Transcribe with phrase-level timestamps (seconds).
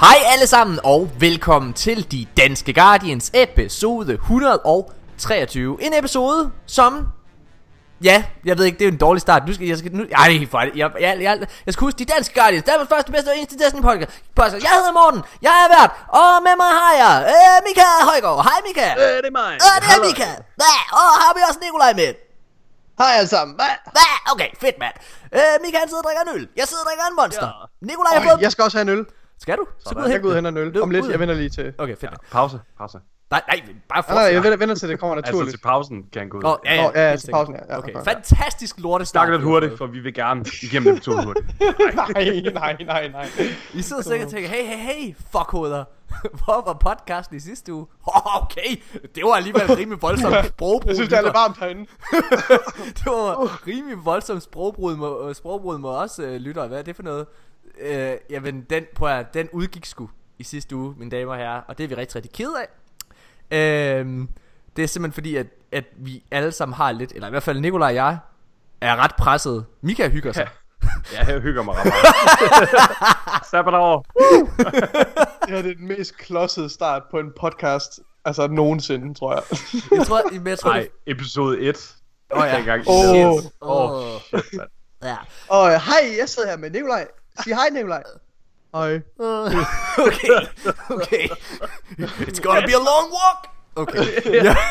[0.00, 7.08] Hej alle sammen og velkommen til De Danske Guardians episode 123 En episode som
[8.04, 10.30] Ja, jeg ved ikke, det er en dårlig start Nu skal jeg skal, nu, Ej,
[10.30, 11.34] helt fejl jeg, jeg, jeg,
[11.66, 14.62] jeg skal huske De Danske Guardians Danmarks første, bedste og eneste Destiny podcast podcast.
[14.66, 18.58] Jeg hedder Morten, jeg er vært Og med mig har jeg øh, Mika Højgaard Hej
[18.68, 19.52] Mika Øh, det er mig.
[19.66, 20.28] Øh, det er Mika
[20.60, 20.74] Hva?
[21.00, 22.10] Og har vi også Nikolaj med
[23.00, 23.52] Hej alle sammen.
[23.60, 23.74] Hvad?
[23.96, 24.08] Hva?
[24.32, 24.94] Okay, fedt mand
[25.38, 27.86] øh, Mika han sidder og drikker en øl Jeg sidder og drikker en monster Ja.
[27.90, 29.04] Nikolaj har fået jeg skal også have en øl.
[29.40, 29.66] Skal du?
[29.78, 30.44] Så gå ud og Jeg hente går ud og den.
[30.46, 30.72] henter en øl.
[30.74, 31.72] Løb Om lidt, jeg vender lige til.
[31.78, 32.98] Okay, fedt Pause, pause.
[33.30, 35.54] Nej, nej, bare Nej, nej, jeg fortsæt venter, venter til det kommer Altså naturligt.
[35.56, 36.44] til pausen kan gå ud.
[36.44, 37.60] Åh, ja, ja, Åh, ja, til pausen, ja.
[37.74, 38.04] Ja, Okay, okay.
[38.04, 39.26] fantastisk lorte start.
[39.26, 41.46] Snak lidt hurtigt, for vi vil gerne igennem episode hurtigt.
[41.94, 43.28] nej, nej, nej, nej.
[43.74, 45.84] I sidder sikkert og tænker, hey, hey, hey, fuckhoveder.
[46.44, 47.86] Hvor var podcasten i sidste uge?
[48.14, 48.82] Oh, okay,
[49.14, 50.88] det var alligevel rimelig voldsomt sprogbrud.
[50.88, 51.40] Jeg synes, det er lidt lytter.
[51.40, 51.86] varmt herinde.
[52.98, 56.68] det var rimelig voldsomt sprogbrud med, sprogbrud med os øh, lyttere.
[56.68, 57.26] Hvad er det for noget?
[57.80, 61.60] Øh, jamen, den, prøv at, den udgik sgu i sidste uge, mine damer og herrer.
[61.68, 62.68] Og det er vi rigtig, rigtig ked af.
[63.50, 64.26] Øh,
[64.76, 67.60] det er simpelthen fordi, at, at vi alle sammen har lidt, eller i hvert fald
[67.60, 68.18] Nikolaj og jeg,
[68.80, 69.66] er ret presset.
[69.80, 70.48] Mika hygger sig.
[71.12, 72.68] Ja, jeg hygger mig ret meget.
[73.50, 74.06] Sabbatår.
[75.40, 79.42] Det her det er den mest klodsede start på en podcast, altså nogensinde, tror jeg.
[79.98, 81.96] Jeg tror, men jeg tror, Nej, det, episode 1.
[82.36, 82.56] Åh, ja.
[82.56, 83.32] Dengang I Åh.
[83.62, 84.20] Åh, Åh.
[84.20, 84.68] shit, mand.
[85.02, 85.16] ja.
[85.48, 87.06] Og hej, jeg sidder her med Nikolaj.
[87.44, 88.02] Sig hej, Nikolaj.
[88.74, 88.94] Hej.
[90.06, 90.46] okay,
[90.90, 91.28] okay.
[91.98, 93.48] It's gonna be a long walk.
[93.76, 94.04] Okay.
[94.44, 94.54] Ja.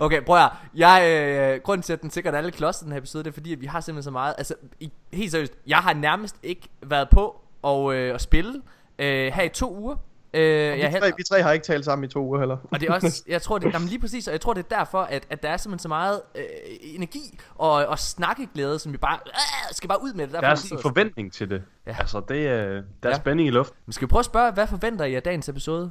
[0.00, 3.24] Okay, prøv at jeg, øh, Grunden til, at den sikkert alle klodser den her episode,
[3.24, 4.34] det er fordi, at vi har simpelthen så meget...
[4.38, 8.62] Altså, i, helt seriøst, jeg har nærmest ikke været på og, øh, at spille
[8.98, 9.96] øh, her i to uger.
[10.34, 12.56] Øh, jeg Vi er tre, vi tre har ikke talt sammen i to uger heller.
[12.70, 14.76] og det er også, jeg tror det, jamen lige præcis, og jeg tror det er
[14.76, 16.42] derfor, at, at der er simpelthen så meget øh,
[16.82, 19.32] energi og, og snakkeglæde, som vi bare øh,
[19.72, 20.34] skal bare ud med det.
[20.34, 21.62] Der Derfor, er vi sådan en forventning til det.
[21.86, 21.96] Ja.
[21.98, 23.14] Altså, det er, der er Ja.
[23.16, 23.76] spænding i luften.
[23.86, 25.90] Men skal vi prøve at spørge, hvad forventer I af dagens episode?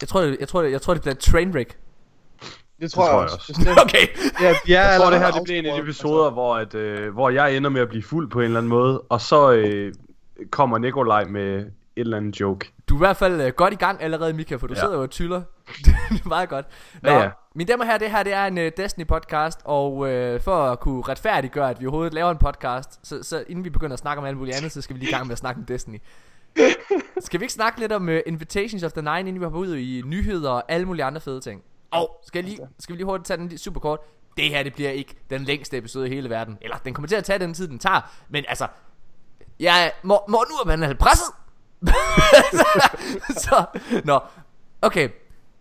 [0.00, 1.78] Jeg tror, det, jeg tror, det, jeg tror, det bliver et trainwreck.
[2.80, 3.80] Det tror, tror jeg jeg også.
[3.84, 4.06] Okay.
[4.68, 6.74] Ja, er Jeg tror, det her det bliver en af de afsporet, episoder, hvor, at,
[6.74, 9.52] øh, hvor jeg ender med at blive fuld på en eller anden måde, og så
[9.52, 9.94] øh,
[10.50, 11.64] kommer Nikolaj med
[11.96, 12.72] et eller andet joke.
[12.88, 14.80] Du er i hvert fald øh, godt i gang allerede, Mika, for du ja.
[14.80, 15.42] Sidder jo og tyller.
[15.84, 16.66] det er meget godt.
[17.02, 17.30] Nå, Ja, ja.
[17.54, 20.80] mine damer og herrer, det her det er en uh, Destiny-podcast, og øh, for at
[20.80, 24.20] kunne retfærdiggøre, at vi overhovedet laver en podcast, så, så inden vi begynder at snakke
[24.20, 25.98] om alt muligt andet, så skal vi lige i gang med at snakke om Destiny.
[27.26, 29.76] skal vi ikke snakke lidt om uh, Invitations of the Nine, inden vi hopper ud
[29.76, 31.62] i nyheder og alle mulige andre fede ting?
[31.90, 33.98] Og skal, lige, skal vi lige hurtigt tage den super kort?
[34.36, 36.58] Det her, det bliver ikke den længste episode i hele verden.
[36.60, 38.12] Eller, den kommer til at tage den tid, den tager.
[38.28, 38.66] Men altså,
[39.60, 41.26] jeg må nu er man presset.
[43.44, 43.64] så,
[44.04, 44.20] nå,
[44.82, 45.08] okay.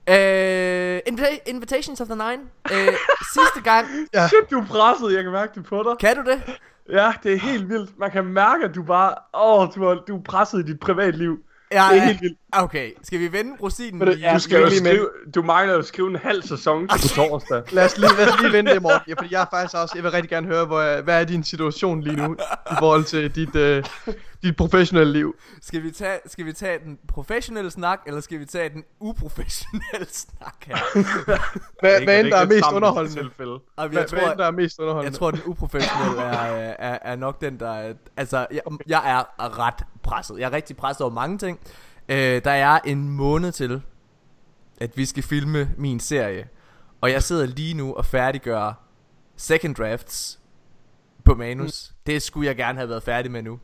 [0.10, 2.42] Uh, invita- Invitations of the Nine.
[2.72, 2.94] Uh,
[3.34, 3.88] sidste gang.
[4.14, 4.28] Ja.
[4.28, 5.98] Shit, du er presset, jeg kan mærke det på dig.
[6.00, 6.42] Kan du det?
[6.90, 8.00] Ja, det er helt vildt.
[8.00, 9.16] Man kan mærke, at du bare...
[9.34, 11.38] Åh, du er, du er presset i dit privatliv.
[11.74, 12.38] Ja, Det er helt vildt.
[12.52, 14.00] Okay, skal vi vende rosinen?
[14.00, 15.10] Men det- ja, Du skal jo skrive...
[15.36, 17.62] Du mangler jo at skrive en halv sæson på torsdag.
[17.76, 19.00] Lad os lige, lad os lige vente det, Morten.
[19.08, 21.44] Ja, fordi jeg er faktisk også, jeg vil rigtig gerne høre, hvor, hvad er din
[21.44, 22.34] situation lige nu,
[22.72, 23.84] i forhold til dit, øh,
[24.44, 25.36] dit professionelle liv.
[25.62, 30.08] Skal vi, tage, skal vi tage den professionelle snak, eller skal vi tage den uprofessionelle
[30.12, 30.78] snak her?
[31.82, 33.22] Hvad, hvad end der er mest underholdende.
[33.22, 33.52] tilfælde.
[33.52, 35.12] Og Hvad, jeg hvad end der tror, er mest underholdende.
[35.12, 37.94] jeg tror, den uprofessionelle er, er, er nok den, der er...
[38.18, 40.40] Altså, jeg, jeg er ret presset.
[40.40, 41.60] Jeg er rigtig presset over mange ting.
[42.10, 43.82] Øh, der er en måned til,
[44.78, 46.48] at vi skal filme min serie.
[47.02, 48.74] Og jeg sidder lige nu og færdiggør
[49.36, 50.40] second drafts
[51.24, 51.92] på manus.
[51.92, 51.96] Mm.
[52.06, 53.60] Det skulle jeg gerne have været færdig med nu.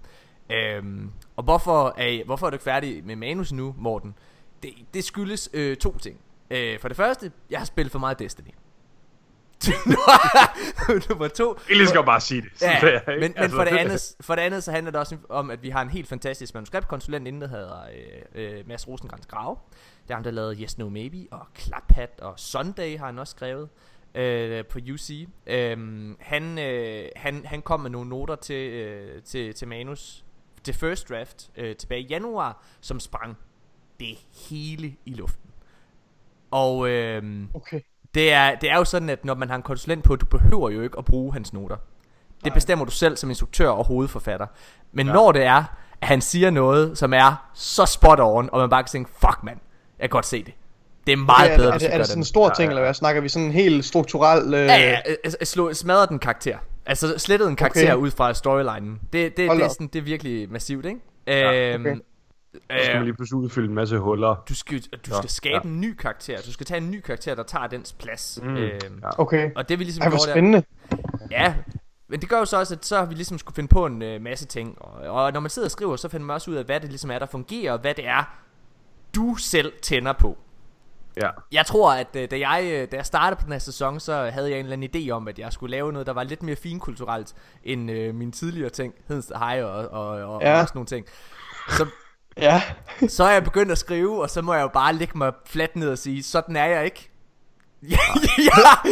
[0.52, 4.16] Øhm, og hvorfor er, hvorfor er du ikke færdig med manus nu, Morten?
[4.63, 6.19] Det, det skyldes øh, to ting.
[6.52, 8.52] Øh, for det første, jeg har spillet for meget Destiny.
[11.10, 12.62] Nummer to, Jeg skal bare sige det.
[12.62, 14.92] Ja, Det er ikke- men, men altså, for, det andet, for det andet så handler
[14.92, 17.82] det også om, at vi har en helt fantastisk manuskriptkonsulent inde, der hedder
[18.36, 19.58] øh, øh, Mads Rosengrantz Grave.
[20.04, 23.32] Det er ham, der lavede Yes No Maybe og Klaphat og Sunday har han også
[23.32, 23.70] skrevet
[24.16, 25.28] øh, på UC.
[25.48, 30.24] Øhm, han, øh, han, han kom med nogle noter til, øh, til, til manus
[30.64, 33.38] til first draft øh, tilbage i januar, som sprang
[34.00, 34.18] det
[34.50, 35.50] hele i luften.
[36.52, 37.24] Og øh,
[37.54, 37.82] Okay.
[38.16, 40.70] Det er, det er jo sådan, at når man har en konsulent på, du behøver
[40.70, 41.76] jo ikke at bruge hans noter.
[41.76, 42.54] Det Nej.
[42.54, 44.48] bestemmer du selv som instruktør og hovedforfatter.
[44.92, 45.12] Men ja.
[45.12, 45.16] Ja.
[45.16, 45.64] når det er,
[46.02, 49.44] at han siger noget, som er så spot on, og man bare kan tænke, fuck
[49.44, 49.58] mand,
[50.00, 50.54] jeg kan godt se det.
[51.08, 52.48] Det er meget er, bedre, er, hvis det, du er gør det sådan en stor
[52.48, 52.94] Ja, ting, ja, eller hvad?
[52.94, 54.54] Snakker vi sådan en helt strukturel...
[54.54, 54.66] Øh...
[54.66, 56.58] Ja, ja, øh, øh, slå, smadrer den karakter.
[56.86, 58.04] Altså slettet en karakter Okay.
[58.04, 59.00] ud fra storylinen.
[59.14, 61.00] Det, det, Hold det, er sådan, det er virkelig massivt, ikke?
[61.28, 61.96] Ja, øhm, okay.
[62.54, 64.36] Så skal man øh, lige pludselig udfylde en masse huller.
[64.50, 65.69] du skal, du Ja, skal skabe ja.
[65.69, 66.42] en ny karakter.
[66.42, 68.40] Du skal tage en ny karakter, der tager dens plads.
[68.44, 69.22] Mm, øhm, ja.
[69.22, 69.51] Okay.
[69.56, 70.63] Og det vi ligesom Ej, hvor gjorde der, spændende.
[71.31, 71.56] Ja,
[72.07, 74.01] Men det gør jo så også, at så har vi ligesom skulle finde på en
[74.01, 74.81] øh, masse ting.
[74.81, 76.90] Og, og når man sidder og skriver, så finder man også ud af, hvad det
[76.90, 78.38] ligesom er, der fungerer, og hvad det er,
[79.16, 80.38] du selv tænder på.
[81.18, 81.30] Ja.
[81.51, 84.30] Jeg tror, at øh, da jeg, øh, da jeg startede på den her sæson, så
[84.34, 86.44] havde jeg en eller anden idé om, at jeg skulle lave noget, der var lidt
[86.44, 88.94] mere finkulturelt end øh, mine tidligere ting.
[89.07, 90.62] Hedens hej og, og, og, Ja.
[90.62, 91.06] og sådan nogle ting.
[91.69, 91.86] Så,
[92.41, 92.62] Ja.
[93.07, 95.75] så er jeg begyndt at skrive, og så må jeg jo bare lægge mig fladt
[95.75, 97.09] ned og sige, sådan er jeg ikke.
[97.89, 98.91] ja,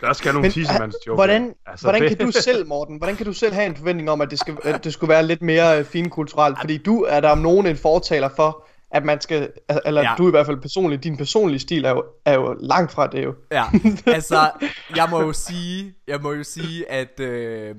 [0.00, 1.14] Der skal nogle Men, tissemandsjoker.
[1.14, 4.10] hvordan, altså, hvordan det- kan du selv, Morten, hvordan kan du selv have en forventning
[4.10, 6.58] om, at det, skal, at det skulle være lidt mere øh, finkulturelt?
[6.60, 10.14] Fordi du er der om nogen en fortaler for, at man skal, al- eller ja.
[10.18, 13.24] du i hvert fald personligt, din personlige stil er jo, er jo langt fra det
[13.24, 13.34] jo.
[13.52, 13.64] Ja,
[14.06, 14.50] altså,
[14.96, 17.74] jeg må jo sige, jeg må jo sige, at, øh,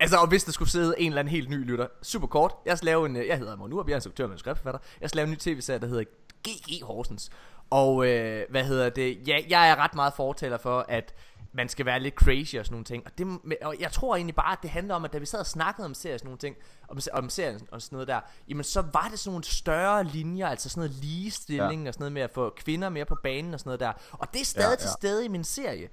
[0.00, 2.78] altså, og hvis der skulle sidde en eller anden helt ny lytter, super kort, jeg
[2.78, 5.16] skal lave en, øh, jeg hedder Morten Urup, jeg er instruktør og manuskriptforfatter, jeg skal
[5.16, 6.04] lave en ny tv-serie, der hedder
[6.48, 7.30] GG Horsens,
[7.70, 11.14] og øh, hvad hedder det, ja, jeg er ret meget fortaler for, at
[11.52, 13.06] man skal være lidt crazy og sådan nogle ting.
[13.06, 13.26] Og, det,
[13.62, 15.84] og jeg tror egentlig bare, at det handler om, at da vi sad og snakkede
[15.84, 16.56] om serier og sådan nogle ting,
[16.88, 20.48] om, om serien og sådan noget der, jamen så var det sådan nogle større linjer,
[20.48, 21.88] altså sådan noget ligestilling ja.
[21.88, 23.92] og sådan noget med at få kvinder mere på banen og sådan noget der.
[24.12, 25.88] Og det er stadig ja, Ja, til stede i min serie.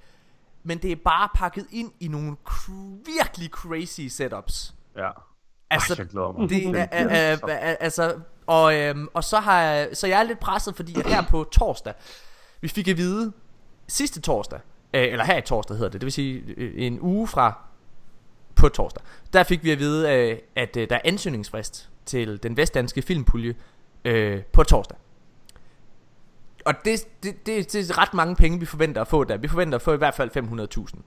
[0.68, 4.74] Men det er bare pakket ind i nogle cr- virkelig crazy setups.
[4.98, 5.10] Ja.
[5.70, 6.50] Altså, Ej, jeg glæder mig.
[6.50, 10.24] det er, er, er, er, altså, og, øhm, og så har jeg, så jeg er
[10.24, 11.94] lidt presset, fordi at her på torsdag,
[12.62, 13.32] vi fik at vide,
[13.88, 14.60] sidste torsdag,
[14.94, 17.60] øh, eller her i torsdag hedder det, det vil sige øh, en uge fra
[18.56, 19.04] på torsdag,
[19.34, 23.56] der fik vi at vide, øh, at øh, der er ansøgningsfrist til den vestdanske filmpulje
[24.06, 24.98] øh, på torsdag.
[26.68, 29.38] Og det, det, det, det er ret mange penge, vi forventer at få der.
[29.38, 31.02] Vi forventer at få i hvert fald 500.000.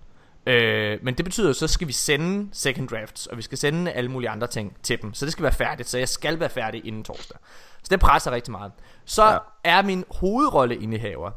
[0.46, 4.10] Øh, men det betyder, så skal vi sende second drafts, og vi skal sende alle
[4.10, 5.14] mulige andre ting til dem.
[5.14, 7.38] Så det skal være færdigt, så jeg skal være færdig inden torsdag.
[7.82, 8.72] Så det presser rigtig meget.
[9.04, 9.38] Så ja.
[9.64, 11.30] Er min hovedrolleindehaver,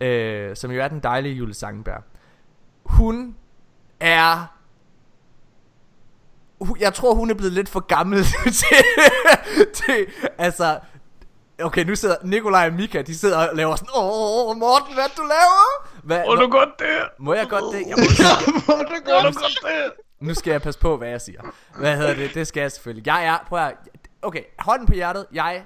[0.00, 2.02] øh, som jo er den dejlige Julie Sangenberg,
[2.84, 3.36] hun
[4.00, 4.54] er...
[6.80, 8.24] Jeg tror, hun er blevet lidt for gammel
[8.60, 8.84] til,
[9.72, 10.06] til...
[10.38, 10.78] Altså...
[11.62, 13.88] Okay, nu sidder Nikolaj og Mika, de sidder og laver sådan...
[13.96, 15.88] Åh, Morten, hvad du laver?
[16.02, 16.86] Hvad, Må du godt det?
[17.18, 17.86] må jeg godt det?
[17.88, 18.04] Jeg må,
[18.64, 19.92] Hvor det Må du godt det?
[20.20, 21.40] nu skal jeg passe på, hvad jeg siger.
[21.78, 22.34] Hvad hedder det?
[22.34, 23.06] Det skal jeg selvfølgelig.
[23.06, 23.74] Jeg er, prøv at,
[24.22, 25.26] okay, hånden på hjertet.
[25.32, 25.64] Jeg,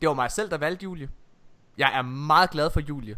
[0.00, 1.08] det var mig selv, der valgte Julie.
[1.78, 3.16] Jeg er meget glad for Julie.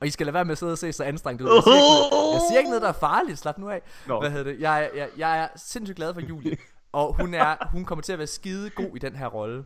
[0.00, 1.48] Og I skal lade være med at sidde og se så anstrengt ud.
[1.54, 3.38] Jeg siger ikke noget, jeg siger ikke noget der er farligt.
[3.38, 3.82] Slap nu af.
[4.06, 4.20] Nå.
[4.20, 4.60] Hvad hedder det?
[4.60, 6.56] Jeg, er- jeg, jeg er sindssygt glad for Julie.
[6.92, 9.64] Og hun, er, hun kommer til at være skide god i den her rolle.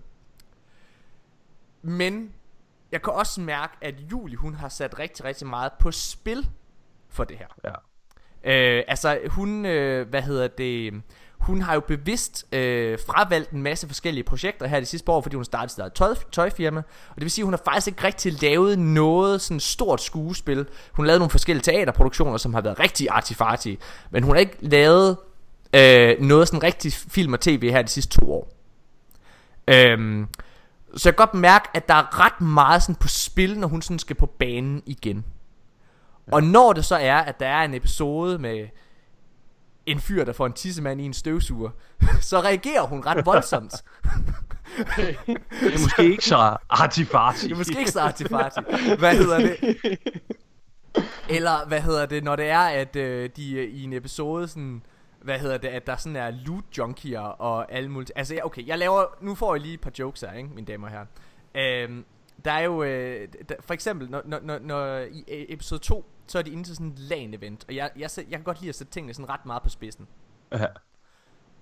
[1.83, 2.33] Men
[2.93, 6.49] jeg kan også mærke, at Julie, hun har sat rigtig, rigtig meget på spil
[7.09, 7.47] for det her.
[7.65, 7.73] Ja.
[8.45, 11.03] Øh, altså hun, øh, hvad hedder det,
[11.41, 15.37] hun har jo bevidst øh, fravalgt en masse forskellige projekter her de sidste år, fordi
[15.37, 16.81] hun startede sit eget tøj, tøjfirma.
[17.09, 20.67] Og det vil sige, at hun har faktisk ikke rigtig lavet noget sådan stort skuespil.
[20.93, 23.79] Hun lavet nogle forskellige teaterproduktioner, som har været rigtig artifartige.
[24.11, 25.17] Men hun har ikke lavet
[25.75, 28.53] øh, noget sådan rigtig film og tv her de sidste to år.
[29.69, 30.29] Øhm,
[30.97, 33.83] så jeg kan godt mærke, at der er ret meget sådan på spil, når hun
[33.83, 35.25] sådan skal på banen igen.
[36.33, 38.69] Og når det så er, at der er en episode med
[39.87, 41.71] en fyr, der får en tissemand i en støvsuger,
[42.21, 43.75] så reagerer hun ret voldsomt.
[44.97, 47.47] Det er måske ikke så artifarti.
[47.47, 48.61] Det er måske ikke så artifarti.
[48.99, 49.77] Hvad hedder det?
[51.37, 54.83] Eller hvad hedder det, når det er, at øh, de øh, i en episode sådan...
[55.23, 58.19] Hvad hedder det, at der sådan er loot junkier og alle mulige...
[58.19, 59.05] Altså, ja, okay, jeg laver...
[59.21, 61.07] Nu får jeg lige et par jokes her, ikke, mine damer og herrer.
[61.85, 62.05] Øhm,
[62.45, 62.83] der er jo...
[62.83, 66.51] Øh, der, for eksempel, når, når, når, når i øh, episode 2, så er de
[66.51, 67.65] inde til sådan et LAN-event.
[67.69, 69.69] Og jeg, jeg, sæt- jeg kan godt lide at sætte tingene sådan ret meget på
[69.69, 70.09] spidsen.
[70.53, 70.67] Ja.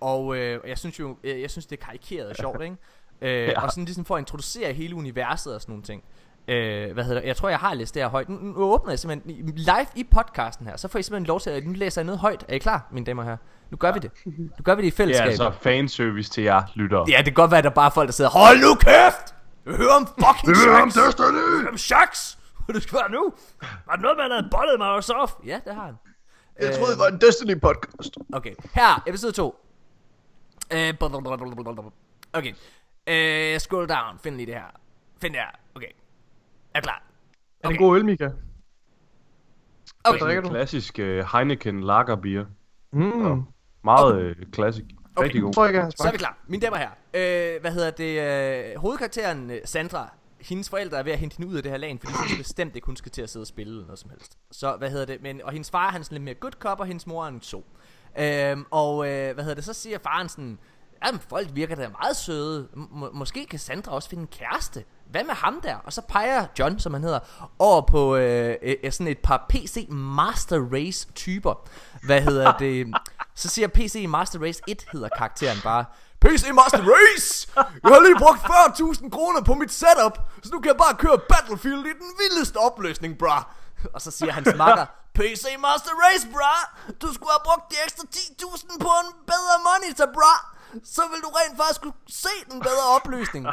[0.01, 2.77] Og øh, jeg synes jo, øh, jeg synes det er karikeret og sjovt, ikke?
[3.21, 3.49] Øh.
[3.49, 3.63] Ja.
[3.63, 6.05] Og sådan ligesom for at introducere hele universet og sådan nogle ting.
[6.49, 7.29] Øh, hvad hedder det?
[7.29, 8.29] Jeg tror, jeg har læst det her højt.
[8.29, 10.77] Nu, nu åbner jeg simpelthen live i podcasten her.
[10.77, 12.45] Så får I simpelthen lov til at nu læser jeg noget højt.
[12.49, 13.37] Er I klar, mine damer herrer?
[13.71, 13.95] Nu gør ja.
[13.95, 14.11] vi det.
[14.27, 15.27] Nu gør vi det i Det er fællesskab.
[15.27, 17.05] altså fanservice til jer lyttere.
[17.09, 19.35] Ja, det kan godt være, at der bare er folk, der sidder Hold nu kæft!
[19.67, 21.07] Jeg hører om fucking Hør om Shax!
[21.07, 21.27] Destiny!
[21.27, 22.37] Jeg hører om Shax!
[22.67, 23.33] Det skal være nu!
[23.87, 25.35] Var det noget, man havde bollet Microsoft?
[25.47, 25.95] Ja, det har han.
[26.61, 28.17] Jeg troede, det var en Destiny podcast.
[28.33, 29.65] Okay, her, episode 2.
[30.73, 30.95] Øh,
[32.33, 32.53] okay.
[33.07, 34.71] Øh, scroll down, find lige det her.
[35.21, 35.51] Find det her.
[36.79, 36.81] Okay.
[36.81, 37.03] Er du klar?
[37.61, 38.31] Er det en god øl, Mika?
[40.05, 40.19] Okay.
[40.19, 40.49] drikker du?
[40.49, 42.45] Klassisk uh, Heineken lagerbier.
[42.93, 43.43] Mm.
[43.85, 44.85] Meget uh, klassisk.
[45.17, 45.25] Okay.
[45.25, 45.53] Rigtig god.
[45.53, 46.39] Tror jeg jeg Så er vi klar.
[46.47, 46.91] Mine damer her.
[47.15, 48.71] Øh, hvad hedder det?
[48.75, 51.79] Øh, hovedkarakteren øh, Sandra, hendes forældre er ved at hente hende ud af det her
[51.79, 54.11] lag, fordi hun bestemt ikke, hun skal til at sidde og spille eller noget som
[54.11, 54.39] helst.
[54.51, 55.23] Så hvad hedder det?
[55.23, 57.29] Men, og hendes far han er sådan lidt mere good cop, og hendes mor er
[57.29, 57.65] en so.
[58.19, 59.65] Øhm, og øh, hvad hedder det?
[59.65, 60.59] Så siger faren sådan,
[61.07, 62.69] Jamen, folk virker da meget søde.
[62.77, 64.85] M- måske kan Sandra også finde en kæreste.
[65.11, 65.77] Hvad med ham der?
[65.77, 67.19] Og så peger John, som han hedder,
[67.59, 71.69] over på øh, øh, sådan et par PC Master Race typer.
[72.03, 72.87] Hvad hedder det?
[73.35, 75.85] Så siger PC Master Race 1 hedder karakteren bare.
[76.21, 77.49] PC Master Race!
[77.57, 81.19] Jeg har lige brugt 40.000 kroner på mit setup, så nu kan jeg bare køre
[81.29, 83.49] Battlefield i den vildeste opløsning, bra.
[83.95, 86.55] Og så siger hans makker, PC Master Race, bra!
[87.03, 90.58] Du skulle have brugt de ekstra 10.000 på en bedre monitor, bra!
[90.85, 93.47] Så vil du rent faktisk kunne se den bedre opløsning.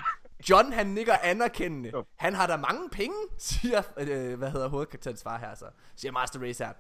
[0.50, 1.92] John, han nikker anerkendende.
[2.16, 5.66] Han har da mange penge, siger, øh, hvad hedder hovedkarakterens far her så.
[5.96, 6.72] Siger Master Race her.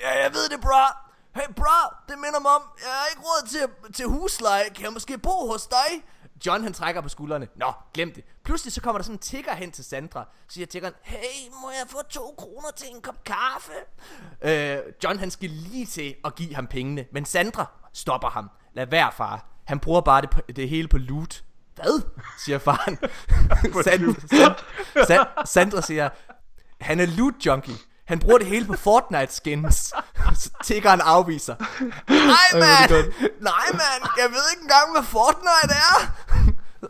[0.00, 1.08] Ja, jeg ved det, bra.
[1.34, 4.64] Hey, bra, det minder mig om, jeg har ikke råd til, til husleje.
[4.74, 6.02] Kan jeg måske bo hos dig?
[6.46, 7.48] John han trækker på skuldrene.
[7.56, 8.24] Nå, glem det.
[8.44, 10.28] Pludselig så kommer der sådan en tigger hen til Sandra.
[10.48, 13.72] Så siger tiggeren, hey, må jeg få to kroner til en kop kaffe?
[14.42, 17.06] Øh, John han skal lige til at give ham pengene.
[17.12, 18.50] Men Sandra stopper ham.
[18.72, 19.46] Lad være, far.
[19.64, 21.44] Han bruger bare det, det hele på loot.
[21.74, 22.02] Hvad?
[22.44, 22.98] siger faren.
[23.84, 24.54] Sand, Sand,
[25.06, 26.08] Sand, Sandra siger,
[26.80, 27.74] han er loot junkie.
[28.06, 29.92] Han bruger det hele på Fortnite skins.
[30.34, 31.54] Så tiggeren afviser.
[32.08, 32.90] Nej, mand!
[33.40, 34.10] Nej, mand!
[34.18, 36.12] Jeg ved ikke engang, hvad Fortnite er!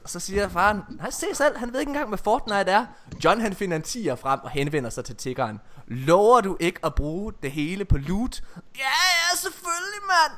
[0.07, 2.87] Så siger faren, nej, se selv, han ved ikke engang, hvad Fortnite er.
[3.25, 5.61] John han finder en tiger frem og henvender sig til tiggeren.
[5.87, 8.43] Lover du ikke at bruge det hele på loot?
[8.57, 10.33] Ja, ja, selvfølgelig, mand!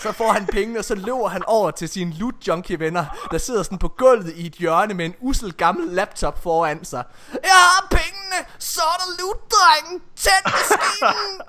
[0.00, 3.38] Så får han pengene, og så løber han over til sine loot junkie venner, der
[3.38, 7.04] sidder sådan på gulvet i et hjørne med en usel gammel laptop foran sig.
[7.32, 8.46] Jeg har pengene!
[8.58, 10.02] Så er der loot, dreng!
[10.16, 11.40] Tænd maskinen!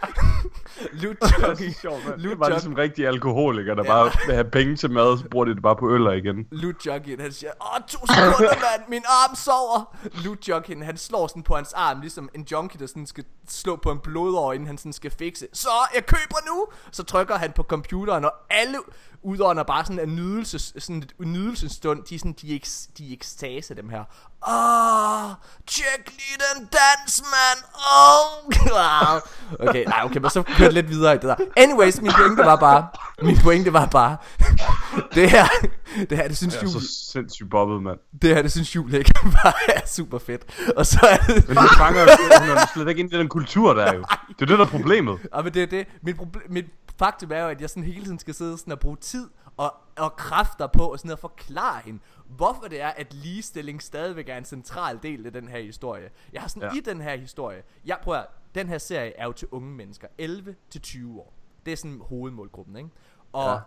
[1.01, 1.73] loot junkie.
[1.81, 2.03] Sjovt.
[2.05, 2.49] Loot Det var junkie.
[2.49, 5.75] ligesom rigtig alkoholiker, der bare vil have penge til mad, så bruger de det bare
[5.75, 6.47] på øl igen.
[6.51, 9.95] Loot Junkin, han siger, åh, to sekunder, mand, min arm sover.
[10.23, 13.75] Loot Junkin, han slår sådan på hans arm, ligesom en junkie, der sådan skal slå
[13.75, 15.47] på en blodår, inden han sådan skal fikse.
[15.53, 16.65] Så, jeg køber nu!
[16.91, 18.77] Så trykker han på computeren, og alle
[19.23, 23.75] udånder bare sådan en nydelse, sådan et nydelsestund, De er sådan, de eks, de ekstase,
[23.75, 24.03] dem her.
[24.47, 25.31] Åh,
[25.67, 27.63] tjek lige den dans, mand.
[27.75, 29.21] Oh, Åh,
[29.69, 31.35] Okay, nej, okay, men så kører det lidt videre i det der.
[31.57, 32.87] Anyways, min pointe var bare,
[33.21, 34.17] min pointe var bare,
[35.15, 35.47] det her,
[36.09, 37.99] det her, det synes Det er Julie, så sindssygt bobbet, mand.
[38.21, 40.71] det her, det synes Julie ikke bare er super fedt.
[40.77, 42.01] Og så er det, Men hun fanger
[42.47, 44.01] hun er slet ikke ind i den kultur, der er jo.
[44.29, 45.19] Det er det, der er problemet.
[45.35, 45.87] Ja, men det er det.
[46.01, 46.65] Mit, proble- mit
[46.99, 49.73] faktum er jo, at jeg sådan hele tiden skal sidde sådan og bruge tid og,
[49.97, 54.37] og kræfter på og sådan at forklare hende, hvorfor det er, at ligestilling stadigvæk er
[54.37, 56.09] en central del af den her historie.
[56.33, 56.77] Jeg har sådan ja.
[56.77, 58.23] I den her historie, jeg prøver,
[58.55, 61.33] den her serie er jo til unge mennesker, 11 til 20 år.
[61.65, 62.89] Det er sådan hovedmålgruppen, ikke?
[63.33, 63.49] Og.
[63.53, 63.57] Ja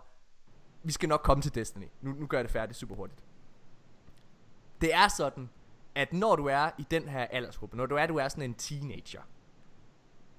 [0.87, 1.87] vi skal nok komme til Destiny.
[2.01, 3.19] Nu, nu gør jeg det færdigt super hurtigt.
[4.81, 5.49] Det er sådan,
[5.95, 8.53] at når du er i den her aldersgruppe, når du er, du er sådan en
[8.53, 9.21] teenager,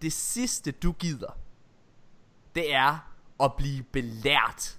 [0.03, 1.39] det sidste du gider,
[2.55, 4.79] det er at blive belært.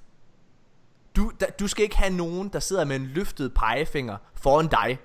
[1.16, 5.00] Du, da, du skal ikke have nogen, der sidder med en løftet pegefinger foran dig,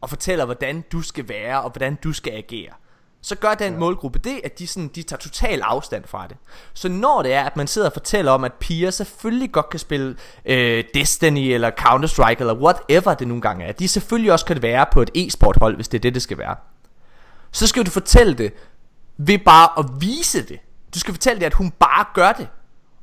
[0.00, 2.74] og fortæller, hvordan du skal være, og hvordan du skal agere.
[3.20, 3.78] Så gør den ja.
[3.78, 6.36] målgruppe det, at de, sådan, de tager total afstand fra det.
[6.74, 9.80] Så når det er, at man sidder og fortæller om, at piger selvfølgelig godt kan
[9.80, 14.62] spille øh, Destiny, eller Counter-Strike, eller whatever det nogle gange er, de selvfølgelig også kan
[14.62, 16.56] være på et e-sport hold, hvis det er det, det skal være.
[17.52, 18.52] Så skal du fortælle det
[19.16, 20.58] ved bare at vise det.
[20.94, 22.48] Du skal fortælle det, at hun bare gør det.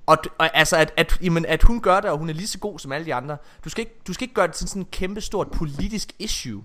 [0.06, 2.60] Og, og altså, at, at, jamen, at hun gør det, og hun er lige så
[2.60, 3.38] god som alle de andre.
[3.64, 6.64] Du skal ikke, du skal ikke gøre det til sådan et kæmpe stort politisk issue.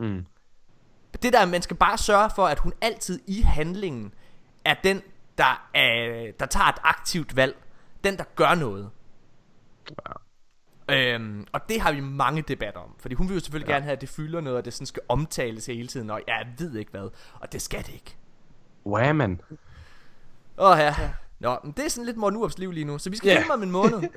[0.00, 0.24] Mm.
[1.22, 4.14] Det der, man skal bare sørge for, at hun altid i handlingen
[4.64, 5.02] er den,
[5.38, 7.56] der, er, der tager et aktivt valg.
[8.04, 8.90] Den, der gør noget.
[10.90, 12.94] Øhm, og det har vi mange debatter om.
[12.98, 13.74] Fordi hun vil jo selvfølgelig ja.
[13.74, 16.10] gerne have, at det fylder noget, og det sådan skal omtales hele tiden.
[16.10, 17.08] Og jeg ved ikke hvad.
[17.40, 18.16] Og det skal det ikke.
[18.86, 19.40] Wow, man.
[20.58, 20.94] Åh ja.
[21.40, 22.98] Nå, men det er sådan lidt Morten Urups liv lige nu.
[22.98, 23.34] Så vi skal Ja.
[23.34, 23.42] yeah.
[23.42, 24.02] filme om en måned.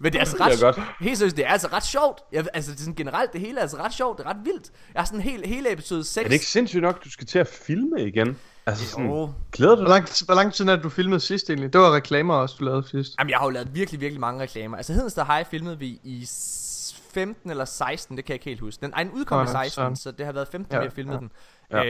[0.00, 0.86] men det er altså Det er ret, godt.
[1.00, 2.20] helt seriøst, det er altså ret sjovt.
[2.32, 4.18] Jeg, altså det er sådan generelt, det hele er altså ret sjovt.
[4.18, 4.70] Det er ret vildt.
[4.94, 6.16] Jeg har sådan hele, hele episode 6.
[6.16, 8.36] Er det ikke sindssygt nok, du skal til at filme igen?
[8.66, 9.32] Altså sådan, Jo.
[9.52, 9.94] glæder du Hvor dig?
[10.02, 11.72] lang, hvor lang tid er det, du filmede sidst egentlig?
[11.72, 13.14] Det var reklamer også, du lavede sidst.
[13.18, 14.76] Jamen, jeg har jo lavet virkelig, virkelig mange reklamer.
[14.76, 18.60] Altså, Hedensted High filmede vi i s- 15 eller 16, det kan jeg ikke helt
[18.60, 18.80] huske.
[18.82, 19.96] Den, ej, den udkom i Nå, 16, sådan.
[19.96, 21.18] så det har været 15, Ja, ja, vi har filmet ja.
[21.18, 21.30] den.
[21.70, 21.84] Ja.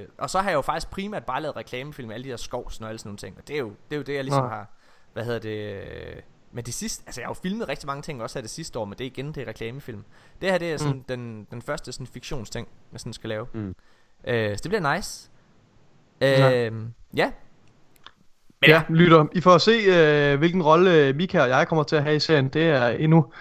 [0.00, 2.80] Øh, og så har jeg jo faktisk primært bare lavet reklamefilm, alle de der skovs
[2.80, 3.36] og alle sådan nogle ting.
[3.38, 4.48] Og det er jo det, er jo det jeg ligesom Nå.
[4.48, 4.66] har,
[5.12, 5.58] hvad hedder det...
[5.74, 6.16] øh,
[6.56, 8.78] Men det sidste, altså jeg har jo filmet rigtig mange ting også her det sidste
[8.78, 10.04] år, men det er igen det er reklamefilm.
[10.40, 11.02] Det her det er sådan mm.
[11.08, 13.46] den, den første sådan fiktionsting, jeg sådan skal lave.
[13.54, 13.74] Mm.
[14.28, 15.30] Øh, så det bliver nice.
[16.20, 16.72] Øh, Ja.
[17.16, 17.30] ja.
[18.60, 18.82] Men ja.
[18.88, 19.24] lytter.
[19.32, 22.20] I får se, øh, hvilken rolle øh, Mika og jeg kommer til at have i
[22.20, 22.48] serien.
[22.48, 23.32] Det er endnu,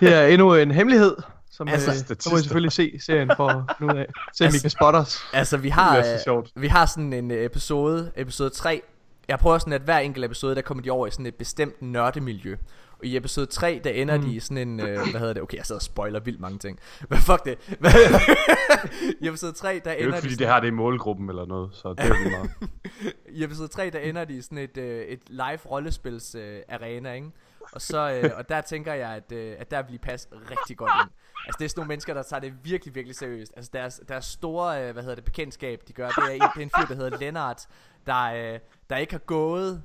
[0.00, 1.16] det er endnu en hemmelighed,
[1.50, 2.42] som Altså, altså, øh, så må I statister.
[2.42, 4.06] selvfølgelig se serien for at finde ud af.
[4.34, 5.18] Se, om I Altså- kan spotte os.
[5.32, 6.50] Altså vi har, Det så øh, sjovt.
[6.56, 8.82] vi har sådan en øh, episode, episode 3,
[9.28, 11.82] jeg prøver sådan, at hver enkelt episode, der kommer de over i sådan et bestemt
[11.82, 12.56] nørdemiljø.
[12.98, 14.24] Og i episode 3, der ender mm.
[14.24, 16.58] de i sådan en, øh, hvad hedder det, okay, jeg sidder og spoiler vildt mange
[16.58, 16.78] ting.
[17.08, 17.58] Hvad fuck det?
[19.20, 20.68] I episode 3, der Det er jo ender ikke de fordi sådan- det her det
[20.68, 22.50] er målgruppen eller noget, så det er jo meget.
[23.38, 27.12] I episode 3, der ender de i sådan et, øh, et live rollespils øh, arena,
[27.12, 27.30] ikke?
[27.72, 30.76] Og, så, øh, og der tænker jeg, at, øh, at der vil de passe rigtig
[30.76, 31.10] godt ind.
[31.46, 33.52] Altså det er sådan nogle mennesker, der tager det virkelig, virkelig seriøst.
[33.56, 36.48] Altså deres, deres store, øh, hvad hedder det, bekendtskab, de gør, det er en, det
[36.56, 37.66] er en fyr, der hedder Lennart,
[38.06, 38.58] der, øh,
[38.90, 39.82] der ikke har gået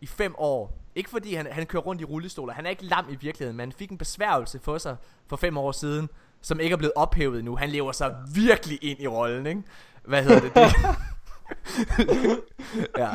[0.00, 0.78] i fem år.
[0.94, 2.52] Ikke fordi han, han kører rundt i rullestoler.
[2.52, 5.58] Han er ikke lam i virkeligheden, men han fik en besværgelse for sig for fem
[5.58, 6.08] år siden,
[6.40, 7.56] som ikke er blevet ophævet nu.
[7.56, 9.62] Han lever sig virkelig ind i rollen, ikke?
[10.04, 10.54] Hvad hedder det?
[10.54, 10.74] det
[12.98, 13.08] ja.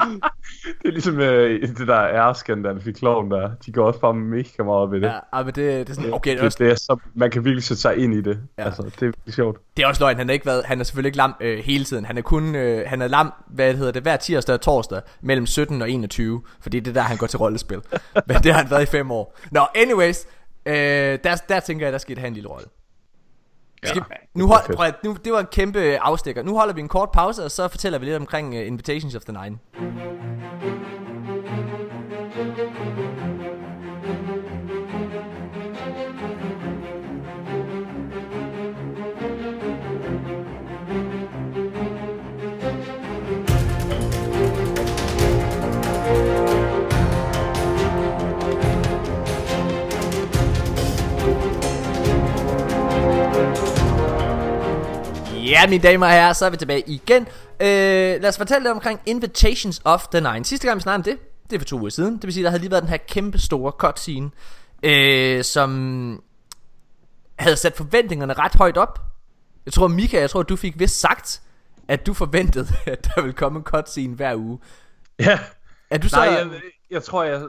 [0.63, 3.51] Det er ligesom øh, det der ærskandal fik kloven der.
[3.65, 5.07] De går også bare mega meget op i det.
[5.33, 7.31] Ja, men det, det er sådan, okay, det er, det, også, det er så, man
[7.31, 8.39] kan virkelig sætte sig ind i det.
[8.57, 8.63] Ja.
[8.63, 9.59] Altså, det er sjovt.
[9.77, 11.83] det er også løgn, han har ikke været, han er selvfølgelig ikke lam øh, hele
[11.83, 12.05] tiden.
[12.05, 15.45] Han er kun, øh, han er lam, hvad hedder det, hver tirsdag og torsdag, mellem
[15.45, 17.81] 17 og 21, fordi det er der, han går til rollespil.
[18.27, 19.37] men det har han været i fem år.
[19.51, 20.25] Nå, anyways,
[20.65, 20.73] øh,
[21.23, 22.67] der, der tænker jeg, der skal have en lille rolle.
[23.85, 24.03] Skal,
[24.35, 26.43] nu hold, prøv, nu, det var en kæmpe afstikker.
[26.43, 29.21] Nu holder vi en kort pause, og så fortæller vi lidt omkring uh, Invitations of
[29.21, 29.57] the Nine.
[55.61, 57.21] Ja, mine damer og herrer, så er vi tilbage igen.
[57.59, 60.45] Øh, lad os fortælle lidt omkring Invitations of the Nine.
[60.45, 62.15] Sidste gang vi snakkede om det, det er for to uger siden.
[62.15, 64.31] Det vil sige, der havde lige været den her kæmpe store cutscene,
[64.83, 66.23] øh, som
[67.39, 68.99] havde sat forventningerne ret højt op.
[69.65, 71.41] Jeg tror, Mika, jeg tror, du fik vist sagt,
[71.87, 74.59] at du forventede, at der ville komme en cutscene hver uge.
[75.19, 75.39] Ja.
[75.89, 76.15] Er du så...
[76.15, 76.49] Nej, jeg,
[76.91, 77.41] jeg tror, jeg...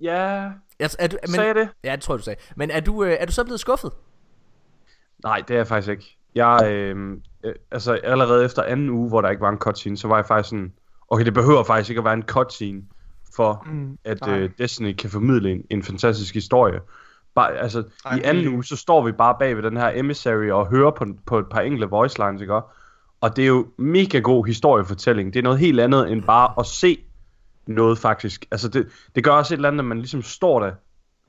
[0.00, 1.68] Ja, er, er du, men, sagde jeg det?
[1.84, 2.40] Ja, det tror jeg, du sagde.
[2.56, 3.92] Men er du, øh, er du så blevet skuffet?
[5.24, 6.18] Nej, det er jeg faktisk ikke.
[6.34, 10.08] Jeg, øh, øh, altså allerede efter anden uge, hvor der ikke var en cutscene, så
[10.08, 10.72] var jeg faktisk sådan,
[11.08, 12.82] okay, det behøver faktisk ikke at være en cutscene,
[13.36, 14.38] for Mm, at nej.
[14.38, 16.80] øh, Destiny kan formidle en, en fantastisk historie.
[17.34, 20.50] Bare, altså, Ej, i anden uge, så står vi bare bag ved den her emissary
[20.50, 22.60] og hører på, på et par enkelte voice lines, ikke?
[23.20, 25.32] Og det er jo mega god historiefortælling.
[25.32, 26.98] Det er noget helt andet end bare at se
[27.66, 28.46] noget faktisk.
[28.50, 30.72] Altså det, det gør også et eller andet, at man ligesom står der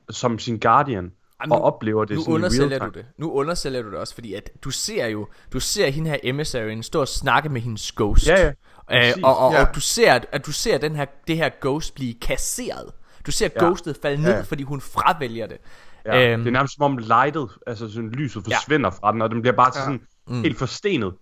[0.10, 1.12] som sin guardian
[1.44, 3.06] Jamen, og nu- oplever det nu sådan undersælger du det.
[3.18, 6.84] Nu undersælger du det også, fordi at du ser jo, du ser hende her emissaryen
[6.84, 8.28] stå og snakke med hendes ghost.
[8.28, 8.48] Ja, ja.
[8.48, 8.54] Øh,
[8.88, 9.24] Præcis.
[9.24, 9.66] og, og, Ja.
[9.68, 12.86] og du ser, at, du ser den her, det her ghost blive kasseret.
[13.26, 13.66] Du ser Ja.
[13.66, 14.42] ghostet falde ned, Ja.
[14.42, 15.58] fordi hun fravælger det.
[16.06, 16.40] Ja, Øhm.
[16.42, 18.56] det er nærmest som om lightet, altså sådan lyset Ja.
[18.58, 19.82] forsvinder fra den, og den bliver bare Ja.
[19.84, 20.42] sådan Mm.
[20.42, 21.14] helt forstenet.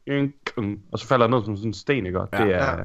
[0.91, 2.19] Og så falder den ned som sådan en sten, ikke?
[2.33, 2.43] Ja.
[2.43, 2.83] Det er, Ja.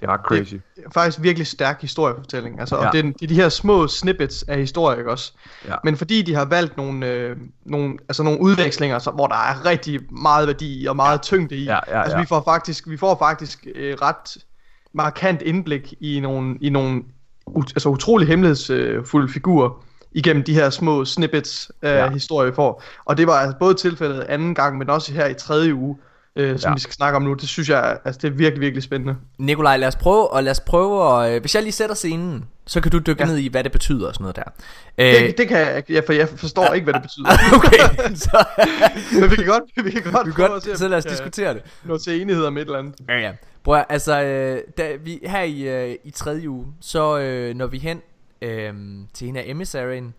[0.00, 0.54] Det er ret crazy.
[0.54, 2.60] Det er faktisk virkelig stærk historiefortælling.
[2.60, 2.86] Altså, Ja.
[2.86, 5.32] og det, er, det er de her små snippets af historie, ikke også?
[5.68, 5.74] Ja.
[5.84, 7.36] Men fordi de har valgt nogle, øh,
[7.66, 11.64] nogle, altså nogle udvekslinger, så, hvor der er rigtig meget værdi og meget tyngde i.
[11.64, 12.22] Ja, ja, altså, ja.
[12.22, 14.36] vi får faktisk, vi får faktisk øh, ret
[14.92, 17.02] markant indblik i nogle, i nogle
[17.46, 22.04] ut, altså utrolig hemmelighedsfulde figurer igennem de her små snippets af Ja.
[22.04, 22.10] ja.
[22.10, 22.82] historie, vi får.
[23.04, 25.96] Og det var altså både tilfældet anden gang, men også her i tredje uge,
[26.36, 26.74] øh, som Ja.
[26.74, 27.34] vi skal snakke om nu.
[27.34, 29.16] Det synes jeg, altså det er virkelig, virkelig spændende.
[29.38, 32.44] Nikolaj, lad os prøve, og lad os prøve, og, øh, hvis jeg lige sætter scenen,
[32.66, 33.28] så kan du dykke ja.
[33.28, 34.42] Ned i, hvad det betyder og sådan noget der.
[34.98, 37.26] Øh, Det, det kan jeg ikke, ja, for jeg forstår ikke, hvad det betyder.
[37.56, 38.44] okay, så,
[39.20, 40.98] Men vi kan godt, vi kan godt vi kan at se, godt, om så lad
[40.98, 41.62] os diskutere det.
[41.84, 42.94] Nå til enighed om et eller andet.
[43.08, 43.32] Ja, ja.
[43.74, 47.78] At, altså, øh, da vi, her i, øh, i tredje uge, så øh, når vi
[47.78, 48.00] hen
[48.42, 48.74] øh,
[49.14, 50.14] til hende af emissaryen,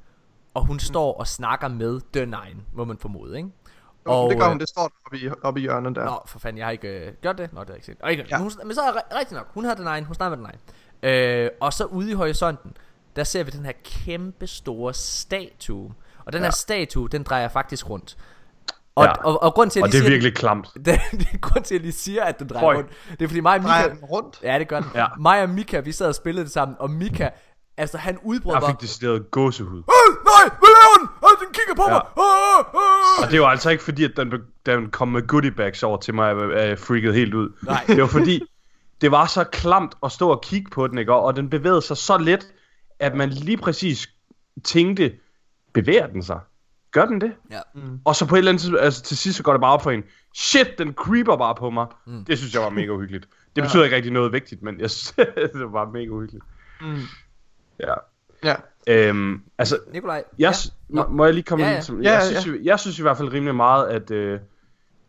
[0.54, 3.50] og hun står og snakker med The Nine, må man formode, ikke?
[4.06, 6.06] Og, det gør øh, hun, det står oppe i, oppe i hjørnet der.
[6.06, 7.54] Nå, for fanden, jeg har ikke øh, gjort det.
[7.54, 7.98] Nå, det har jeg ikke set.
[8.02, 8.38] Og ikke, ja.
[8.38, 9.48] Hun, men så er rigtigt nok.
[9.54, 10.58] Hun har The Nine, hun snakker med The
[11.04, 11.44] Nine.
[11.44, 12.78] Øh, og så ude i horisonten,
[13.16, 15.94] der ser vi den her kæmpe store statue.
[16.26, 16.46] Og den ja.
[16.46, 18.18] Her statue, den drejer faktisk rundt.
[18.96, 19.12] Og, Ja.
[19.12, 20.68] og, og, og grund til, at Og det er siger, virkelig klamt.
[20.86, 22.76] det, det er grund til, at lige siger, at den drejer Føj.
[22.76, 22.90] rundt.
[23.12, 23.96] Det er fordi mig og Drejer Mika...
[23.96, 24.40] den rundt?
[24.44, 24.90] Ja, det gør den.
[24.96, 25.06] Ja.
[25.20, 27.30] Mig og Mika, vi sad og spillede det sammen, og Mika,
[27.78, 28.72] altså han udbrød Jeg bare...
[28.72, 29.78] fik decideret gåsehud.
[29.78, 31.08] Øh, nej, hvad laver den?
[31.24, 31.94] Øh, den kigger på Ja.
[31.94, 32.02] mig.
[32.18, 33.26] Øh, øh.
[33.26, 34.34] Og det var altså ikke fordi, at den,
[34.66, 37.50] den kom med goodie bags over til mig, og jeg freakede helt ud.
[37.66, 37.84] Nej.
[37.88, 38.42] Det var fordi,
[39.02, 41.14] det var så klamt at stå og kigge på den, ikke?
[41.14, 42.48] Og den bevægede sig så let,
[43.00, 44.10] at man lige præcis
[44.64, 45.14] tænkte,
[45.74, 46.40] bevæger den sig?
[46.92, 47.32] Gør den det?
[47.52, 47.60] Ja.
[48.06, 49.84] Og så på et eller andet tidspunkt, altså til sidst så går det bare op
[49.84, 50.04] for en,
[50.36, 51.88] shit, den creeper bare på mig.
[52.08, 52.26] Mm.
[52.26, 53.28] Det synes jeg var mega uhyggeligt.
[53.56, 55.12] Det betyder ikke rigtig noget vigtigt, men jeg synes,
[55.54, 56.46] det var bare mega uhyggeligt.
[56.82, 57.02] Mm.
[57.82, 57.94] Ja.
[58.44, 58.56] Ja.
[58.88, 60.24] Øhm, altså, Nikolaj.
[60.40, 60.54] jeg,
[60.96, 61.04] Ja.
[61.10, 61.94] må, jeg lige komme Ja, ja, ja.
[61.94, 62.02] ja.
[62.04, 64.40] Ja, jeg, ja, synes, jo- jeg synes i hvert fald rimelig meget, at øh,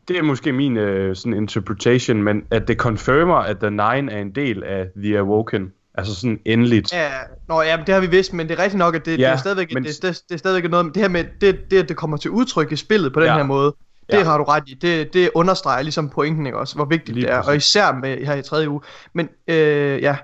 [0.08, 4.18] det er måske min øh, sådan interpretation, men at det confirmer, at The Nine er
[4.20, 5.72] en del af The Awoken.
[5.94, 6.92] Altså sådan endeligt.
[6.92, 7.10] Ja,
[7.48, 9.22] nå, ja, men det har vi vidst, men det er rigtigt nok, at det, ja,
[9.22, 11.70] Ja, det, er, stadigvæk, men- det, det, det er stadigvæk noget, det her med, det,
[11.70, 13.36] det, at det kommer til udtryk i spillet på den Ja.
[13.36, 13.74] her måde,
[14.10, 14.24] det Ja.
[14.24, 17.32] har du ret i, det, det understreger ligesom pointen, ikke også, hvor vigtigt Lige det
[17.34, 17.66] er, og præcis.
[17.66, 18.80] især med her i tredje uge.
[19.14, 20.16] Men, øh, ja,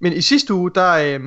[0.00, 1.20] men i sidste uge, der, øh,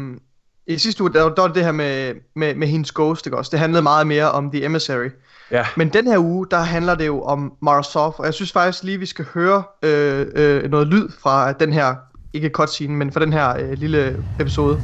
[0.67, 3.37] i sidste uge, der, der var det det her med, med, med hendes ghost, ikke
[3.37, 5.09] også, det handlede meget mere om The Emissary.
[5.51, 5.65] Ja.
[5.77, 8.83] Men den her uge, der handler det jo om Mara Sof, og jeg synes faktisk
[8.83, 11.95] lige, vi skal høre øh, øh, noget lyd fra den her,
[12.33, 14.81] ikke cutscene, men fra den her øh, lille episode.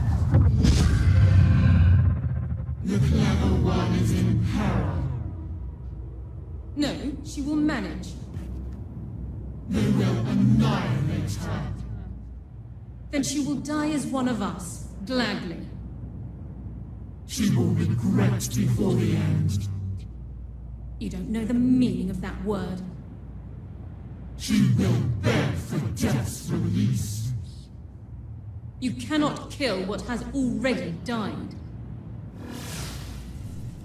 [6.76, 6.88] No,
[7.26, 8.16] she will manage.
[13.12, 15.69] Then she will die as one of us, gladly.
[17.30, 19.52] She will regret before the end.
[21.02, 22.80] You don't know the meaning of that word.
[24.38, 27.34] She will beg for death's release.
[28.82, 31.50] You cannot kill what has already died.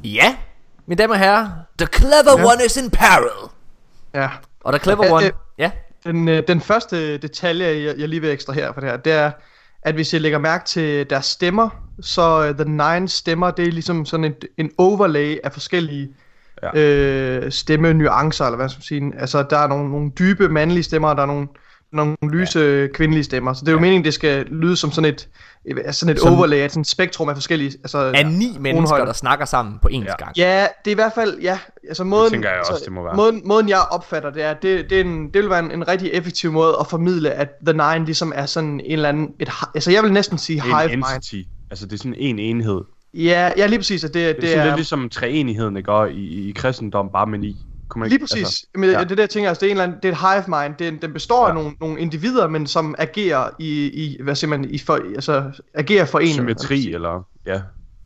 [0.04, 0.36] Ja,
[0.86, 1.50] mine damer og herrer.
[1.78, 2.44] The clever Ja.
[2.46, 3.50] one is in peril.
[4.14, 4.28] Ja,
[4.60, 5.26] Og the clever Øh, one...
[5.26, 5.70] øh, Ja,
[6.04, 9.30] Den, øh, den første detalje, jeg, jeg lige vil ekstrahere for det her, det er,
[9.84, 11.68] at hvis jeg lægger mærke til deres stemmer,
[12.00, 16.08] så uh, The Nine stemmer, det er ligesom sådan et, en overlay af forskellige
[16.62, 16.80] Ja.
[16.80, 17.38] ja.
[17.38, 19.20] øh, stemmenuancer, eller hvad skal man sige.
[19.20, 21.48] Altså, der er nogle, nogle dybe mandlige stemmer, og der er nogle,
[21.94, 22.86] nogle lyse ja.
[22.94, 23.52] kvindelige stemmer.
[23.52, 23.80] Så det er jo Ja.
[23.82, 25.28] meningen, det skal lyde som sådan et,
[25.66, 27.70] øh, sådan et Som- overlay af sådan et spektrum af forskellige...
[27.70, 29.04] Altså, af ni mennesker, tonehøjder.
[29.04, 30.16] der snakker sammen på ens Ja.
[30.24, 30.36] gang.
[30.36, 33.02] Ja, det er i hvert fald, ja, altså måden, tænker jeg også, altså, det må
[33.02, 33.14] være.
[33.16, 35.88] Måden, måden jeg opfatter det er, det, det, er en, det vil være en, en
[35.88, 39.50] rigtig effektiv måde at formidle, at The Nine ligesom er sådan en eller anden, et,
[39.74, 41.06] altså jeg vil næsten sige Det er hive en mind.
[41.14, 41.36] entity.
[41.70, 42.80] Altså det er sådan en enhed.
[43.14, 45.76] Ja, ja, lige præcis, at det, Det er, det, det sådan er, lidt ligesom treenigheden,
[45.76, 45.92] ikke?
[45.92, 47.56] Og i, i kristendom bare med ni.
[47.88, 48.98] Kunne man lige præcis, Altså, men ja.
[49.00, 50.60] det er det jeg tænker, altså det er en eller anden, det er et hive
[50.62, 51.48] mind, det er, den består ja.
[51.48, 55.62] af nogle, nogle individer, men som agerer i, i hvad siger man, i for, altså
[55.74, 56.32] agerer for en.
[56.34, 57.26] symmetri, eller...
[57.46, 57.60] Ja.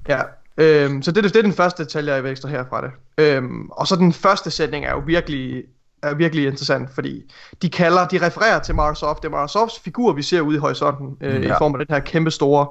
[0.08, 0.20] Ja,
[0.58, 2.90] øhm, så det, er- det er den første detalje, jeg vil ekstra herfra det.
[3.18, 5.62] Øhm, og så den første sætning er jo virkelig,
[6.02, 7.22] er virkelig interessant, fordi
[7.62, 9.22] de kalder, de refererer til Microsoft.
[9.22, 11.54] Det er Microsofts figur, vi ser ude i horisonten, øh, Ja.
[11.54, 12.66] i form af den her kæmpe store,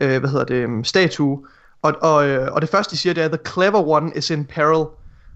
[0.00, 1.46] øh, hvad hedder det, statue.
[1.82, 4.44] Og, og, øh, og det første, de siger, det er, the clever one is in
[4.44, 4.86] peril.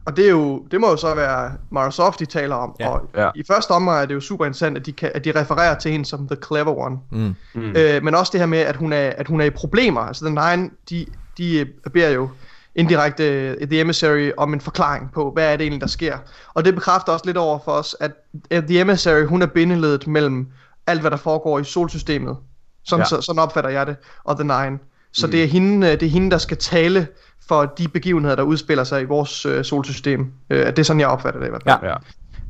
[0.07, 2.77] Og det, er jo, det må jo så være Microsoft, de taler om.
[2.81, 2.88] Ja.
[2.88, 3.31] Og Ja.
[3.35, 5.90] i første omgang er det jo super interessant, at de, kan, at de refererer til
[5.90, 6.99] hende som the clever one.
[7.12, 7.35] Mm.
[7.55, 7.73] Mm.
[7.77, 10.01] Øh, men også det her med, at hun er, at hun er i problemer.
[10.01, 11.07] Altså den Nine, de,
[11.38, 12.29] de øh, beder jo
[12.75, 16.16] indirekte øh, The Emissary om en forklaring på, hvad er det egentlig, der sker.
[16.55, 18.12] Og det bekræfter også lidt over for os, at
[18.51, 20.49] The Emissary, hun er bindeledet mellem
[20.87, 22.37] alt, hvad der foregår i solsystemet.
[22.85, 23.16] Sådan, Ja.
[23.16, 23.21] ja.
[23.21, 24.79] så, sådan opfatter jeg det, og The Nine.
[25.12, 25.31] Så mm.
[25.31, 27.07] det, er hende, øh, det er hende, der skal tale
[27.48, 30.32] for de begivenheder, der udspiller sig i vores øh, solsystem.
[30.50, 31.78] Øh, det er sådan, jeg opfatter det i hvert fald.
[31.82, 31.88] Ja.
[31.88, 31.96] Ja.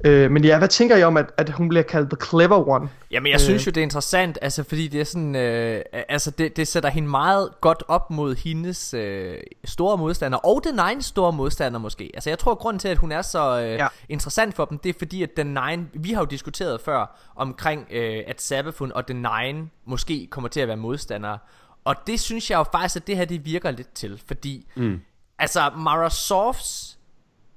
[0.04, 2.88] Øh, men ja, hvad tænker I om, at, at hun bliver kaldt The Clever One?
[3.10, 6.56] Jamen jeg synes jo det er interessant Altså fordi det er sådan øh, Altså det,
[6.56, 11.32] det sætter hende meget godt op mod hendes øh, Store modstander Og den Nine store
[11.32, 13.86] modstander måske Altså jeg tror at grunden til at hun er så øh, ja.
[14.08, 17.86] Interessant for dem Det er fordi at den Nine Vi har jo diskuteret før Omkring
[17.90, 21.38] øh, at Sabafun og den Nine Måske kommer til at være modstandere
[21.86, 25.00] Og det synes jeg jo faktisk at det her det virker lidt til Fordi mm.
[25.38, 26.98] Altså Mara Softs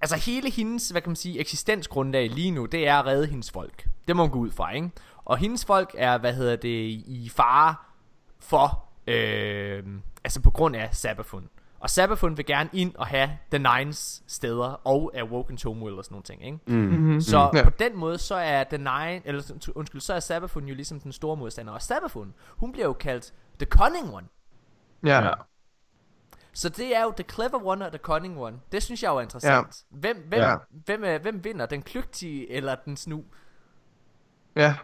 [0.01, 3.51] Altså hele hendes, hvad kan man sige, eksistensgrundlag lige nu, det er at redde hendes
[3.51, 3.87] folk.
[4.07, 4.91] Det må man gå ud fra, ikke?
[5.25, 7.75] Og hendes folk er, hvad hedder det, i fare
[8.39, 9.83] for, øh,
[10.23, 11.49] altså på grund af Sabafun.
[11.79, 16.13] Og Sabafun vil gerne ind og have The Nines steder og Awoken Tomewill og sådan
[16.13, 16.59] nogle ting, ikke?
[16.67, 17.21] Mm-hmm.
[17.21, 17.63] Så Ja.
[17.63, 21.11] på den måde, så er The Nine, eller undskyld, så er Sabafun jo ligesom den
[21.11, 21.73] store modstander.
[21.73, 24.27] Og Sabafun, hun bliver jo kaldt The Cunning One.
[25.03, 25.23] Ja.
[25.23, 25.33] Ja.
[26.53, 28.59] Så det er jo The Clever One og The Cunning One.
[28.71, 29.83] Det synes jeg jo er interessant.
[29.91, 29.97] Ja.
[29.97, 30.55] Hvem, hvem, ja.
[30.85, 31.65] Hvem, hvem, hvem vinder?
[31.65, 33.23] Den kløgtige eller den snu?
[34.55, 34.75] ja,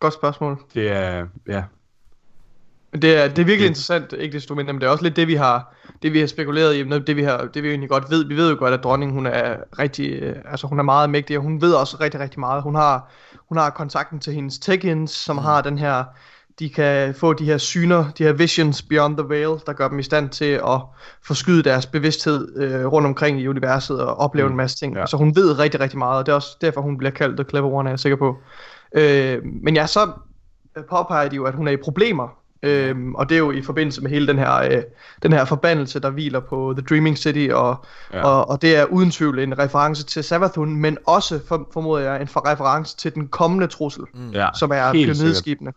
[0.00, 0.62] godt spørgsmål.
[0.74, 1.26] Det er...
[1.48, 1.64] Ja.
[2.92, 5.28] Det er, det er virkelig interessant, ikke desto mindre, men det er også lidt det,
[5.28, 8.10] vi har, det, vi har spekuleret i, noget, det vi, har, det vi egentlig godt
[8.10, 8.24] ved.
[8.24, 11.36] Vi ved jo godt, at dronningen, hun er rigtig, øh, altså hun er meget mægtig,
[11.36, 12.62] og hun ved også rigtig, rigtig meget.
[12.62, 13.10] Hun har,
[13.48, 15.42] hun har kontakten til hendes Techians, som mm.
[15.42, 16.04] har den her,
[16.58, 19.98] de kan få de her syner, de her visions beyond the veil, der gør dem
[19.98, 20.80] i stand til at
[21.24, 24.52] forskyde deres bevidsthed øh, rundt omkring i universet og opleve mm.
[24.52, 24.96] en masse ting.
[24.96, 25.06] Ja.
[25.06, 27.44] Så hun ved rigtig, rigtig meget, og det er også derfor, hun bliver kaldt The
[27.50, 28.36] Clever One, er jeg sikker på.
[28.94, 30.10] Øh, men ja, så
[30.90, 32.28] påpeger de jo, at hun er i problemer.
[32.64, 34.82] Øhm, og det er jo i forbindelse med hele den her, øh,
[35.22, 38.22] den her forbandelse, der hviler på The Dreaming City, og, Ja.
[38.22, 42.20] og, og det er uden tvivl en reference til Savathun, men også, for, formoder jeg,
[42.20, 44.30] en for reference til den kommende trussel, mm.
[44.30, 44.48] ja.
[44.54, 45.72] som er pionerskibene.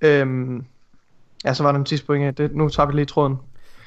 [0.00, 0.64] Øhm,
[1.44, 2.54] ja, så var der en af det.
[2.54, 3.36] Nu tager vi lige tråden.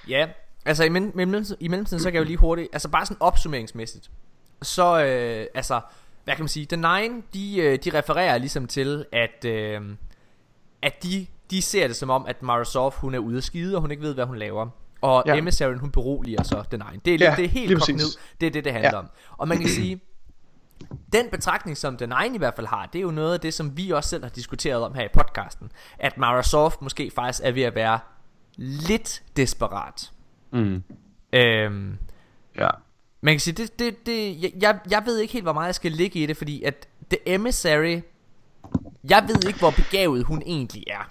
[0.08, 0.28] Ja,
[0.66, 3.18] altså i, men, mellem, i mellemtiden, så kan jeg jo lige hurtigt, altså bare sådan
[3.20, 4.12] opsummeringsmæssigt,
[4.62, 5.82] så, øh, altså,
[6.24, 9.82] hvad kan man sige, The Nine, de, øh, de refererer ligesom til, at, øh,
[10.82, 13.76] at de, de ser det som om, at Mara Sov, hun er ude at skide,
[13.76, 14.70] og hun ikke ved, hvad hun laver.
[15.02, 15.36] Og Ja.
[15.36, 17.02] Emissaryen, hun beroliger så den egen.
[17.06, 18.18] Det er, Ja, det er helt kogt ned.
[18.42, 19.00] Det er det, det handler ja.
[19.00, 19.06] om.
[19.38, 20.02] Og man kan sige,
[21.14, 23.54] den betragtning, som den egen i hvert fald har, det er jo noget af det,
[23.54, 25.72] som vi også selv har diskuteret om her i podcasten.
[26.00, 26.14] At
[26.46, 28.00] Sov måske faktisk er ved at være
[28.58, 30.12] lidt desperat.
[30.54, 30.84] Mm.
[31.34, 31.98] Øhm,
[32.58, 32.70] Ja.
[33.22, 35.92] man kan sige, det, det, det, jeg- jeg, ved ikke helt, hvor meget jeg skal
[35.92, 38.00] ligge i det, fordi at The Emissary,
[39.10, 41.10] jeg ved ikke, hvor begavet hun egentlig er.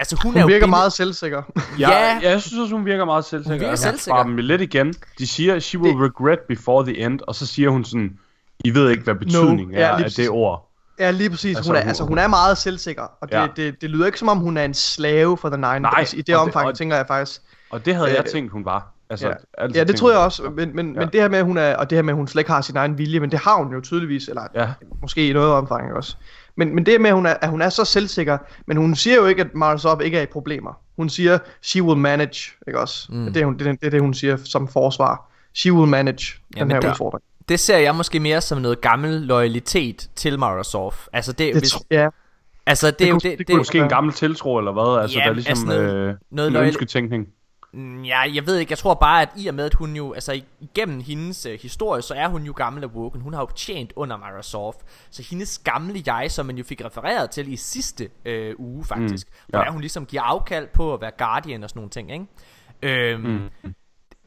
[0.00, 1.42] Altså hun, er Hun jo virker binde- meget selvsikker.
[1.78, 2.18] Ja, Ja.
[2.30, 3.54] jeg synes også, hun virker meget selvsikker.
[3.54, 4.22] Hun virker selvsikker.
[4.22, 4.94] dem lidt igen.
[5.18, 8.18] De siger, she will regret before the end, og så siger hun sådan,
[8.64, 10.64] I ved ikke, hvad betydningen Ja, er lige af det ord.
[10.98, 11.56] Ja, lige præcis.
[11.56, 13.40] Altså, Hun er, hun- altså, hun er meget selvsikker, og det, Ja.
[13.42, 13.48] ja.
[13.56, 15.80] det, det lyder ikke som om, hun er en slave for The Nine.
[15.80, 17.40] Nej, Altså, I det og det- omfang, og- tænker jeg faktisk.
[17.70, 18.94] Og det havde jeg Øh, tænkt, hun var.
[19.10, 21.00] Altså, Ja, altid ja det tror jeg også, men, men, Ja.
[21.00, 22.50] men det her med, at hun er, og det her med, at hun slet ikke
[22.50, 24.68] har sin egen vilje, men det har hun jo tydeligvis, eller Ja,
[25.02, 26.16] måske i noget omfang ikke også.
[26.56, 29.16] Men, men det med, at hun, er, at hun er så selvsikker, men hun siger
[29.16, 30.72] jo ikke, at Mara Sop ikke er i problemer.
[30.96, 33.06] Hun siger, she will manage, ikke også?
[33.12, 33.32] Mm.
[33.32, 35.30] Det, er, hun, det, det er det, hun siger som forsvar.
[35.54, 37.22] She will manage den Jamen, her det- udfordring.
[37.48, 40.94] Det ser jeg måske mere som noget gammel loyalitet til Sov.
[41.12, 42.08] Altså det, Det, hvis, tr- ja,
[42.66, 44.72] altså det, er det jo kunne- det, det det, kunne Måske en gammel tiltro, eller
[44.72, 45.02] hvad?
[45.02, 47.26] Altså, Ja, der er ligesom altså noget- øh, noget en ønsketænkning.
[47.72, 50.12] Mm, Ja, jeg ved ikke, jeg tror bare, at i og med, at hun jo,
[50.12, 53.20] altså igennem hendes øh, historie, så er hun jo gammel af Woken.
[53.20, 54.82] Hun har jo tjent under Sov.
[55.10, 59.26] Så hendes gamle jeg, som man jo fik refereret til i sidste øh, uge faktisk,
[59.26, 59.58] mm, ja.
[59.58, 59.64] ja.
[59.64, 62.26] hvor hun ligesom giver afkald på at være Guardian og sådan nogle ting, ikke?
[62.82, 63.20] Øhm,
[63.62, 63.74] mm.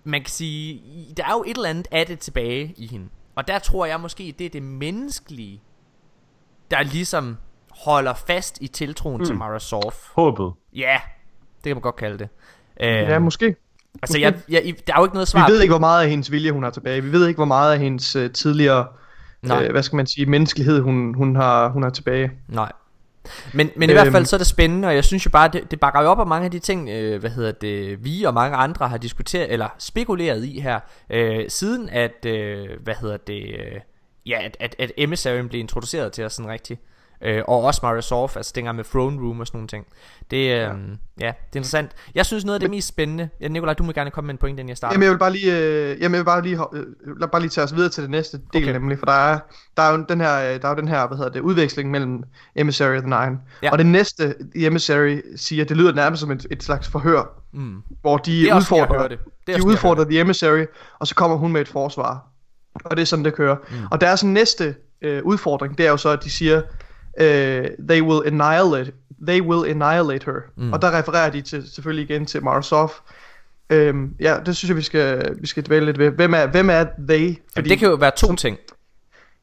[0.03, 0.81] Man kan sige,
[1.17, 3.07] der er jo et eller andet af det tilbage i hende.
[3.35, 5.61] Og der tror jeg måske, det er det menneskelige,
[6.71, 7.37] der ligesom
[7.71, 9.25] holder fast i tiltroen mm.
[9.25, 9.93] til Mara Sov.
[10.15, 10.51] Håbet.
[10.73, 10.99] Ja,
[11.55, 12.29] det kan man godt kalde det.
[12.81, 13.55] Øhm, ja, måske.
[14.01, 16.09] Altså, jeg, jeg, der er jo ikke noget svar Vi ved ikke, hvor meget af
[16.09, 17.03] hendes vilje, hun har tilbage.
[17.03, 18.87] Vi ved ikke, hvor meget af hendes uh, tidligere,
[19.41, 19.63] Nej.
[19.63, 22.31] øh, hvad skal man sige, menneskelighed, hun, hun, har, hun har tilbage.
[22.47, 22.71] Nej.
[23.53, 24.25] Men, men i hvert fald Øhm.
[24.25, 26.27] så er det spændende, og jeg synes jo bare, det, det bakker jo op af
[26.27, 29.67] mange af de ting, øh, hvad hedder det, vi og mange andre har diskuteret, eller
[29.79, 30.79] spekuleret i her,
[31.09, 33.79] øh, siden at, øh, hvad hedder det, øh,
[34.25, 36.81] ja, at, at, at Emissaryen blev introduceret til os sådan rigtigt.
[37.23, 39.85] Øh, og også Mario Soft, altså dengang med Throne Room og sådan nogle ting.
[40.31, 40.67] Det, øh, ja.
[40.67, 40.71] ja,
[41.19, 41.91] det er interessant.
[42.15, 44.37] Jeg synes noget af det mest spændende, ja, Nikolaj, du må gerne komme med en
[44.37, 44.93] point, inden jeg starter.
[44.93, 46.85] Jamen jeg vil bare lige, øh, jamen, jeg vil bare lige, øh,
[47.19, 48.73] lad bare lige tage os videre til det næste del Okay.
[48.73, 49.39] nemlig, for der er,
[49.77, 51.91] der er jo den her, øh, der er jo den her, hvad hedder det, udveksling
[51.91, 52.23] mellem
[52.55, 53.39] Emissary og The Nine.
[53.63, 53.71] Ja.
[53.71, 57.75] Og det næste, Emissary siger, det lyder nærmest som et, et slags forhør, Mm.
[58.01, 59.19] hvor de Det er også, sådan, jeg udfordrer, det.
[59.47, 60.65] Det er de også, udfordrer The Emissary,
[60.99, 62.27] og så kommer hun med et forsvar.
[62.85, 63.55] Og det er sådan, det kører.
[63.69, 63.75] Mm.
[63.91, 66.61] Og deres næste øh, udfordring, det er jo så, at de siger,
[67.19, 68.91] øh, they will annihilate,
[69.27, 70.39] they will annihilate her.
[70.57, 70.73] Mm.
[70.73, 72.91] Og der refererer de til, selvfølgelig igen til Marsov.
[73.69, 76.09] Øhm, ja, det synes jeg, vi skal, vi skal dvæle lidt ved.
[76.11, 77.35] Hvem er, hvem er they?
[77.55, 78.57] Jamen, det kan jo være to ting.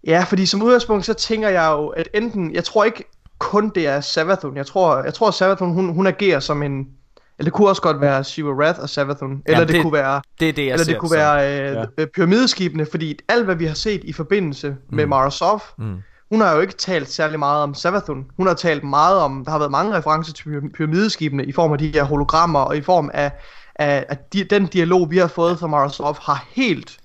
[0.06, 3.04] Ja, fordi som udgangspunkt, så tænker jeg jo, at enten, jeg tror ikke
[3.38, 4.56] kun det er Savathun.
[4.56, 6.78] Jeg tror, jeg tror Savathun, hun, hun agerer som en,
[7.38, 9.42] eller det kunne også godt være Shiva Wrath og Savathun.
[9.46, 11.18] Eller det, det- det kunne være, Det er det, jeg eller ser det kunne som.
[11.18, 11.84] være øh, Ja.
[11.98, 12.04] ja.
[12.14, 15.96] pyramideskibene, fordi alt hvad vi har set i forbindelse med Marasov, Mm.
[16.30, 18.30] Hun har jo ikke talt særlig meget om Savathun.
[18.36, 21.72] Hun har talt meget om, der har været mange referencer til pyra- pyramideskibene i form
[21.72, 23.32] af de her hologrammer, og i form af,
[23.74, 26.98] af, af de, den dialog, vi har fået fra Marasov, har helt,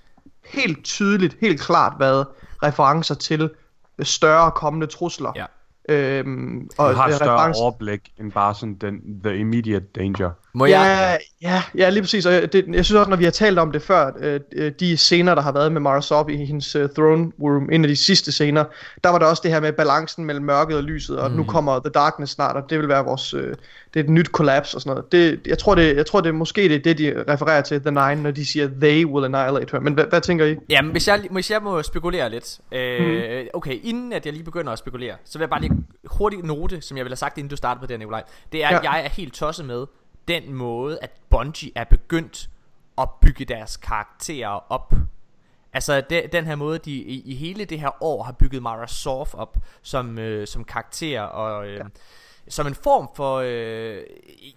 [0.45, 2.27] helt tydeligt, helt klart været
[2.63, 3.49] referencer til
[4.01, 5.31] større kommende trusler.
[5.35, 5.45] Ja.
[5.89, 10.31] Øhm, Og og har et større referencer- overblik end bare sådan den, the immediate danger.
[10.55, 11.19] Må jeg...
[11.41, 12.25] Ja, ja, ja, lige præcis.
[12.25, 14.97] Og det, jeg synes også, når vi har talt om det før, øh, øh, de
[14.97, 17.95] scener, der har været med Mara Sop i hendes uh, throne room, en af de
[17.95, 18.63] sidste scener,
[19.03, 21.37] der var der også det her med balancen mellem mørket og lyset, og mm.
[21.37, 23.55] nu kommer The Darkness snart, og det vil være vores, øh,
[23.93, 25.11] det er et nyt kollaps og sådan noget.
[25.11, 27.91] Det, jeg tror, det, jeg tror det måske det er det, de refererer til, The
[27.91, 29.79] Nine, når de siger, they will annihilate her.
[29.79, 30.55] Men hvad, hvad tænker I?
[30.69, 32.59] Jamen, hvis jeg, hvis jeg må spekulere lidt.
[32.71, 35.73] Øh, okay, inden at jeg lige begynder at spekulere, så vil jeg bare lige
[36.05, 38.23] hurtigt note, som jeg ville have sagt, inden du startede på det her, Nikolaj.
[38.51, 38.91] Det er, at Ja.
[38.91, 39.85] jeg er helt tosset med
[40.27, 42.49] den måde, at Bungie er begyndt
[42.97, 44.93] at bygge deres karakterer op.
[45.73, 48.87] Altså de, den her måde, de i, i hele det her år har bygget Mara
[48.87, 51.83] Sof op som, øh, som karakter og øh, ja.
[52.47, 54.03] som en form for, øh,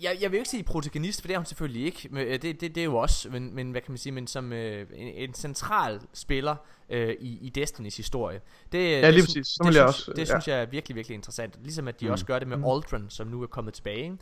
[0.02, 2.60] jeg, jeg vil ikke sige protagonist, for det er hun selvfølgelig ikke, men, øh, det,
[2.60, 5.08] det, det er jo også, men, men hvad kan man sige, men som øh, en,
[5.08, 6.56] en central spiller
[6.88, 8.40] øh, i, i Destinys historie.
[8.72, 9.54] Det, Ja, det, lige sy- præcis.
[9.54, 10.24] Det, jeg synes, også, det ja.
[10.24, 11.62] synes jeg er virkelig, virkelig interessant.
[11.62, 12.12] Ligesom at de mm.
[12.12, 14.18] også gør det med Aldrin, som nu er kommet tilbage.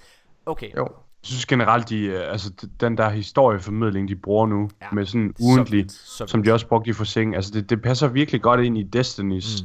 [0.46, 0.88] Okay, Jo.
[1.24, 5.34] Jeg synes generelt, de, øh, altså den der historieformidling, de bruger nu, Ja, med sådan
[5.38, 8.60] så ugentlig, så som de også brugte i Forsing, altså det, det passer virkelig godt
[8.60, 9.64] ind i Destinys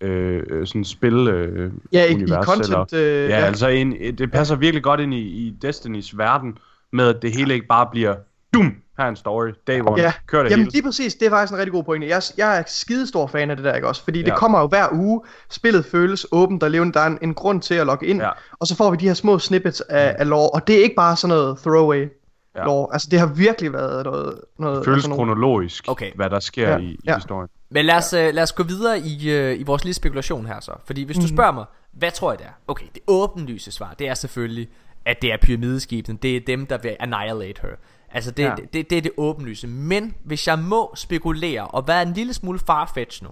[0.00, 0.06] mm.
[0.06, 3.92] øh, øh, sådan spil øh, Ja, i, i univers, content, øh, ja, ja, altså en,
[4.18, 6.58] det passer virkelig godt ind i, i Destinys verden,
[6.92, 8.16] med at det hele ikke bare bliver,
[8.54, 9.48] dum, Her er en story.
[9.66, 10.02] Day one.
[10.02, 10.72] Ja, Kør det jamen hele.
[10.72, 12.08] lige præcis, det er faktisk en rigtig god pointe.
[12.08, 14.04] Jeg, jeg er skidestor fan af det der, ikke også?
[14.04, 14.36] Fordi det Ja.
[14.36, 17.74] kommer jo hver uge, spillet føles åbent og levende, der er en, en grund til
[17.74, 18.30] at logge ind, Ja.
[18.60, 20.94] og så får vi de her små snippets af, af lore, og det er ikke
[20.96, 22.08] bare sådan noget throwaway
[22.56, 22.64] Ja.
[22.64, 24.40] lore, altså det har virkelig været noget...
[24.58, 26.12] noget Det føles altså nogle- kronologisk, Okay.
[26.14, 27.14] hvad der sker Ja, i, i ja.
[27.14, 27.48] historien.
[27.70, 30.60] Men lad os, øh, lad os gå videre i, øh, i vores lille spekulation her
[30.60, 30.72] så.
[30.86, 32.50] Fordi hvis du spørger mig, hvad tror jeg det er?
[32.68, 34.68] Okay, det åbenlyse svar, det er selvfølgelig,
[35.04, 36.18] at det er pyramideskibene.
[36.22, 37.68] Det er dem, der vil annihilate her.
[38.10, 38.54] Altså det, Ja.
[38.56, 39.66] det, det, det er det åbenlyse.
[39.66, 43.30] Men hvis jeg må spekulere, og være en lille smule farfetch nu.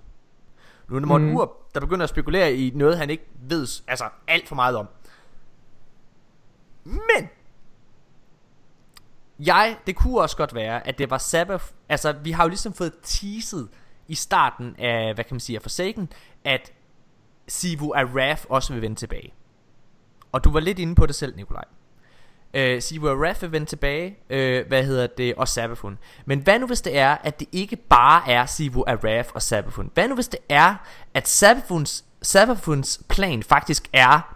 [0.88, 1.36] Nu er det Morten mm.
[1.36, 4.88] Ur, der begynder at spekulere i noget, han ikke ved altså alt for meget om.
[6.84, 7.28] Men
[9.38, 12.72] jeg, det kunne også godt være, at det var Sabbath, altså vi har jo ligesom
[12.72, 13.68] fået teaset
[14.08, 16.08] i starten af, hvad kan man sige, af Forsaken,
[16.44, 16.72] at
[17.48, 19.34] Sivu Araf også vil vende tilbage.
[20.32, 21.64] Og du var lidt inde på det selv, Nikolaj.
[22.54, 25.98] Øh, Sivu Araf vil vende tilbage, øh, hvad hedder det, og Sabafun.
[26.26, 29.90] Men hvad nu hvis det er, at det ikke bare er Sivu Araf og Sabafun?
[29.94, 30.74] Hvad nu hvis det er,
[31.14, 34.34] at Sabafuns, Sabafuns plan faktisk er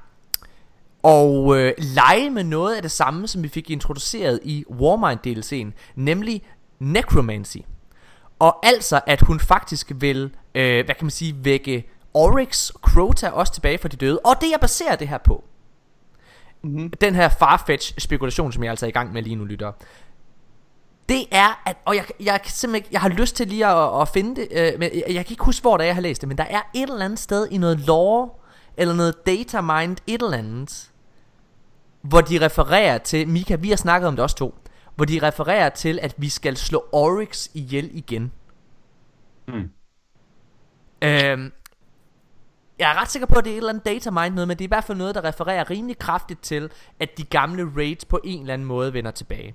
[1.03, 5.93] og øh, lege med noget af det samme, som vi fik introduceret i Warmind DLC'en,
[5.95, 6.43] nemlig
[6.79, 7.57] Necromancy.
[8.39, 13.53] Og altså, at hun faktisk vil, øh, hvad kan man sige, vække Oryx Crota også
[13.53, 14.19] tilbage fra de døde.
[14.19, 15.45] Og det jeg baserer det her på,
[16.63, 16.91] mm-hmm.
[16.91, 19.73] den her farfetch spekulation, som jeg altså er i gang med lige nu, lytter,
[21.09, 24.09] det er, at, og jeg, jeg simpelthen ikke, jeg har lyst til lige at, at
[24.09, 26.21] finde det, øh, men jeg, jeg kan ikke huske, hvor det er, jeg har læst
[26.21, 28.31] det, men der er et eller andet sted i noget lore,
[28.77, 30.91] eller noget data mind, et eller andet,
[32.03, 34.55] hvor de refererer til, Mika, vi har snakket om det også to,
[34.97, 38.33] hvor de refererer til, at vi skal slå Oryx ihjel igen.
[39.49, 39.71] Mm.
[41.03, 41.53] Øhm,
[42.83, 44.57] jeg er ret sikker på, at det er et eller andet data mind noget, men
[44.57, 48.05] det er i hvert fald noget, der refererer rimelig kraftigt til, at de gamle raids
[48.05, 49.55] på en eller anden måde vender tilbage.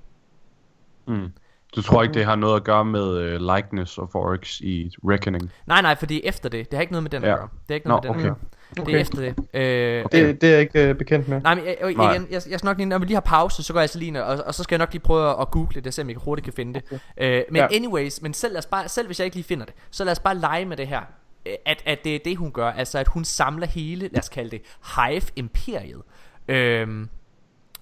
[1.08, 1.32] Mm.
[1.76, 5.52] Du tror ikke, det har noget at gøre med uh, likeness of Oryx i Reckoning?
[5.68, 6.72] Nej, nej, for det er efter det.
[6.72, 7.36] Det har ikke noget med den at Ja.
[7.36, 7.48] gøre.
[7.68, 8.32] Det er ikke Nå, noget med den okay.
[8.32, 8.50] at gøre.
[8.70, 9.00] Det er Okay.
[9.02, 9.62] efter det.
[9.62, 11.42] Øh, Det, det er jeg ikke øh, bekendt med.
[11.42, 12.12] Nej, men jeg, Nej.
[12.14, 14.00] igen, jeg, jeg skal nok lige, når vi lige har pause, så går jeg altså
[14.00, 16.16] lige og, og så skal jeg nok lige prøve at, at google det, så jeg
[16.18, 16.84] hurtigt kan finde det.
[17.18, 17.40] Okay.
[17.40, 17.68] Øh, men Ja.
[17.72, 20.12] anyways, men selv, lad os bare, selv hvis jeg ikke lige finder det, så lad
[20.12, 21.02] os bare lege med det her.
[21.48, 22.72] Øh, At, at det er det, hun gør.
[22.72, 24.62] Altså, at hun samler hele, lad os kalde det,
[24.96, 26.02] Hive-imperiet.
[26.48, 27.10] Øhm,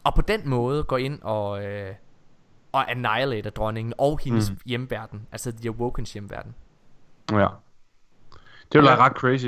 [0.04, 1.92] og på den måde går ind og, øh,
[2.72, 4.58] og annihilater dronningen og hendes mm.
[4.66, 5.28] hjemverden.
[5.32, 6.56] Altså, The Awokens hjemverden.
[7.32, 7.48] Ja.
[8.72, 9.06] Det ville Ja.
[9.06, 9.48] ret crazy.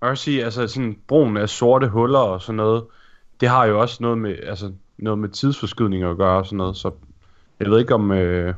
[0.00, 2.84] Og jeg vil sige, altså sådan brugen af sorte huller og sådan noget,
[3.40, 6.76] det har jo også noget med, altså, noget med tidsforskydning at gøre og sådan noget,
[6.76, 6.90] så
[7.60, 8.54] jeg ved ikke om, øh,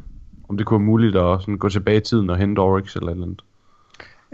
[0.49, 3.11] om det kunne være muligt at sådan gå tilbage i tiden og hente Oryx eller
[3.13, 3.43] andet.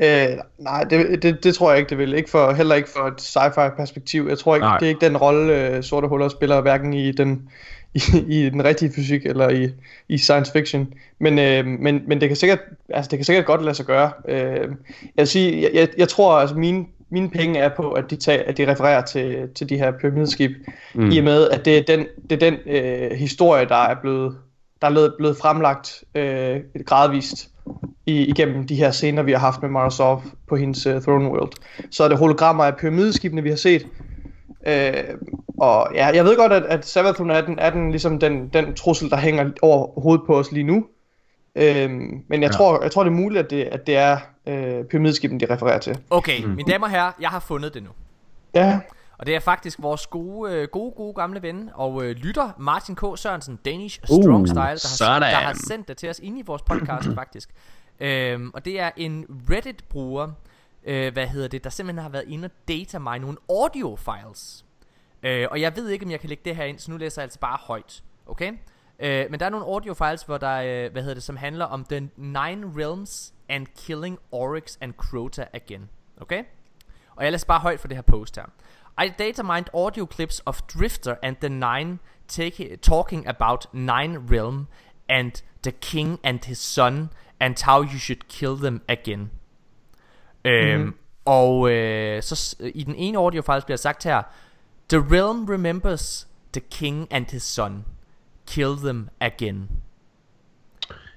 [0.02, 2.14] Øh, nej, det, det, det tror jeg ikke, det vil.
[2.14, 4.26] Ikke for, heller ikke for et sci-fi perspektiv.
[4.28, 4.78] Jeg tror ikke, Nej.
[4.78, 7.48] det er ikke den rolle, øh, sorte huller spiller, hverken i den,
[7.94, 9.68] i, i den rigtige fysik eller i,
[10.08, 10.94] i science fiction.
[11.18, 14.12] Men, øh, men, men det, kan sikkert, altså, det kan sikkert godt lade sig gøre.
[14.28, 14.68] Øh,
[15.02, 18.16] jeg vil sige, jeg, jeg, jeg tror, altså mine, mine penge er på, at de,
[18.16, 20.50] tager, at de refererer til, til de her pyramideskib,
[20.94, 21.10] mm.
[21.10, 24.36] i og med, at det er den, det er den øh, historie, der er blevet,
[24.80, 27.51] der er blevet, blevet fremlagt øh, gradvist
[28.06, 31.52] i, igennem de her scener, vi har haft med Marasov på hendes uh, Throne World.
[31.90, 33.86] Så er det hologrammer af pyramideskibene, vi har set.
[34.66, 34.92] Øh,
[35.58, 38.74] og ja, jeg ved godt, at, at Savathun er den, er den, ligesom den, den
[38.74, 40.84] trussel, der hænger over hovedet på os lige nu.
[41.56, 42.48] Øh, men jeg, Ja.
[42.48, 45.78] tror, jeg tror, det er muligt, at det, at det er øh, pyramideskibene, de refererer
[45.78, 45.98] til.
[46.10, 46.50] Okay, mm.
[46.50, 47.88] mine damer og herrer, jeg har fundet det nu.
[48.54, 48.78] Ja,
[49.22, 52.96] Og det er faktisk vores gode, øh, gode, gode gamle ven og øh, lytter, Martin
[52.96, 53.00] K.
[53.16, 55.22] Sørensen, Danish Uh, Strong Style, der har, sådan.
[55.22, 57.50] der har sendt det til os inde i vores podcast faktisk.
[58.00, 60.32] Øhm, og det er en Reddit-bruger,
[60.84, 64.64] øh, hvad hedder det, der simpelthen har været inde og data mig nogle audio files.
[65.22, 67.22] Øh, og jeg ved ikke, om jeg kan lægge det her ind, så nu læser
[67.22, 68.02] jeg altså bare højt.
[68.26, 68.52] Okay?
[68.98, 71.64] Øh, men der er nogle audio files, hvor der, øh, hvad hedder det, som handler
[71.64, 75.88] om The Nine Realms and Killing Oryx and Crota again.
[76.20, 76.44] Okay?
[77.16, 78.44] Og jeg læser bare højt for det her post her.
[79.00, 84.66] I data mined audio clips of Drifter and the Nine take, talking about Nine Realm
[85.08, 85.32] and
[85.64, 87.08] the King and his son
[87.40, 89.30] and how you should kill them again.
[90.44, 94.22] Øhm, og øh, så s- i den ene audio file bliver sagt her,
[94.88, 97.84] The realm remembers the king and his son.
[98.46, 99.68] Kill them again.
[99.70, 99.72] Et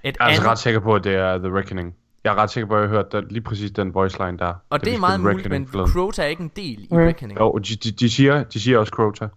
[0.04, 1.94] Jeg er altså andet- ret sikker på, at det er The Reckoning.
[2.26, 4.38] Jeg er ret sikker på, at jeg har hørt den, lige præcis den voice line
[4.38, 4.54] der.
[4.70, 5.86] og det er meget muligt, Reckoning men.
[5.86, 7.06] Crota er ikke en del i Okay.
[7.06, 7.38] Reckoning.
[7.40, 9.28] Jo, de, de, de, siger, de siger også Crota,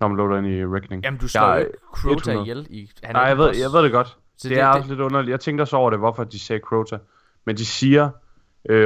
[0.00, 1.04] når man loader ind i Reckoning.
[1.04, 2.42] Jamen du slår Jeg jo ikke Crota 100.
[2.42, 2.90] ihjel i...
[3.02, 4.08] Han er Nej, jeg ved, jeg ved det godt.
[4.08, 5.30] Så det, det- er det- også lidt underligt.
[5.30, 6.98] Jeg tænkte også over det, hvorfor de sagde Crota.
[7.46, 8.10] Men de siger,
[8.72, 8.76] Uh,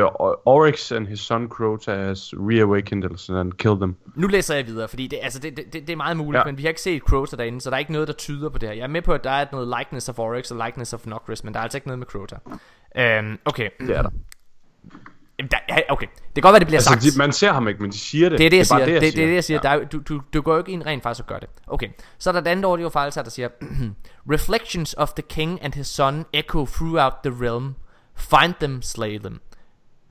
[0.47, 3.97] Oryx and his son Crota has reawakened eller and killed them.
[4.15, 6.39] Nu læser jeg videre, fordi det, altså det, det, det er meget muligt, ja.
[6.39, 6.45] Ja.
[6.45, 8.59] men vi har ikke set Crota derinde, så der er ikke noget, der tyder på
[8.59, 8.77] det her.
[8.77, 11.45] Jeg er med på, at der er noget likeness of Oryx og likeness of Nocris,
[11.45, 12.37] men der er altså ikke noget med Crota.
[12.97, 13.71] Øhm, okay.
[13.81, 14.11] Det er der.
[15.39, 16.07] Jamen, der okay.
[16.07, 17.03] Det kan godt være, det bliver Altså, sagt.
[17.03, 18.39] de, man ser ham ikke, men de siger det.
[18.39, 18.85] Det er det, jeg siger.
[18.85, 19.25] Det, det, siger.
[19.25, 19.61] er det, jeg siger.
[19.65, 19.69] Ja.
[19.69, 21.49] Der er, du, du, du går jo ikke ind rent faktisk og gør det.
[21.67, 21.89] Okay.
[22.19, 23.49] Så er der et andet audio file, her, der siger,
[24.33, 27.75] Reflections of the king and his son echo throughout the realm.
[28.17, 29.41] Find them, slay them.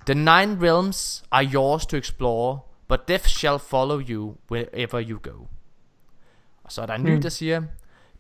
[0.05, 2.59] The nine realms are yours to explore,
[2.89, 5.45] but death shall follow you wherever you go.
[6.63, 7.61] Og så er der en ny, der siger,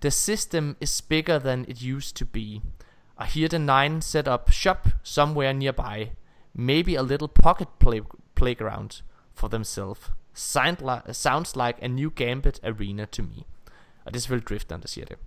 [0.01, 2.61] The system is bigger than it used to be.
[3.21, 6.11] I hear the nine set up shop somewhere nearby.
[6.53, 8.01] Maybe a little pocket play-
[8.35, 9.03] playground
[9.33, 10.11] for themselves.
[10.33, 13.45] Sound li- sounds like a new Gambit arena to me.
[14.05, 15.17] Og det er selvfølgelig Drifteren, der siger det.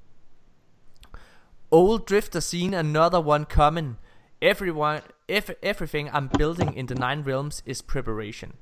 [1.71, 3.99] Old Drifter seen another one coming.
[4.41, 8.53] Everyone, ev- everything I'm building in the Nine Realms is preparation.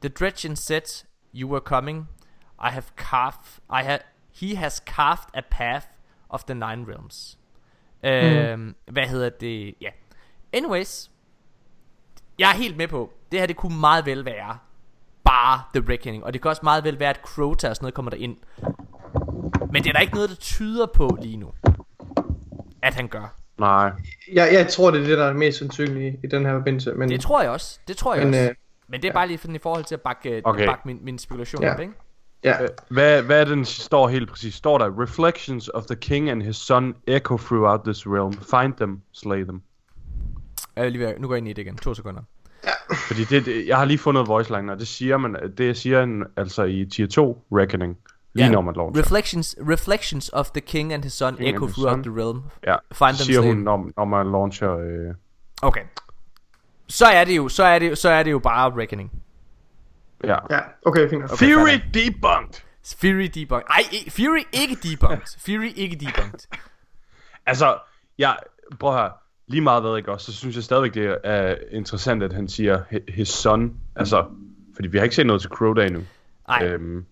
[0.00, 2.08] The Dredgen said you were coming.
[2.58, 3.60] I have carved.
[3.70, 4.00] I have.
[4.30, 5.86] He has carved a path
[6.30, 7.36] of the Nine Realms.
[8.04, 9.74] Øhm, hvad hedder det?
[9.80, 9.88] Ja.
[10.52, 11.10] Anyways.
[12.38, 13.12] Jeg er helt med på.
[13.32, 14.58] Det her det kunne meget vel være
[15.24, 16.24] bare The Reckoning.
[16.24, 18.36] Og det kan også meget vel være, at Crota og sådan noget kommer der ind.
[19.72, 21.50] Men det er der ikke noget, der tyder på lige nu.
[22.82, 23.34] At han gør.
[23.58, 23.92] Nej.
[24.32, 26.92] Jeg, jeg tror, det er det, der er mest sandsynligt i den her forbindelse.
[26.94, 27.78] Men, Det tror jeg også.
[27.88, 28.48] Det tror jeg Men, også.
[28.50, 28.54] øh,
[28.88, 30.42] Men det er bare lige sådan i forhold til at bakke.
[30.44, 30.66] Okay.
[30.66, 31.74] bakke min, min spekulation Ja.
[31.74, 31.92] op, ikke?
[32.44, 32.62] Ja.
[32.62, 34.54] Øh, Hvad, hvad er den står helt præcis?
[34.54, 38.32] Står der, Reflections of the king and his son echo throughout this realm.
[38.32, 39.62] Find them, slay them.
[40.76, 41.76] Jeg lige være, nu går jeg ind i det igen.
[41.76, 42.22] To sekunder.
[43.06, 46.02] Fordi det, det, jeg har lige fundet voice line, og det siger man, det siger
[46.02, 47.98] en, altså i tier 2 Reckoning.
[48.34, 48.52] Lige Ja.
[48.52, 49.02] når man launcher.
[49.02, 52.12] Reflections, reflections of the king and his son King echo his throughout son.
[52.14, 52.42] the realm.
[52.66, 53.64] Ja, Find them, siger slay hun, them.
[53.64, 54.76] når, når man launcher...
[54.78, 55.14] Øh,
[55.62, 55.80] Okay.
[56.88, 59.12] Så er det jo, så er det, så er det jo bare Reckoning.
[60.24, 60.36] Ja.
[60.50, 61.24] ja, okay, fint.
[61.24, 61.36] Okay.
[61.36, 62.62] Fury debunked!
[63.00, 63.66] Fury debunked.
[63.70, 65.38] Ej, i- Fury ikke debunked.
[65.38, 66.40] Fury ikke debunked.
[67.46, 67.78] Altså,
[68.18, 68.36] jeg,
[68.80, 69.10] prøv her.
[69.46, 72.82] Lige meget hvad, ikke også, så synes jeg stadigvæk, det er interessant, at han siger
[72.92, 73.76] hi- his son.
[73.96, 74.24] Altså,
[74.74, 76.02] fordi vi har ikke set noget til Crowder endnu.
[76.48, 76.64] Nej.
[76.66, 77.06] Øhm,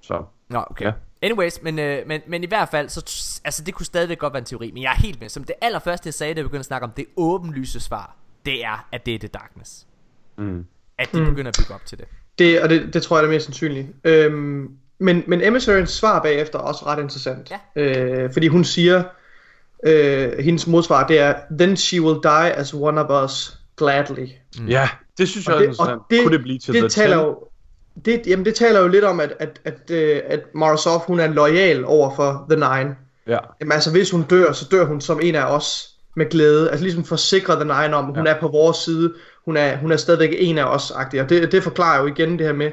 [0.00, 0.84] så, Nå, okay.
[0.84, 0.92] Ja.
[1.22, 4.38] Anyways, men, øh, men, men i hvert fald, så, altså det kunne stadigvæk godt være
[4.38, 5.28] en teori, men jeg er helt med.
[5.28, 8.64] Som det allerførste, jeg sagde, da jeg begyndte at snakke om det åbenlyse svar, det
[8.64, 9.86] er, at det er The Darkness.
[10.36, 10.66] mm.
[10.98, 11.24] At de mm.
[11.28, 12.08] begynder at bygge op til det.
[12.40, 13.88] Det, og det, det tror jeg er det mest sandsynlige.
[14.04, 14.68] Øhm,
[14.98, 17.52] men, men Emissaryens svar bagefter er også ret interessant.
[17.76, 17.82] Ja.
[17.82, 19.02] Øh, fordi hun siger,
[19.86, 24.26] øh, hendes modsvar, det er, Then she will die as one of us, gladly.
[24.58, 24.66] Mm.
[24.68, 24.88] Ja,
[25.18, 25.98] det synes jeg Og er det, interessant.
[26.00, 27.22] og det, Kunne det blive til det The taler 10?
[27.22, 27.38] jo,
[28.04, 31.26] det, jamen det taler jo lidt om, at, at, at, øh, at Marasov, hun er
[31.26, 32.96] lojal over for The Nine.
[33.26, 33.38] Ja.
[33.60, 36.70] Jamen altså, hvis hun dør, så dør hun som en af os med glæde.
[36.70, 38.32] Altså ligesom forsikre The Nine om, at hun Ja.
[38.34, 39.14] er på vores side.
[39.44, 41.20] Hun er, hun er stadigvæk en af os, -agtig.
[41.20, 42.70] Og det, det forklarer jo igen det her med,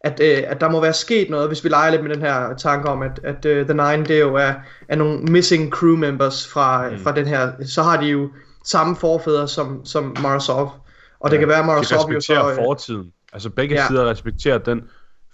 [0.00, 2.54] at, øh, at der må være sket noget, hvis vi leger lidt med den her
[2.56, 4.52] tanke om, at, at uh, The Nine, det jo er,
[4.88, 6.98] er nogle missing crew members fra, mm.
[6.98, 8.28] fra den her, så har de jo
[8.64, 10.72] samme forfædre som, som Marasov.
[11.20, 12.50] Og det kan være, at Marasov jo så...
[12.50, 13.12] Øh, fortiden.
[13.32, 13.86] Altså begge Ja.
[13.86, 14.82] sider respekterer den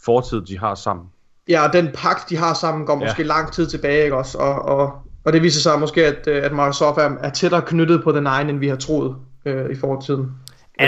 [0.04, 1.06] fortid, de har sammen.
[1.48, 3.04] Ja, og den pagt, de har sammen, går Ja.
[3.06, 4.38] måske lang tid tilbage, ikke også?
[4.38, 4.92] Og, og,
[5.24, 8.20] og det viser sig måske, at, øh, at Marasov er, er tættere knyttet på The
[8.20, 9.16] Nine, end vi har troet
[9.46, 10.30] øh, i fortiden.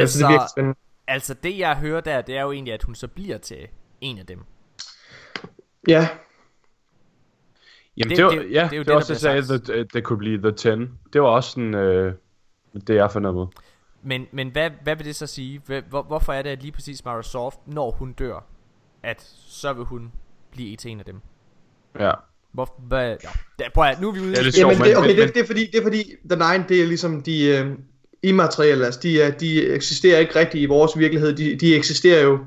[0.00, 0.78] Altså- så det er virkelig spændende.
[1.08, 3.68] Altså det jeg hører der, det er jo egentlig, at hun så bliver til
[4.00, 4.38] en af dem.
[5.88, 6.08] Ja,
[7.96, 9.80] Jamen Det- det, var, det- ja, det det, er det det, var også, jeg sagde,
[9.80, 10.68] at det kunne blive The 10.
[11.12, 12.14] Det var også sådan, øh,
[12.86, 13.48] det jeg fornemmede.
[14.02, 15.62] Men, men hvad, hvad vil det så sige?
[15.66, 18.44] Hvor, hvor, hvorfor er det, at lige præcis Mara Soft, når hun dør,
[19.02, 20.12] at så vil hun
[20.50, 21.20] blive til en af dem?
[22.00, 22.10] Ja.
[22.52, 23.28] Hvor, hvad, ja.
[23.58, 25.16] Der, prøv at, nu er vi ude Det er sjovt, Jamen, men- det, okay, men-
[25.18, 27.78] det, det, er fordi, det er fordi, The Nine, det er ligesom de øh,
[28.24, 32.38] immaterielle, altså de, er, de eksisterer ikke rigtigt i vores virkelighed, de, de eksisterer jo,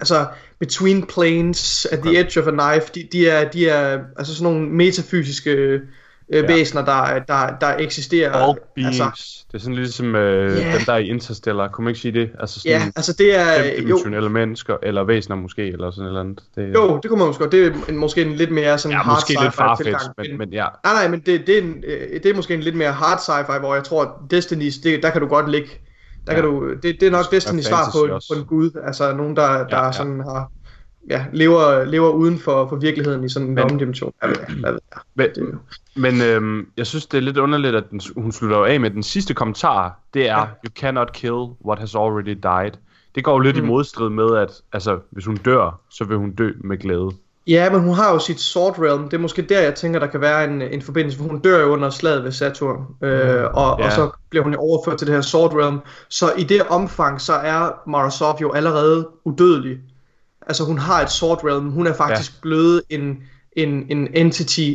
[0.00, 0.26] altså
[0.58, 4.52] between planes, at the edge of a knife, de, de, er, de er altså sådan
[4.52, 5.80] nogle metafysiske
[6.32, 6.46] øh, Ja.
[6.54, 8.32] væsener, der, der, der eksisterer.
[8.32, 9.00] All beings.
[9.00, 10.72] Altså, Det er sådan ligesom øh, Ja.
[10.72, 11.68] dem der er i Interstellar.
[11.68, 12.30] Kunne man ikke sige det?
[12.40, 16.20] Altså sådan ja, altså det er, jo, femdimensionelle mennesker, eller væsener måske, eller sådan eller
[16.20, 16.40] andet.
[16.56, 18.96] Det, jo, det kunne man måske godt, det er en, måske en lidt mere sådan
[18.96, 20.66] ja, hard måske lidt tilgang, men, men ja.
[20.84, 23.18] Nej, nej, men det, det, er en, øh, det er måske en lidt mere hard
[23.18, 25.68] sci-fi, hvor jeg tror, at Destiny's, det, der kan du godt ligge.
[26.26, 26.40] Der Ja.
[26.40, 28.34] kan du, det, det er nok Destiny's svar på, også.
[28.34, 28.70] på en gud.
[28.86, 29.92] Altså nogen, der, der Ja, ja.
[29.92, 30.50] sådan har,
[31.10, 34.12] ja, lever, lever uden for, for virkeligheden i sådan en Men- omdimension.
[34.22, 35.00] Jeg ved, jeg ved, jeg.
[35.14, 35.58] Men, Det er jo-
[35.96, 39.02] men øhm, jeg synes, det er lidt underligt, at den, hun slutter af med den
[39.02, 39.98] sidste kommentar.
[40.14, 40.42] Det er, Ja.
[40.44, 42.72] you cannot kill what has already died.
[43.14, 43.64] Det går jo lidt mm.
[43.64, 47.10] i modstrid med, at altså, hvis hun dør, så vil hun dø med glæde.
[47.48, 49.04] Ja, men hun har jo sit Sword Realm.
[49.04, 51.60] Det er måske der, jeg tænker, der kan være en, en forbindelse, for hun dør
[51.60, 53.86] jo under slaget ved Saturn, øh, og, Ja.
[53.86, 55.78] og så bliver hun overført til det her Sword Realm.
[56.08, 59.78] Så i det omfang, så er Marasov jo allerede udødelig.
[60.46, 61.70] Altså hun har et Sword Realm.
[61.70, 62.40] Hun er faktisk ja.
[62.42, 63.18] blevet en,
[63.56, 64.74] en, en entity,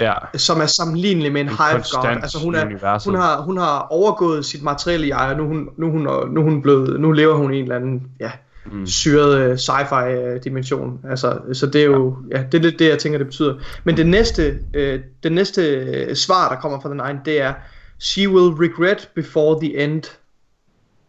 [0.00, 2.06] Ja, som er sammenlignelig med en, En Hive God.
[2.22, 5.90] Altså hun, er, hun, har, hun har overgået sit materielle jeg, og nu, hun, nu,
[5.90, 8.30] hun, nu, hun blevet, nu lever hun i en eller anden ja,
[8.72, 8.86] mm.
[8.86, 11.00] syret øh, sci-fi øh, dimension.
[11.10, 13.54] Altså, så det er jo ja, det er lidt det, jeg tænker, det betyder.
[13.84, 17.54] Men det næste, øh, det næste svar, der kommer fra den egen, det er
[17.98, 20.02] She will regret before the end.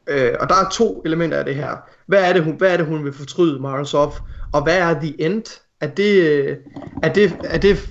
[0.10, 1.76] Øh, og der er to elementer af det her.
[2.06, 4.14] Hvad er det, hun, hvad er det, hun vil fortryde, Marasov?
[4.54, 5.44] Og hvad er the end?
[5.82, 6.58] Er det, øh,
[7.04, 7.90] er det, er det,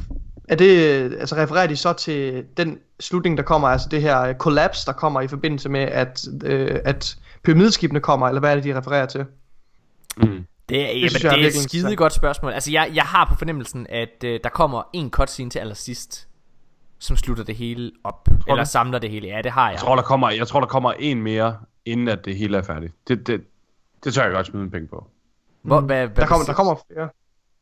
[0.48, 4.20] er det, øh, altså refererer de så til den slutning, der kommer, altså det her
[4.20, 8.54] øh, kollaps, der kommer i forbindelse med, at, øh, at pyramideskibene kommer, eller hvad er
[8.54, 9.24] det, de refererer til?
[10.16, 10.46] mm.
[10.68, 12.52] Det er, jamen, synes jeg er det er et skide godt spørgsmål.
[12.52, 16.28] Altså, jeg, jeg har på fornemmelsen, at øh, der kommer en cutscene til allersidst,
[16.98, 18.28] som slutter det hele op.
[18.48, 18.70] Eller du?
[18.70, 19.28] samler det hele.
[19.28, 19.72] Ja, det har jeg.
[19.72, 21.56] jeg, tror, der kommer, jeg tror, der kommer en mere,
[21.86, 22.92] inden at det hele er færdigt.
[23.08, 23.44] Det, det,
[24.04, 25.06] det tør jeg godt smide en penge på.
[25.62, 27.08] Hvor, hvad, hvad Der kommer, der kommer flere,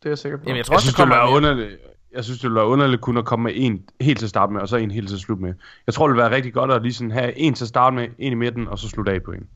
[0.02, 0.44] det er jeg sikker på.
[0.46, 1.80] Jamen, jeg tror Jeg synes, det kommer underligt.
[2.12, 4.52] Jeg synes, det ville være underligt kun at komme med en helt til at starte
[4.52, 5.54] med, og så en helt til at slutte med.
[5.86, 7.96] Jeg tror, det ville være rigtig godt at lige sådan have en til at starte
[7.96, 9.48] med, en i midten, og så slutte af på en.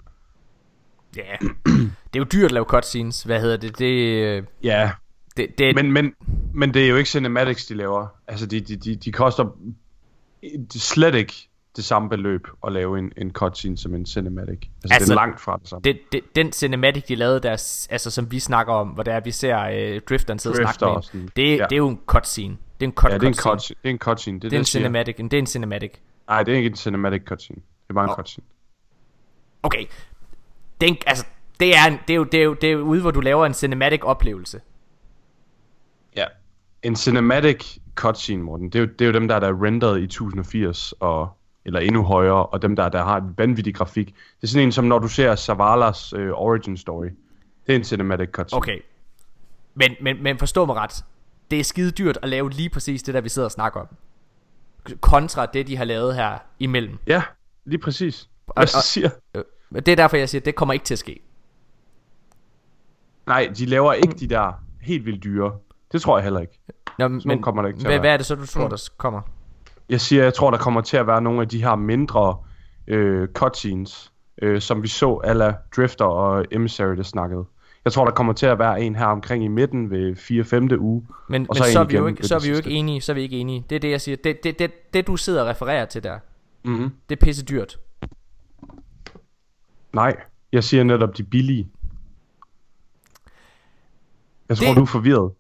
[1.17, 1.37] Ja.
[1.65, 3.23] det er jo dyrt at lave cutscenes.
[3.23, 3.79] Hvad hedder det?
[3.79, 4.91] Det, øh, Ja,
[5.37, 6.15] det, det men, men,
[6.55, 8.07] men det er jo ikke cinematics, de laver.
[8.29, 9.57] Altså, de, de, de, de koster
[10.75, 11.48] slet ikke
[11.79, 14.59] det samme beløb at lave en, en cutscene som en cinematic.
[14.63, 15.81] Altså, altså Altså, det er langt fra det samme.
[15.85, 17.51] det, det, den cinematic, de lavede der,
[17.91, 19.59] altså som vi snakker om, hvor det er, vi ser
[19.95, 21.31] øh, Drifteren sidde og Drifter snakke med og hende, sådan.
[21.37, 21.65] det, Ja.
[21.65, 22.57] det er jo en cutscene.
[22.81, 23.75] Det er en cut ja, det er en, cutscene.
[23.77, 24.41] cut, det er en cutscene.
[24.41, 25.17] Det er, Det er en cinematic.
[25.17, 25.91] Det er en cinematic.
[26.29, 27.57] Nej, det er ikke en cinematic cutscene.
[27.57, 28.15] Det er bare en Nå.
[28.15, 28.45] cutscene.
[29.63, 29.85] Okay.
[30.81, 31.25] Det er, en, altså,
[31.61, 33.21] det er, en, det, er jo, det, er jo, det er jo ude, hvor du
[33.21, 34.61] laver en cinematic oplevelse.
[36.17, 36.25] Ja.
[36.83, 40.01] En cinematic cutscene, Morten, det er, jo, det er jo dem, der, der er renderet
[40.01, 41.29] i 1080 og
[41.69, 44.07] eller endnu højere, og dem, der, der har en vanvittig grafik.
[44.07, 47.07] Det er sådan en, som når du ser Savalas øh, origin story.
[47.67, 48.57] Det er en cinematic cutscene.
[48.59, 48.79] Okay.
[49.75, 51.05] Men, men, men forstå mig ret.
[51.51, 53.87] Det er skide dyrt at lave lige præcis det, der vi sidder og snakker om.
[55.01, 56.99] Kontra det, de har lavet her imellem.
[57.07, 57.23] Ja,
[57.65, 58.29] lige præcis.
[58.47, 59.11] Og- Hvad og- siger?
[59.35, 59.43] Øh,
[59.75, 61.21] Det er derfor, jeg siger, at det kommer ikke til at ske.
[63.27, 65.53] Nej, de laver ikke de der helt vildt dyre.
[65.93, 66.61] Det tror jeg heller ikke.
[66.99, 68.89] Nå, men kommer det ikke til at hvad, hvad er det så, du tror, der
[68.97, 69.21] kommer?
[69.89, 72.37] Jeg siger, jeg tror, der kommer til at være nogle af de her mindre
[72.87, 74.13] øh, cutscenes,
[74.43, 77.45] øh, som vi så ala Drifter og Emissary, der snakkede.
[77.85, 80.45] Jeg tror, der kommer til at være en her omkring i midten ved 4.
[80.45, 80.69] 5.
[80.81, 81.07] uge.
[81.29, 82.71] Men, Og men så så, en er vi jo ikke, så er vi jo ikke
[82.71, 83.65] enige, så er vi ikke enige.
[83.71, 84.17] Det er det, jeg siger.
[84.25, 86.19] Det, det, det, det du sidder og refererer til der,
[86.65, 86.91] Mm-hmm.
[87.09, 87.79] det er pisse dyrt.
[89.93, 90.17] Nej,
[90.53, 91.69] jeg siger netop de billige.
[94.49, 95.33] Jeg tror, Det- du er forvirret.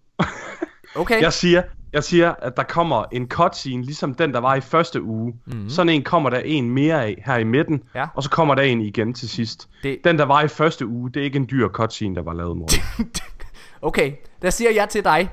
[0.97, 1.23] Okay.
[1.27, 1.63] Jeg siger,
[1.93, 5.35] jeg siger, at der kommer en cutscene, ligesom den, der var i første uge.
[5.47, 5.69] Mm-hmm.
[5.71, 7.83] Sådan en kommer der en mere af her i midten.
[7.95, 8.07] Ja.
[8.15, 9.69] og så kommer der en igen til sidst.
[9.83, 12.33] Det- Den, der var i første uge, det er ikke en dyr cutscene, der var
[12.35, 12.69] lavet, mor.
[13.83, 14.13] Okay,
[14.43, 15.29] der siger jeg til dig.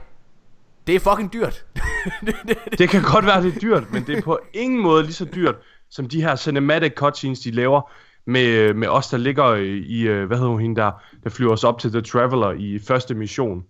[0.87, 1.65] Det er fucking dyrt.
[2.77, 5.25] det kan godt være, det er dyrt, men det er på ingen måde lige så
[5.35, 5.55] dyrt,
[5.89, 7.91] som de her cinematic cutscenes, de laver
[8.27, 10.91] med, med os, der ligger i, i, øh, hvad hedder hun hende der,
[11.23, 13.63] der flyver os op til The Traveler i første mission.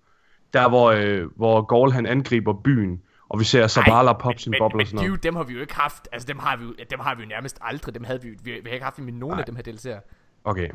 [0.56, 4.60] Der, hvor, øh, hvor Gaul han angriber byen, og vi ser Zavala poppe sin men,
[4.60, 5.24] boble men, og sådan men noget.
[5.24, 6.08] dude, dem har vi jo ikke haft.
[6.12, 7.96] Altså, dem har vi dem har vi jo nærmest aldrig.
[7.96, 10.02] Dem havde vi, vi, vi har ikke haft i nogen af dem her DLC'er.
[10.44, 10.70] Okay.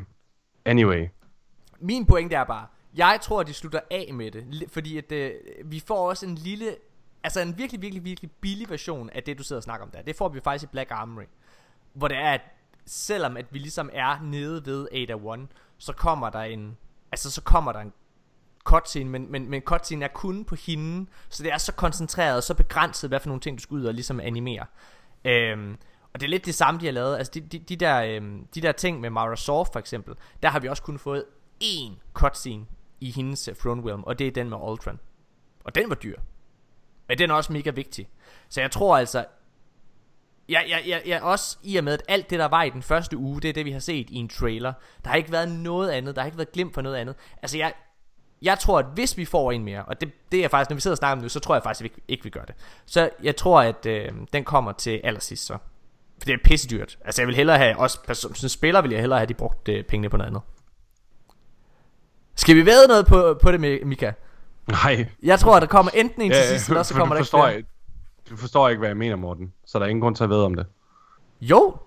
[0.65, 1.07] Anyway.
[1.79, 2.65] Min pointe er bare,
[2.95, 5.31] jeg tror, at de slutter af med det, fordi at, øh,
[5.65, 6.75] vi får også en lille,
[7.23, 10.01] altså en virkelig, virkelig, virkelig billig version af det, du sidder og snakker om der.
[10.01, 11.23] Det får vi faktisk i Black Armory,
[11.93, 12.41] hvor det er, at
[12.85, 16.77] selvom at vi ligesom er nede ved Ada 1, så kommer der en,
[17.11, 17.93] altså så kommer der en
[18.63, 22.43] cutscene, men, men, men cutscene er kun på hende, så det er så koncentreret og
[22.43, 24.65] så begrænset, hvad for nogle ting, du skal ud og ligesom animere.
[25.25, 25.77] Øhm,
[26.13, 27.17] og det er lidt det samme, de har lavet.
[27.17, 30.49] Altså, de, de, de, der, øhm, de der ting med Mara Sof for eksempel, der
[30.49, 31.25] har vi også kun fået
[31.63, 32.65] én cutscene
[32.99, 34.99] i hendes øh, Throne Realm, og det er den med Ultron.
[35.63, 36.19] Og den var dyr.
[37.07, 38.09] Men den er også mega vigtig.
[38.49, 39.25] Så jeg tror altså,
[40.49, 42.81] jeg, jeg, jeg, jeg også i og med, at alt det, der var i den
[42.81, 44.73] første uge, det er det, vi har set i en trailer.
[45.03, 47.15] Der har ikke været noget andet, der har ikke været glimt for noget andet.
[47.41, 47.73] Altså, jeg,
[48.41, 50.81] jeg tror, at hvis vi får en mere, og det, det er faktisk, når vi
[50.81, 52.55] sidder og snakker om nu, så tror jeg faktisk, ikke, ikke vi gør det.
[52.85, 55.57] Så jeg tror, at øh, den kommer til allersidst så.
[56.19, 56.97] For det er pisse dyrt.
[57.05, 59.67] Altså, jeg vil hellere have, også person, som spiller, vil jeg hellere have, de brugt
[59.69, 60.41] øh, pengene på noget andet.
[62.35, 64.11] Skal vi væde noget på, på det, Mika?
[64.67, 65.07] Nej.
[65.23, 67.25] Jeg tror, at der kommer enten en til sidst, eller så kommer du der ikke
[67.25, 67.57] forstår, flere.
[67.57, 67.69] ikke,
[68.29, 69.53] du forstår ikke, hvad jeg mener, Morten.
[69.65, 70.65] Så der er ingen grund til at vide om det.
[71.41, 71.77] Jo,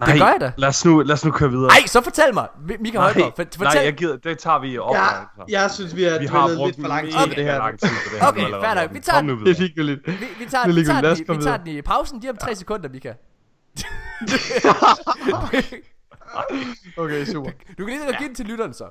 [0.00, 0.52] Nej, gør jeg da.
[0.56, 1.68] Lad os nu, lad os nu køre videre.
[1.68, 3.74] Nej, så fortæl mig, Mi- Michael nej, Højgaard, for, fortæl.
[3.78, 4.94] nej, jeg gider, det tager vi op.
[4.94, 5.00] Ja,
[5.60, 7.58] jeg synes, vi har, vi har brugt lidt for lang tid med det her.
[7.58, 8.28] lang tid på det her.
[8.28, 8.94] Okay, fair nok.
[8.94, 9.54] Vi tager nu Det videre.
[9.56, 10.00] fik vi lidt.
[10.06, 12.30] Vi, vi, tager, Det er vi, tager den, i, vi tager den i pausen lige
[12.30, 13.12] om tre sekunder, Mika.
[16.96, 17.50] Okay, super.
[17.78, 18.84] Du kan lige så godt give den til lytteren så.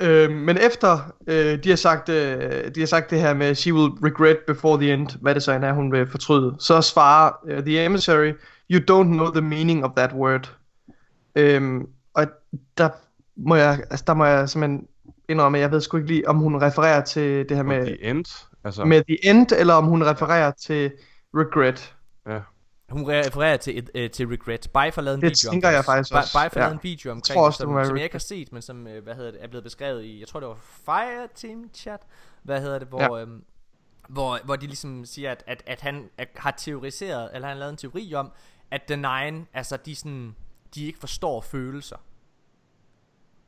[0.00, 3.74] Øh, men efter øh, de har sagt øh, de har sagt det her med she
[3.74, 7.32] will regret before the end, hvad det så end er hun vil fortryde, så svarer
[7.48, 8.32] øh, the emissary,
[8.70, 10.56] you don't know the meaning of that word.
[11.36, 12.26] Øhm, og
[12.78, 12.88] der
[13.36, 14.88] må jeg altså der må jeg simpelthen
[15.28, 18.04] indrømme, at jeg ved sgu ikke lige om hun refererer til det her med The
[18.04, 18.46] end.
[18.64, 20.92] Altså, med the end eller om hun refererer til
[21.34, 21.94] regret.
[22.28, 22.40] ja.
[22.88, 24.68] Hun refererer til, et, øh, til Regret.
[24.74, 25.84] Bare for lavet en Det video tænker jeg det.
[25.84, 26.64] faktisk Bare, også, bare for ja.
[26.66, 29.02] lavet en video omkring også, det som, som jeg ikke har set, men som øh,
[29.04, 32.00] hvad hedder det, er blevet beskrevet i, jeg tror det var Fire Team Chat,
[32.42, 33.22] hvad hedder det, hvor, ja.
[33.22, 33.44] øhm,
[34.08, 37.58] hvor, hvor de ligesom siger, at, at, at han at, har teoriseret, eller han har
[37.60, 38.32] lavet en teori om,
[38.70, 40.34] at The Nine, altså de sådan,
[40.74, 41.96] de ikke forstår følelser.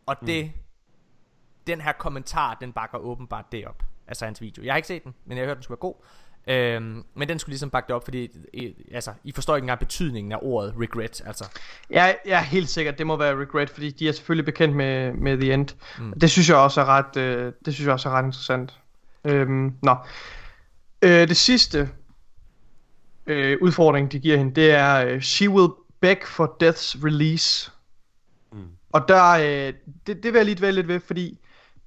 [0.07, 0.51] Og det, mm.
[1.67, 3.83] den her kommentar, den bakker åbenbart det op.
[4.09, 4.65] Altså hans video.
[4.65, 5.95] Jeg har ikke set den, men jeg har hørt, den skulle være god.
[6.49, 9.79] Øhm, men den skulle ligesom bakke det op, fordi øh, altså, I forstår ikke engang
[9.79, 11.23] betydningen af ordet regret.
[11.27, 11.45] Altså.
[11.91, 15.39] Jeg er helt sikker, det må være regret, fordi de er selvfølgelig bekendt med, med
[15.39, 15.69] The End.
[15.99, 16.21] Mm.
[16.21, 18.81] Det synes jeg også er ret, øh, det synes jeg også er ret interessant.
[19.25, 19.97] Øhm, nå.
[21.03, 21.91] Øh, det sidste
[23.27, 25.71] øh, udfordring, de giver hende, det er, øh, she will
[26.01, 27.71] beg for death's release.
[28.53, 28.59] Mm.
[28.93, 29.73] Og der, øh,
[30.07, 31.39] det, det vil jeg lige dvæle lidt ved, fordi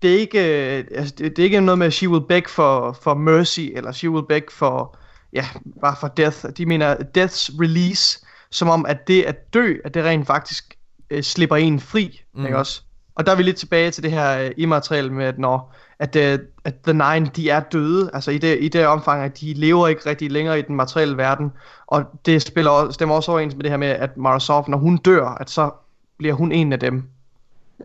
[0.01, 0.39] det er ikke,
[0.77, 3.59] øh, altså, det, det er ikke noget med, at she will beg for, for mercy,
[3.59, 4.97] eller she will beg for,
[5.33, 5.45] ja,
[5.81, 6.45] bare for death.
[6.57, 10.77] De mener death's release, som om, at det at dø, at det rent faktisk
[11.09, 12.45] øh, slipper en fri, mm.
[12.45, 12.81] ikke også?
[13.15, 16.15] Og der er vi lidt tilbage til det her øh, immaterielle med, at når at,
[16.15, 19.53] øh, at The Nine, de er døde, altså i det, i det omfang, at de
[19.53, 21.51] lever ikke rigtig længere i den materielle verden,
[21.87, 24.77] og det spiller, også- stemmer også overens med det her med, at Mara Soft, når
[24.77, 25.71] hun dør, at så
[26.17, 27.03] bliver hun en af dem.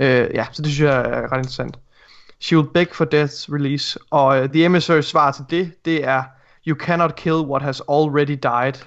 [0.00, 1.78] Øh, ja, så det synes jeg er ret interessant.
[2.40, 3.98] She will beg for death's release.
[4.10, 6.22] Og uh, The Emissary's svar til det, det er,
[6.66, 8.84] You cannot kill what has already died.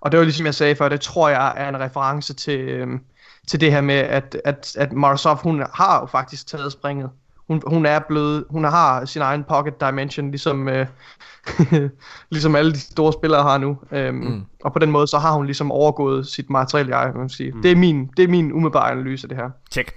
[0.00, 3.00] Og det var ligesom jeg sagde før, det tror jeg er en reference til, øhm,
[3.48, 7.10] til det her med, at, at, at Marsoff, hun har jo faktisk taget springet.
[7.48, 10.86] Hun, hun er blevet, hun har sin egen pocket dimension, ligesom, øh,
[12.30, 13.78] ligesom alle de store spillere har nu.
[13.92, 14.44] Øhm, mm.
[14.64, 17.52] Og på den måde, så har hun ligesom overgået sit materielle jeg, man sige.
[17.52, 17.62] Mm.
[17.62, 19.50] Det, er min, det er min umiddelbare analyse af det her.
[19.70, 19.92] Check.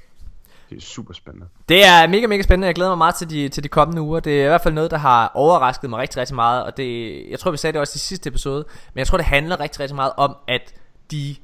[0.69, 1.47] Det er super spændende.
[1.69, 2.65] Det er mega, mega spændende.
[2.65, 4.19] Jeg glæder mig meget til de, til de kommende uger.
[4.19, 6.63] Det er i hvert fald noget, der har overrasket mig rigtig, rigtig meget.
[6.63, 8.65] Og det, jeg tror, vi sagde det også i sidste episode.
[8.93, 10.73] Men jeg tror, det handler rigtig, rigtig meget om, at
[11.11, 11.35] de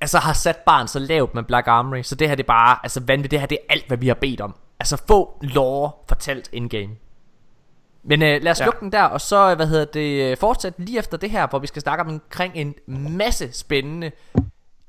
[0.00, 2.02] altså har sat barn så lavt med Black Armory.
[2.02, 3.30] Så det her det er bare, altså vanvittigt.
[3.30, 4.54] Det her det er alt, hvad vi har bedt om.
[4.80, 6.90] Altså få lore fortalt in-game.
[8.04, 8.64] Men øh, lad os Ja.
[8.64, 11.66] lukke den der, og så, hvad hedder det, fortsætte lige efter det her, hvor vi
[11.66, 14.10] skal snakke omkring en masse spændende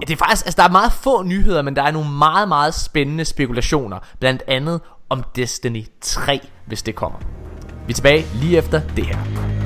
[0.02, 2.48] Ja, det er faktisk, altså der er meget få nyheder, men der er nogle meget,
[2.48, 4.00] meget spændende spekulationer.
[4.20, 7.20] Blandt andet om Destiny 3, hvis det kommer.
[7.88, 9.61] Vi er tilbage lige efter det her.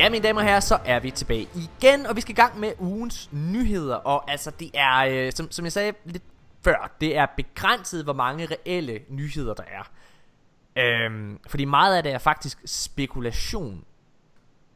[0.00, 2.60] Ja, mine damer og herrer, så er vi tilbage igen, og vi skal i gang
[2.60, 3.94] med ugens nyheder.
[3.94, 6.22] Og altså, det er, øh, som, som jeg sagde lidt
[6.64, 9.90] før, det er begrænset, hvor mange reelle nyheder der er.
[10.76, 13.84] Øhm, fordi meget af det er faktisk spekulation.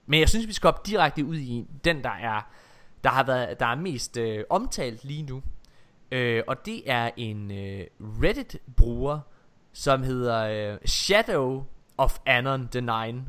[0.06, 2.40] Men jeg synes, vi skal op direkte ud i den, der er,
[3.04, 5.42] der har været, der er mest øh, omtalt lige nu.
[6.12, 9.20] Øh, og det er en øh, Reddit-bruger,
[9.72, 11.64] som hedder øh, Shadow
[11.98, 13.24] of Anon the Nine.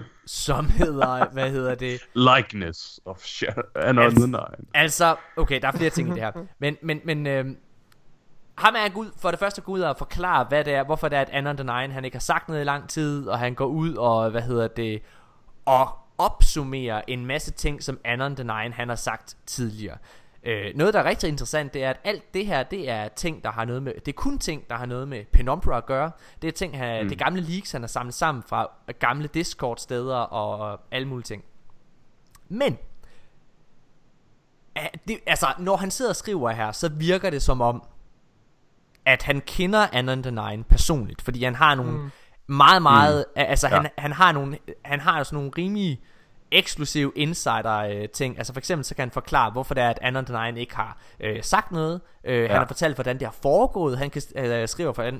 [0.26, 2.00] som hedder, hvad hedder det?
[2.14, 3.24] Likeness of
[4.06, 4.66] on the Nine.
[4.74, 6.32] Altså, okay, der er flere ting i det her.
[6.58, 7.44] Men, men, men øh,
[8.58, 11.18] ham er Gud, for det første gå ud og forklare, hvad det er, hvorfor det
[11.18, 13.66] er, at the Nine, han ikke har sagt noget i lang tid, og han går
[13.66, 15.02] ud og, hvad hedder det,
[15.64, 19.96] og opsummerer en masse ting, som Anon the Nine, han har sagt tidligere.
[20.46, 23.44] Øh, noget, der er rigtig interessant, det er, at alt det her, det er ting,
[23.44, 26.10] der har noget med, det er kun ting, der har noget med Penumbra at gøre.
[26.42, 27.08] Det er ting, han, mm.
[27.08, 31.44] det gamle leaks, han har samlet sammen fra gamle Discord-steder og alle mulige ting.
[32.48, 32.78] Men,
[35.08, 37.82] det, altså, når han sidder og skriver her, så virker det som om,
[39.04, 42.10] at han kender Anon the Nine personligt, fordi han har nogle mm.
[42.46, 43.42] meget, meget, mm.
[43.42, 43.76] altså Ja.
[43.76, 46.00] han, han har nogle, han har sådan nogle rimelig
[46.50, 48.38] eksklusiv insider øh, ting.
[48.38, 50.76] Altså for eksempel så kan han forklare, hvorfor det er, at Anon the Nine ikke
[50.76, 52.00] har øh, sagt noget.
[52.24, 52.48] Øh, ja.
[52.48, 53.98] Han har fortalt, hvordan det har foregået.
[53.98, 55.10] Han kan øh, skrive for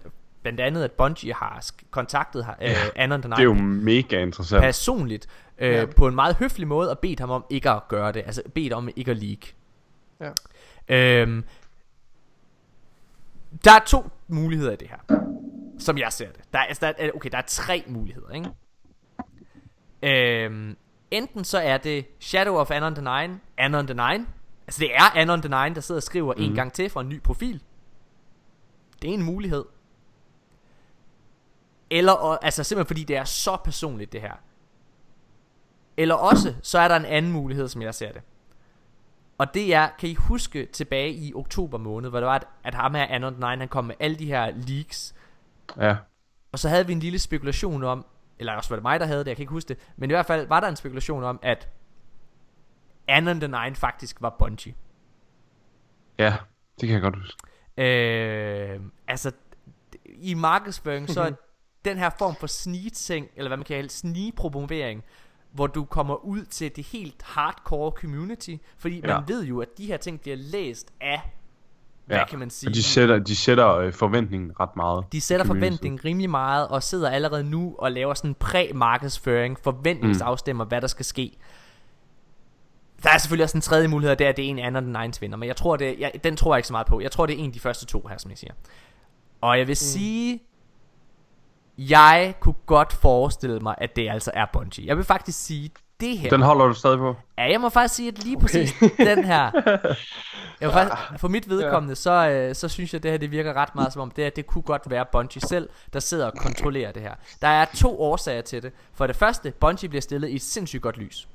[0.43, 4.63] blandt andet, at Bungie har kontaktet øh, Anon the Nine Det er jo mega interessant.
[4.63, 5.27] personligt
[5.59, 5.87] øh, Ja.
[5.97, 8.23] på en meget høflig måde og bedt ham om ikke at gøre det.
[8.27, 9.39] Altså bedt om ikke at leak.
[10.21, 10.31] Ja.
[10.89, 11.45] Øhm,
[13.65, 15.19] der er to muligheder i det her,
[15.79, 16.41] som jeg ser det.
[16.53, 18.49] Der er, altså, der er, okay, der er tre muligheder, ikke?
[20.03, 20.77] Øhm,
[21.11, 24.27] enten så er det Shadow of Anon the Nine, Anon the Nine.
[24.67, 26.43] Altså det er Anon the Nine, der sidder og skriver mm.
[26.43, 27.63] en gang til for en ny profil.
[29.03, 29.65] Det er en mulighed.
[31.91, 34.35] Eller, altså simpelthen fordi det er så personligt det her.
[35.97, 38.23] Eller også, så er der en anden mulighed, som jeg ser det.
[39.39, 42.75] Og det er, kan I huske tilbage i oktober måned, hvor det var, at, at
[42.75, 45.15] ham her, Anon 9, han kom med alle de her leaks.
[45.77, 45.97] Ja.
[46.53, 48.07] Og så havde vi en lille spekulation om,
[48.39, 49.79] eller også var det mig, der havde det, jeg kan ikke huske det.
[49.97, 51.69] Men i hvert fald var der en spekulation om, at
[53.09, 54.75] Anon the 9 faktisk var Bungie.
[56.19, 56.37] Ja,
[56.81, 57.43] det kan jeg godt huske.
[57.79, 59.33] Øh, altså,
[60.07, 61.31] i markedsføring, så er
[61.85, 65.05] den her form for sneak-ting, eller hvad man kan kalde sneak-promovering,
[65.53, 69.21] hvor du kommer ud til det helt hardcore community, fordi man Ja.
[69.27, 71.33] ved jo, at de her ting bliver læst af,
[72.07, 72.27] hvad Ja.
[72.27, 75.05] kan man sige, Og de sætter, de sætter øh, forventningen ret meget.
[75.13, 80.65] de sætter forventningen rimelig meget, og sidder allerede nu og laver sådan en præ-markedsføring, forventningsafstemmer,
[80.65, 80.69] mm.
[80.69, 81.37] hvad der skal ske.
[83.03, 84.85] Der er selvfølgelig også en tredje mulighed, og det er, at det er en anden
[84.85, 87.01] end Nines vinder, men jeg tror, det, jeg, den tror jeg ikke så meget på.
[87.01, 88.53] Jeg tror, det er en af de første to her, som jeg siger.
[89.41, 89.75] Og jeg vil mm.
[89.75, 90.41] sige,
[91.79, 94.87] jeg kunne godt forestille mig, at det altså er Bungie.
[94.87, 95.71] Jeg vil faktisk sige,
[96.01, 96.31] det her...
[96.31, 97.17] Den holder du stadig på?
[97.39, 99.51] Ja, jeg må faktisk sige, at lige præcis den her...
[100.61, 103.31] Jeg må faktisk, for mit vedkommende, så, øh, så synes jeg, at det her det
[103.31, 106.27] virker ret meget som om, det, her, det kunne godt være Bungie selv, der sidder
[106.27, 107.15] og kontrollerer det her.
[107.43, 108.73] Der er to årsager til det.
[108.95, 111.29] For det første, Bungie bliver stillet i et sindssygt godt lys.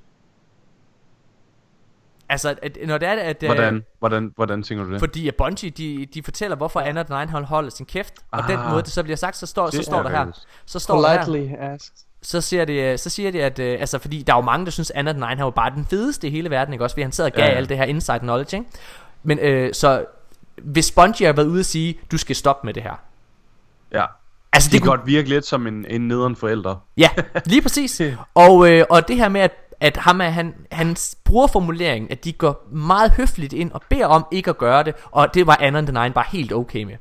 [2.30, 3.44] Altså, at, når det er, at...
[3.44, 5.00] øh, Hvordan, hvordan, hvordan tænker du det?
[5.00, 8.14] Fordi at Bungie, de, de fortæller, hvorfor Anna den egen holder sin kæft.
[8.32, 8.72] Og den Ah.
[8.72, 10.46] måde, det så bliver sagt, så står, så står er der her.
[10.66, 12.06] Så står der her Politely asked.
[12.22, 14.72] Så siger de, så siger de at øh, altså fordi der er jo mange der
[14.72, 16.94] synes Anna den er jo bare den fedeste i hele verden, ikke også?
[16.94, 18.70] Fordi han sad og gav Ja, alt det her inside knowledge, ikke?
[19.24, 20.06] Men øh, så
[20.62, 23.02] hvis Bungie har været ude at sige, du skal stoppe med det her.
[23.92, 24.06] Ja.
[24.54, 26.76] Altså Det det kunne, godt virke lidt som en, en nederen forælder.
[26.98, 27.10] ja,
[27.46, 28.02] lige præcis.
[28.34, 29.52] Og øh, og det her med at
[29.82, 34.06] at ham er, han, han bruger formuleringen, at de går meget høfligt ind og beder
[34.06, 36.96] om ikke at gøre det, og det var Anna den egen bare helt okay med.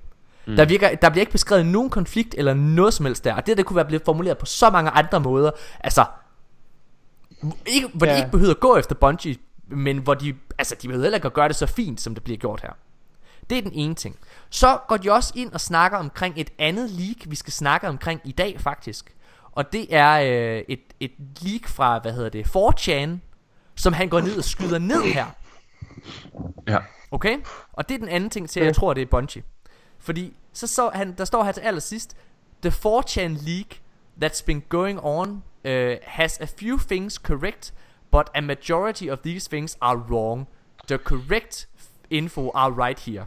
[0.47, 0.57] Mm.
[0.57, 3.57] Der, virker, der bliver ikke beskrevet nogen konflikt eller noget som helst der, og det
[3.57, 6.05] der kunne være blevet formuleret på så mange andre måder, altså
[7.67, 8.19] ikke, hvor de Ja.
[8.19, 9.37] ikke behøver at gå efter Bungie,
[9.69, 12.25] men hvor de, altså de behøver heller ikke at gøre det så fint, som det
[12.25, 12.71] bliver gjort her.
[13.51, 14.17] Det er den ene ting.
[14.51, 18.21] Så går de også ind og snakker omkring et andet leak, vi skal snakke omkring
[18.25, 19.15] i dag faktisk.
[19.53, 21.11] Og det er øh, et, et
[21.43, 23.09] leak fra, hvad hedder det, 4chan,
[23.77, 25.27] som han går ned og skyder ned her.
[26.69, 26.79] Ja.
[27.11, 27.37] Okay?
[27.73, 29.43] Og det er den anden ting til, at jeg tror, det er Bungie.
[30.01, 32.17] Fordi så, så han, der står her til allersidst,
[32.63, 33.81] The 4chan leak
[34.25, 35.71] that's been going on uh,
[36.03, 37.75] has a few things correct,
[38.11, 40.47] but a majority of these things are wrong.
[40.89, 41.69] The correct
[42.11, 43.25] info are right here.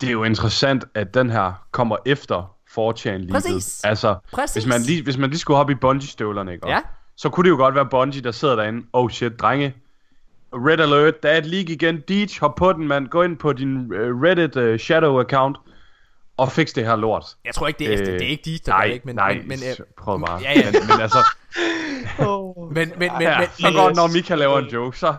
[0.00, 3.84] Det er jo interessant, at den her kommer efter 4chan lige Præcis.
[3.84, 4.54] Altså, Præcis.
[4.54, 6.68] Hvis, man lige, hvis man lige skulle hoppe i bungee-støvlerne, ikke?
[6.68, 6.80] Ja.
[7.16, 8.86] Så kunne det jo godt være Bungie, der sidder derinde.
[8.92, 9.74] Oh shit, drenge.
[10.52, 12.00] Red alert, der er et leak igen.
[12.08, 13.08] Deej, hop på den, mand.
[13.08, 15.66] Gå ind på din uh, Reddit uh, Shadow-account
[16.36, 17.24] og fix det her lort.
[17.44, 19.06] Jeg tror ikke, det er, øh, det er ikke de, der nej, gør det, ikke,
[19.06, 20.40] men, nej, men, men, øh, prøv bare.
[20.42, 20.70] Ja, ja.
[20.72, 21.18] Men, men altså,
[22.18, 22.74] Oh.
[22.74, 25.14] men, men, men, ja, men, så godt, når Mika laver en joke, så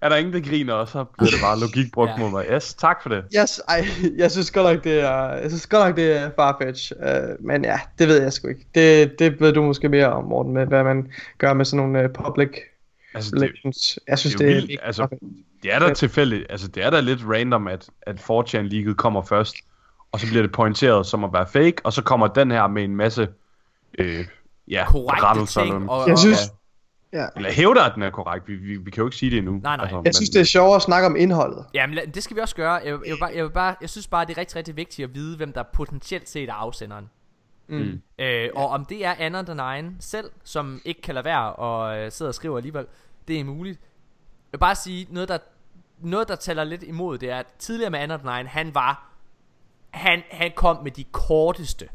[0.00, 2.16] er der ingen, der griner, og så bliver det bare logik brugt Ja.
[2.16, 2.46] mod mig.
[2.52, 3.24] Yes, tak for det.
[3.40, 6.92] Yes, ej, jeg synes godt nok, det er, jeg synes godt nok, det er farfetch.
[6.96, 8.66] Uh, men ja, det ved jeg sgu ikke.
[8.74, 12.04] Det, det ved du måske mere om, Morten, med hvad man gør med sådan nogle
[12.04, 12.50] uh, public
[13.14, 13.98] Altså, det, relations.
[14.08, 15.06] Jeg synes, det er det, er vildt, altså.
[15.62, 16.46] det er da tilfældigt.
[16.50, 19.56] Altså, det er da lidt random, at, at 4chan leaget kommer først,
[20.12, 22.84] og så bliver det pointeret som at være fake, og så kommer den her med
[22.84, 23.28] en masse
[23.98, 24.24] øh,
[24.68, 25.62] ja, korrekte rettelser.
[25.62, 25.74] ting.
[25.76, 26.56] eller- Og, Jeg og, synes, og,
[27.12, 27.26] ja.
[27.36, 28.48] Eller hævder, at den er korrekt.
[28.48, 29.54] Vi, vi, vi kan jo ikke sige det endnu.
[29.54, 30.00] Altså, Nej, nej.
[30.04, 31.64] Jeg synes, det er sjovere at snakke om indholdet.
[31.74, 32.72] Ja, men lad- det skal vi også gøre.
[32.72, 35.08] Jeg, jeg, vil bare, jeg, vil bare, jeg synes bare, det er rigtig, rigtig vigtigt
[35.08, 37.10] at vide, hvem der potentielt set er afsenderen.
[37.68, 38.00] Mm.
[38.18, 41.98] Øh, og om det er Anna the Nine selv, som ikke kan lade være og
[41.98, 42.86] øh, sidder og skriver alligevel,
[43.28, 43.80] det er muligt.
[44.52, 45.38] Jeg vil bare sige, noget der,
[45.98, 49.09] noget der taler lidt imod, det er, at tidligere med Anna the Nine, han var,
[49.90, 51.88] han, han kom med de korteste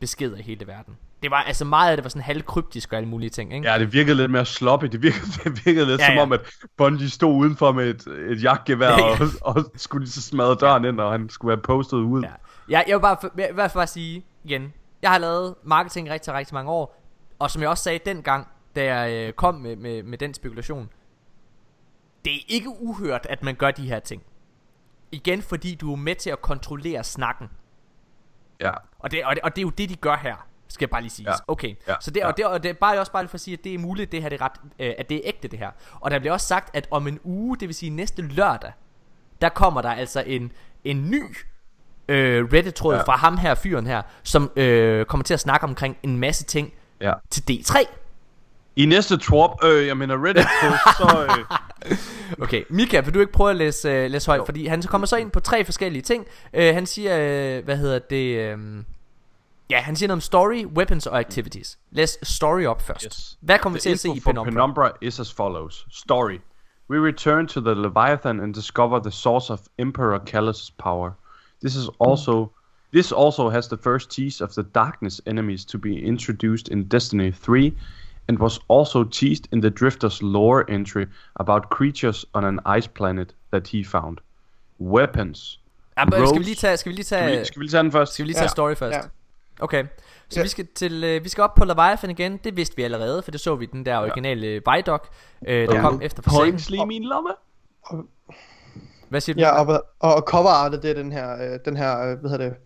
[0.00, 0.96] beskeder i hele verden.
[1.22, 3.70] Det var altså meget af det var sådan halvkryptisk og alle mulige ting, ikke?
[3.72, 4.84] Ja, det virkede lidt mere sloppy.
[4.84, 6.22] Det virkede, det virkede lidt Ja, som ja.
[6.22, 6.40] om, at
[6.76, 9.16] Bungie stod udenfor med et, et jagtgevær, Ja, ja.
[9.42, 12.22] og, og skulle lige så smadre døren ind, og han skulle være postet ud.
[12.22, 12.30] Ja.
[12.68, 14.72] Jeg, jeg vil bare, jeg vil bare sige igen,
[15.02, 17.02] jeg har lavet marketing rigtig, rigtig mange år,
[17.38, 20.88] og som jeg også sagde dengang, da jeg øh, kom med, med, med den spekulation.
[22.24, 24.22] Det er ikke uhørt, at man gør de her ting.
[25.12, 27.48] Igen fordi du er med til at kontrollere snakken.
[28.60, 28.70] Ja.
[28.98, 30.46] Og det, og det, og det er jo det, de gør her.
[30.68, 31.30] Skal jeg bare lige sige.
[31.30, 31.36] Ja.
[31.48, 31.74] Okay.
[31.88, 31.94] Ja.
[32.00, 33.74] Så det, og det, og det er bare også bare for at sige, at det
[33.74, 35.70] er muligt, det her det er ret, øh, at det er ægte det her.
[36.00, 38.72] Og der bliver også sagt, at om en uge, det vil sige næste lørdag,
[39.40, 40.52] der kommer der altså en,
[40.84, 41.22] en ny
[42.08, 42.94] øh, Reddit-tråd.
[42.94, 43.02] Ja.
[43.02, 46.72] fra ham her, fyren her, som øh, kommer til at snakke omkring en masse ting
[47.00, 47.12] ja.
[47.30, 47.86] til D3.
[48.78, 51.24] I næste Twarp, øh, jeg mener Reddit post, så...
[51.24, 51.44] Øh,
[52.42, 54.40] Okay, Mika, vil du ikke prøve at læse, øh, læse højt?
[54.44, 56.26] Fordi han kommer så ind på tre forskellige ting.
[56.54, 58.36] Øh, han siger, øh, hvad hedder det...
[58.36, 58.58] Øh,
[59.70, 61.78] ja, han siger noget om story, weapons og activities.
[61.90, 63.04] Læs story op først.
[63.04, 63.38] Yes.
[63.40, 64.50] Hvad kommer vi til at se i Penumbra?
[64.50, 65.86] Penumbra is as follows.
[65.90, 66.38] Story.
[66.90, 71.10] We return to the Leviathan and discover the source of Emperor Callus' power.
[71.62, 72.50] This is also
[72.92, 77.32] this also has the first tease of the darkness enemies to be introduced in Destiny
[77.32, 77.72] 3
[78.28, 81.04] and was also teased in the Drifter's lore entry
[81.40, 84.18] about creatures on an ice planet that he found.
[84.80, 85.60] Weapons.
[85.98, 87.70] Ja, men skal vi lige tage, skal vi lige tage, Skal vi, skal vi lige
[87.72, 88.12] tage den først?
[88.12, 88.96] skal vi lige tage Ja, story først?
[88.96, 89.00] ja.
[89.60, 89.84] Okay.
[90.28, 90.42] Så Ja.
[90.42, 92.36] vi skal til øh, vi skal op på Leviathan igen.
[92.44, 94.74] Det vidste vi allerede, for det så vi den der originale ja.
[94.76, 95.00] Vidoc,
[95.46, 95.80] øh, der Ja.
[95.80, 96.22] kom efter.
[96.22, 97.30] Points lige i min lomme.
[99.08, 99.40] Hvad siger du?
[99.40, 102.48] Ja, og, og cover artet, det er den her, øh, den her øh, hvad hedder
[102.48, 102.56] det,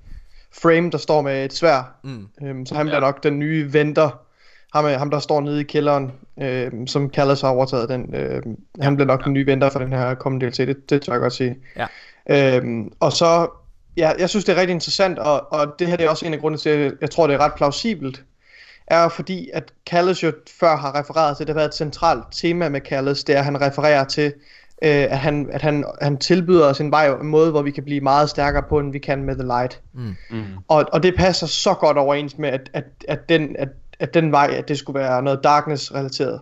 [0.63, 1.95] frame, der står med et svær.
[2.05, 2.29] Mm.
[2.43, 4.11] Øhm, så han bliver nok den nye venter.
[4.73, 6.13] Ham, er- ham der står nede i kælderen,
[6.43, 8.15] øhm, som Callas har overtaget den.
[8.15, 11.13] Øhm, han bliver nok den nye venter for den her kommende DLC, det, det tør
[11.13, 11.57] jeg godt sige.
[11.77, 11.87] Ja.
[12.57, 13.49] Øhm, og så,
[13.97, 16.35] ja, jeg synes det er rigtig interessant, og, og det her det er også en
[16.35, 18.25] af grundene til, at jeg tror det er ret plausibelt,
[18.87, 22.69] er fordi, at Callas jo før har refereret til, det har været et centralt tema
[22.69, 24.33] med Callas, det er, at han refererer til,
[24.83, 27.85] øh, at, han, at han, han tilbyder os en vej, en måde, hvor vi kan
[27.85, 29.81] blive meget stærkere på, end vi kan med The Light.
[29.93, 30.15] Mm.
[30.31, 30.45] Mm.
[30.69, 33.69] Og, og det passer så godt overens med, at, at, at, den, at,
[34.03, 36.41] at den vej, at det skulle være noget darkness-relateret.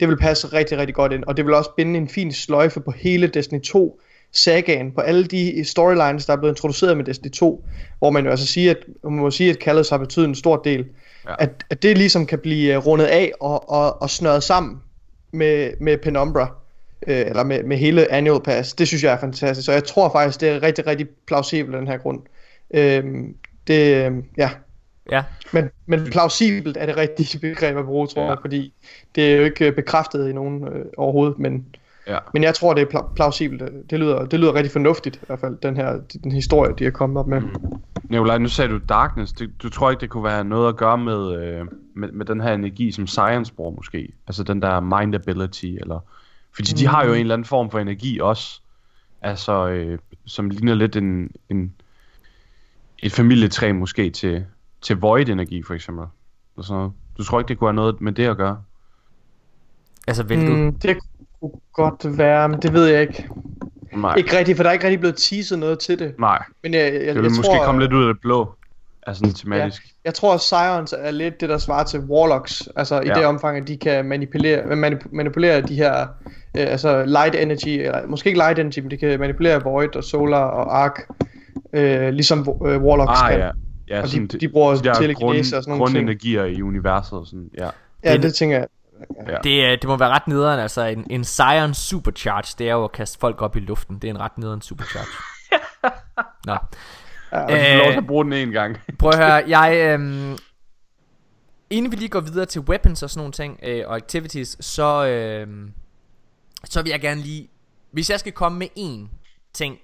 [0.00, 2.80] Det vil passe rigtig, rigtig godt ind, og det vil også binde en fin sløjfe
[2.80, 4.00] på hele Destiny 2
[4.32, 7.64] sagaen, på alle de storylines, der er blevet introduceret med Destiny 2,
[7.98, 10.56] hvor man jo altså siger, at, man må sige, at Callas har betydet en stor
[10.56, 10.86] del,
[11.28, 11.34] Ja.
[11.38, 14.80] at, at det ligesom kan blive øh, rundet af og, og, og snøret sammen
[15.32, 16.54] med, med Penumbra,
[17.06, 18.72] øh, eller med, med hele Annual Pass.
[18.72, 21.80] Det synes jeg er fantastisk, så jeg tror faktisk, det er rigtig, rigtig plausibelt af
[21.80, 22.20] den her grund.
[22.74, 23.34] Øhm,
[23.66, 24.50] det, øh, ja,
[25.10, 25.22] Ja.
[25.52, 28.28] men, men plausibelt er det rigtige begreb at bruge, tror Ja.
[28.28, 28.72] jeg, fordi
[29.14, 31.66] det er jo ikke øh, bekræftet i nogen øh, overhovedet, men,
[32.06, 32.18] Ja.
[32.34, 33.62] men jeg tror, det er pla- plausibelt.
[33.90, 36.90] Det lyder, det lyder rigtig fornuftigt, i hvert fald, den her den historie, de er
[36.90, 37.40] kommet op med.
[37.40, 37.50] Mm.
[38.08, 39.32] Nikolaj, nu sagde du Darkness.
[39.32, 42.40] Det, du tror ikke, det kunne være noget at gøre med, øh, med, med den
[42.40, 44.12] her energi, som Science bruger måske?
[44.26, 45.98] Altså den der mind ability, eller...
[46.54, 48.60] Fordi de har jo en eller anden form for energi også.
[49.22, 51.72] Altså, øh, som ligner lidt en, en,
[52.98, 54.44] et familietræ måske til,
[54.82, 56.04] til Void-energi, for eksempel.
[56.56, 56.92] Eller sådan noget.
[57.18, 58.58] Du tror ikke, det kunne have noget med det at gøre?
[60.06, 60.52] Altså, vil du...
[60.52, 60.96] Mm, det
[61.40, 63.28] kunne godt være, men det ved jeg ikke.
[63.92, 64.14] Nej.
[64.14, 66.14] Ikke rigtigt, for der er ikke rigtig blevet teaset noget til det.
[66.18, 66.42] Nej.
[66.62, 68.54] Men jeg, jeg, Det vil jeg måske tror, komme lidt ud af det blå.
[69.06, 69.82] Altså sådan tematisk.
[70.04, 72.68] Jeg tror, at Scions er lidt det, der svarer til Warlocks.
[72.76, 73.14] Altså i Ja.
[73.14, 76.00] det omfang, at de kan manipulere, manip- manipulere de her,
[76.58, 80.04] øh, altså light energy, eller måske ikke light energy, men de kan manipulere Void og
[80.04, 81.00] Solar og Arc,
[81.72, 83.40] øh, ligesom øh, Warlocks Ah, kan.
[83.40, 83.50] ja.
[83.88, 85.96] Ja, Og sådan de, de bruger de telekinese og sådan nogle ting.
[85.96, 87.70] grundenergier i universet og sådan, ja.
[88.04, 88.66] Ja, Det- det tænker jeg.
[89.28, 89.36] ja.
[89.44, 92.84] Det, er- det må være ret nederen, altså en, en Scion Supercharge, det er jo
[92.84, 93.98] at kaste folk op i luften.
[93.98, 95.08] Det er en ret nederen Supercharge.
[96.46, 96.56] Nå.
[97.32, 98.76] Ja, Og du får lov til Øh, at bruge den en gang.
[98.98, 99.76] Prøv at høre, jeg...
[99.94, 100.36] Øhm,
[101.70, 105.06] inden vi lige går videre til weapons og sådan nogle ting, øh, og activities, så,
[105.06, 105.72] øhm,
[106.64, 107.48] så vil jeg gerne lige...
[107.92, 109.08] Hvis jeg skal komme med én
[109.54, 109.78] ting,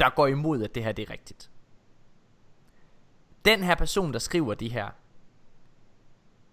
[0.00, 1.50] der går imod, at det her det er rigtigt.
[3.44, 4.88] Den her person, der skriver de her,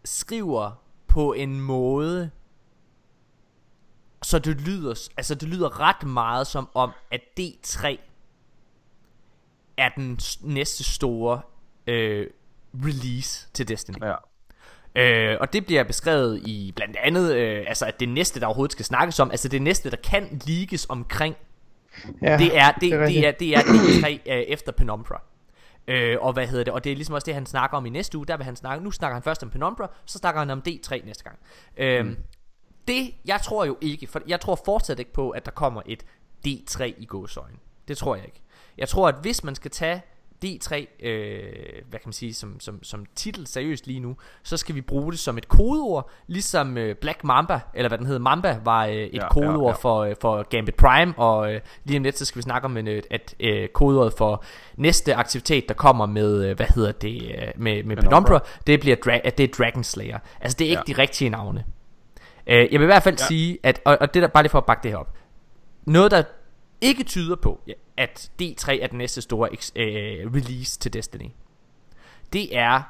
[0.06, 0.72] skriver
[1.08, 2.32] på en måde,
[4.22, 7.98] så det lyder, altså det lyder ret meget som om, at D3
[9.78, 11.42] er den næste store
[11.88, 12.28] øh,
[12.74, 13.96] release til Destiny.
[14.02, 14.16] Ja.
[14.96, 18.72] Øh, og det bliver beskrevet i blandt andet, øh, altså at det næste, der overhovedet
[18.72, 21.36] skal snakkes om, altså det næste, der kan leakes omkring,
[22.22, 23.22] ja, det er det, det, rigtigt.
[23.22, 25.22] det er det er D3 øh, efter Penumbra.
[25.88, 26.74] Øh, og hvad hedder det?
[26.74, 28.28] Og det er ligesom også det han snakker om i næste uge.
[28.28, 28.84] Der vil han snakke.
[28.84, 31.40] Nu snakker han først om Penumbra, så snakker han om D3 næste gang.
[31.78, 32.18] Øh, mm.
[32.88, 36.06] Det jeg tror jo ikke, for jeg tror fortsat ikke på, at der kommer et
[36.48, 37.58] D3 i gåsøjne.
[37.88, 38.42] Det tror jeg ikke.
[38.78, 40.02] Jeg tror, at hvis man skal tage
[40.46, 41.44] D3, øh,
[41.90, 45.12] hvad kan man sige, som, som, som titel seriøst lige nu, så skal vi bruge
[45.12, 48.94] det som et kodeord, ligesom øh, Black Mamba, eller hvad den hedder, Mamba var øh,
[48.94, 52.18] et Ja, kodeord ja, ja, for, øh, for Gambit Prime, og øh, lige om lidt,
[52.18, 54.44] så skal vi snakke om øh, at øh, kodeordet for
[54.78, 58.40] næste aktivitet, der kommer med, øh, hvad hedder det, øh, med, med Penumbra.
[58.68, 60.20] Det bliver dra- at det er Dragon Slayer.
[60.42, 60.94] Altså det er ikke ja.
[60.94, 61.64] de rigtige navne.
[62.48, 63.26] Øh, jeg vil i hvert fald ja.
[63.26, 65.14] sige, at, og, og det der, bare lige for at bakke det her op.
[65.86, 66.24] Noget, der
[66.82, 71.30] ikke tyder på, ja, at D3 er den næste store øh, release til Destiny.
[72.34, 72.82] Det er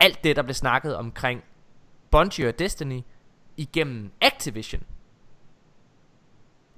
[0.00, 1.44] alt det, der blev snakket omkring
[2.10, 3.00] Bungie og Destiny
[3.56, 4.82] igennem Activision.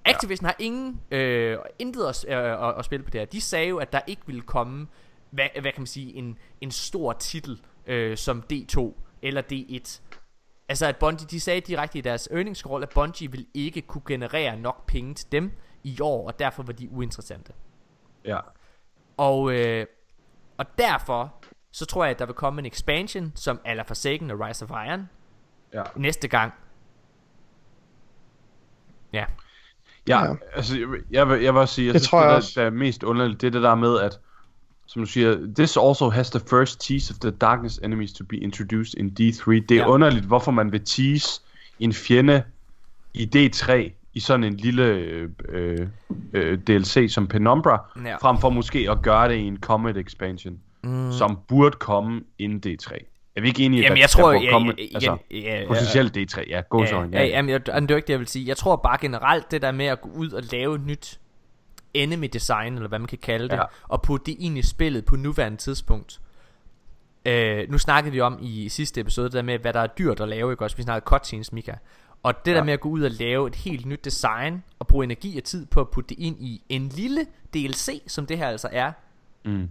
[0.04, 3.26] Activision har ingen øh, intet at, øh, at, at spille på det her.
[3.26, 4.86] De sagde jo, at der ikke ville komme,
[5.30, 8.92] hvad, hvad kan man sige, en, en stor titel øh, som D2
[9.22, 10.00] eller D1.
[10.68, 14.02] Altså at Bungie, de sagde direkte i deres earnings scroll, at Bungie vil ikke kunne
[14.06, 15.52] generere nok penge til dem
[15.84, 17.52] i år, og derfor var de uinteressante.
[18.24, 18.38] Ja.
[19.16, 19.86] Og, øh,
[20.56, 21.34] og derfor,
[21.72, 24.70] så tror jeg, at der vil komme en expansion, som Ala Forsaken og Rise of
[24.70, 25.08] Iron,
[25.74, 25.82] Ja.
[25.96, 26.52] næste gang.
[29.12, 29.24] Ja.
[30.08, 30.34] Ja, Ja.
[30.54, 32.36] altså, jeg, jeg, vil, jeg vil også sige, jeg Det synes, tror det, jeg der,
[32.36, 32.60] også.
[32.60, 34.18] der er mest underligt, det er det der med, at,
[34.86, 38.36] som du siger, this also has the first tease of the darkness enemies to be
[38.36, 39.50] introduced in D3.
[39.50, 39.88] Det er ja.
[39.88, 41.40] underligt, hvorfor man vil tease
[41.80, 42.42] en fjende
[43.14, 45.28] i D3 i sådan en lille øh,
[46.32, 48.16] øh, DLC som Penumbra, Ja.
[48.16, 51.12] frem for måske at gøre det i en Comet expansion, mm.
[51.12, 52.96] som burde komme inden D3.
[53.36, 55.36] Er vi ikke enige, Jamen, at jeg tror, der burde ja, komme, ja, altså, ja,
[55.38, 55.66] ja, ja.
[55.66, 58.48] potentielt D3, ja, go Ja, ja, jamen, jeg, det er ikke det, jeg vil sige.
[58.48, 61.20] Jeg tror bare generelt, det der med at gå ud og lave et nyt
[61.94, 63.60] enemy design, eller hvad man kan kalde det, ja.
[63.60, 63.66] Ja.
[63.88, 66.20] og putte det ind i spillet på nuværende tidspunkt.
[67.24, 70.20] Øh, nu snakkede vi om i sidste episode, det der med, hvad der er dyrt
[70.20, 70.76] at lave, ikke også?
[70.76, 71.72] Vi snakkede cutscenes, Mika.
[72.22, 72.56] Og det ja.
[72.56, 75.44] der med at gå ud og lave et helt nyt design, og bruge energi og
[75.44, 78.92] tid på at putte det ind i en lille DLC, som det her altså er,
[79.44, 79.70] Mm.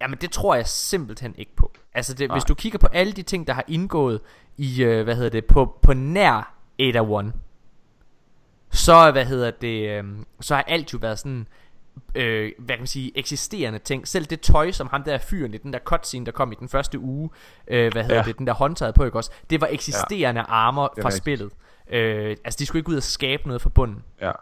[0.00, 3.22] Jamen det tror jeg simpelthen ikke på Altså det, hvis du kigger på alle de
[3.22, 4.20] ting der har indgået
[4.56, 7.32] I øh, hvad hedder det På, på nær Ada 1
[8.72, 10.04] Så hvad hedder det øh,
[10.40, 11.46] Så har alt jo været sådan
[12.14, 15.56] øh, Hvad kan man sige Eksisterende ting Selv det tøj som ham der fyren i
[15.58, 17.30] Den der cutscene der kom i den første uge
[17.68, 18.22] øh, Hvad hedder Ja.
[18.22, 20.46] det Den der håndtaget på ikke også Det var eksisterende ja.
[20.48, 21.22] armor fra rigtigt.
[21.22, 21.50] spillet
[21.90, 24.32] øh, Altså de skulle ikke ud og skabe noget fra bunden Ja.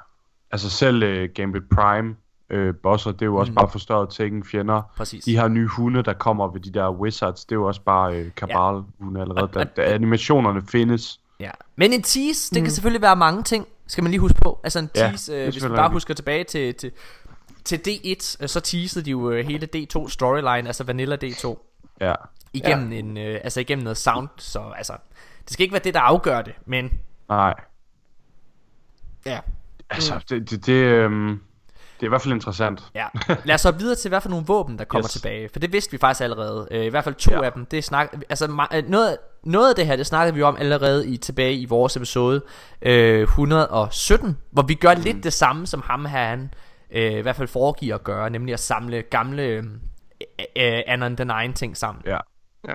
[0.51, 2.17] Altså selv uh, Gambit Prime
[2.51, 3.57] øh, bosser, det er jo også Mm.
[3.57, 4.83] bare forstørret Tekken fjender.
[4.97, 7.81] Præcis De her nye hunde, der kommer ved de der wizards, det er jo også
[7.81, 9.51] bare øh, kabal hunde allerede.
[9.55, 11.21] Der, der, animationerne findes.
[11.41, 11.51] Ja.
[11.77, 14.61] Men en tease, det kan selvfølgelig være mange ting, skal man lige huske på.
[14.65, 16.93] Altså en Ja, tease, er øh, hvis man bare husker tilbage til, til,
[17.65, 21.57] til D1, øh, så teasede de jo øh, hele D2 storyline, altså Vanilla D2,
[22.01, 22.15] Ja.
[22.53, 22.99] igennem, ja.
[22.99, 24.93] en, øh, altså igennem noget sound, så altså,
[25.45, 26.91] det skal ikke være det, der afgør det, men
[27.29, 27.55] Nej.
[29.27, 29.41] ja.
[29.91, 31.41] Altså, det, det, det, øhm,
[32.03, 32.83] det er i hvert fald interessant.
[32.95, 33.07] Ja,
[33.45, 35.13] lad os så videre til hvad for nogle våben der kommer yes.
[35.13, 37.43] Tilbage For det vidste vi faktisk allerede øh, I hvert fald to ja.
[37.43, 40.57] Af dem det snak, altså, øh, noget, noget af det her Det snakkede vi om
[40.57, 42.43] allerede i, tilbage i vores episode
[42.83, 45.01] øh, 117 Hvor vi gør mm.
[45.01, 46.51] lidt det samme som ham her Han
[46.91, 49.65] øh, i hvert fald foregiver at gøre Nemlig at samle gamle øh,
[50.57, 52.19] øh, Anon the Nine ting sammen Ja.
[52.69, 52.75] Ja.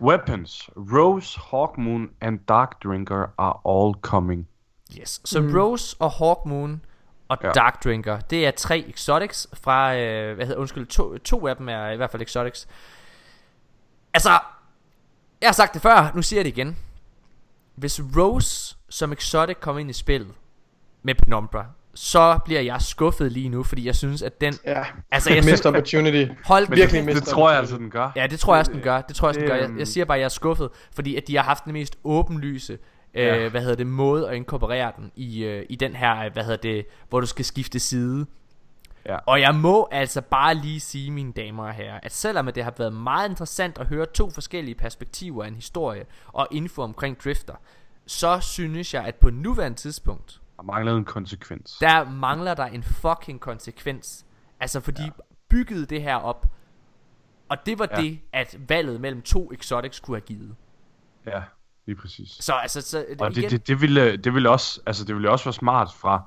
[0.00, 0.70] Weapons.
[0.76, 4.46] Rose, Hawkmoon and Dark Drinker are all coming.
[5.00, 5.20] Yes.
[5.24, 5.56] Så mm.
[5.56, 6.84] Rose og Hawkmoon
[7.28, 7.50] og ja.
[7.52, 11.68] Dark Drinker, det er tre exotics fra, øh, hvad hedder, undskyld, to, to af dem
[11.68, 12.68] er i hvert fald exotics.
[14.14, 14.30] Altså,
[15.40, 16.78] jeg har sagt det før, nu siger jeg det igen.
[17.74, 20.34] Hvis Rose som exotic kommer ind i spillet
[21.02, 24.54] med Penumbra, så bliver jeg skuffet lige nu, fordi jeg synes, at den...
[24.64, 24.84] Ja.
[25.10, 26.32] Altså, jeg synes, Missed opportunity.
[26.44, 28.12] hold Virkelig missed Det tror jeg altså, den gør.
[28.16, 29.00] Ja, det tror jeg også, den gør.
[29.00, 29.54] Det tror jeg også, den gør.
[29.54, 31.64] Det, Jeg, øhm, jeg siger bare, at jeg er skuffet, fordi at de har haft
[31.64, 32.72] den mest åbenlyse,
[33.14, 33.48] øh, Ja.
[33.48, 36.86] hvad hedder det, måde at inkorporere den i, øh, i den her, hvad hedder det,
[37.08, 38.26] hvor du skal skifte side.
[39.06, 39.16] Ja.
[39.26, 42.74] Og jeg må altså bare lige sige, mine damer og herrer, at selvom det har
[42.78, 47.54] været meget interessant at høre to forskellige perspektiver af en historie og info omkring Drifter,
[48.06, 51.76] så synes jeg, at på nuværende tidspunkt, mangler en konsekvens.
[51.80, 54.26] der mangler der en fucking konsekvens.
[54.60, 55.10] Altså fordi ja.
[55.48, 56.46] byggede det her op,
[57.48, 57.96] og det var ja.
[58.02, 60.54] Det, at valget mellem to exotics kunne have givet.
[61.26, 61.42] Ja,
[61.86, 62.28] lige præcis.
[62.40, 65.30] Så altså, så, Og igen, det, det, det, ville, det ville også, altså det ville
[65.30, 66.22] også være smart fra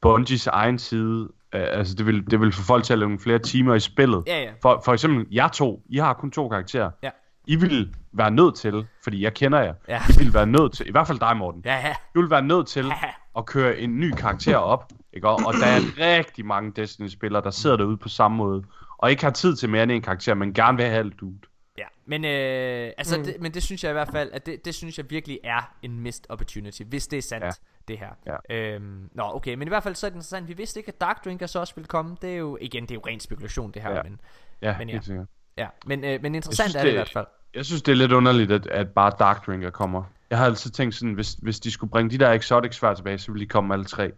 [0.00, 1.28] Bungies egen side.
[1.52, 4.24] Altså det ville, det ville få folk til at lave nogle flere timer i spillet.
[4.26, 4.52] Ja, ja.
[4.62, 6.90] For, for eksempel, jer to, I har kun to karakterer.
[7.02, 7.10] Ja.
[7.46, 10.02] I vil være nødt til, fordi jeg kender jer, Ja.
[10.10, 11.94] I vil være nødt til, i hvert fald dig Morten, Ja, ja.
[12.14, 12.92] du vil være nødt til Ja.
[13.36, 15.28] At køre en ny karakter op, ikke?
[15.28, 15.80] Og, der er
[16.18, 18.64] rigtig mange Destiny-spillere, der sidder derude på samme måde,
[18.98, 21.32] og ikke har tid til mere end en karakter, men gerne vil have alt ud.
[21.78, 23.24] Ja, men, øh, altså, mm.
[23.24, 25.74] det, men det synes jeg i hvert fald, at det, det synes jeg virkelig er
[25.82, 27.46] en missed opportunity, hvis det er sandt, ja.
[27.48, 27.52] Ja.
[27.88, 28.36] det her.
[28.50, 28.56] Ja.
[28.74, 31.00] Øhm, nå, okay, men i hvert fald så er det interessant, vi vidste ikke, at
[31.00, 33.70] Dark Drinker så også ville komme, det er jo, igen, det er jo ren spekulation
[33.70, 34.02] det her, Ja.
[34.02, 34.20] men,
[34.62, 34.92] Ja, Men ja.
[34.92, 35.26] helt sikkert.
[35.56, 37.26] ja, men, øh, men interessant synes, er det i det- hvert fald.
[37.54, 40.02] Jeg synes, det er lidt underligt, at, at bare Dark Drinker kommer.
[40.30, 43.18] Jeg har altid tænkt sådan, hvis, hvis de skulle bringe de der exotics før tilbage,
[43.18, 44.12] så ville de komme alle tre.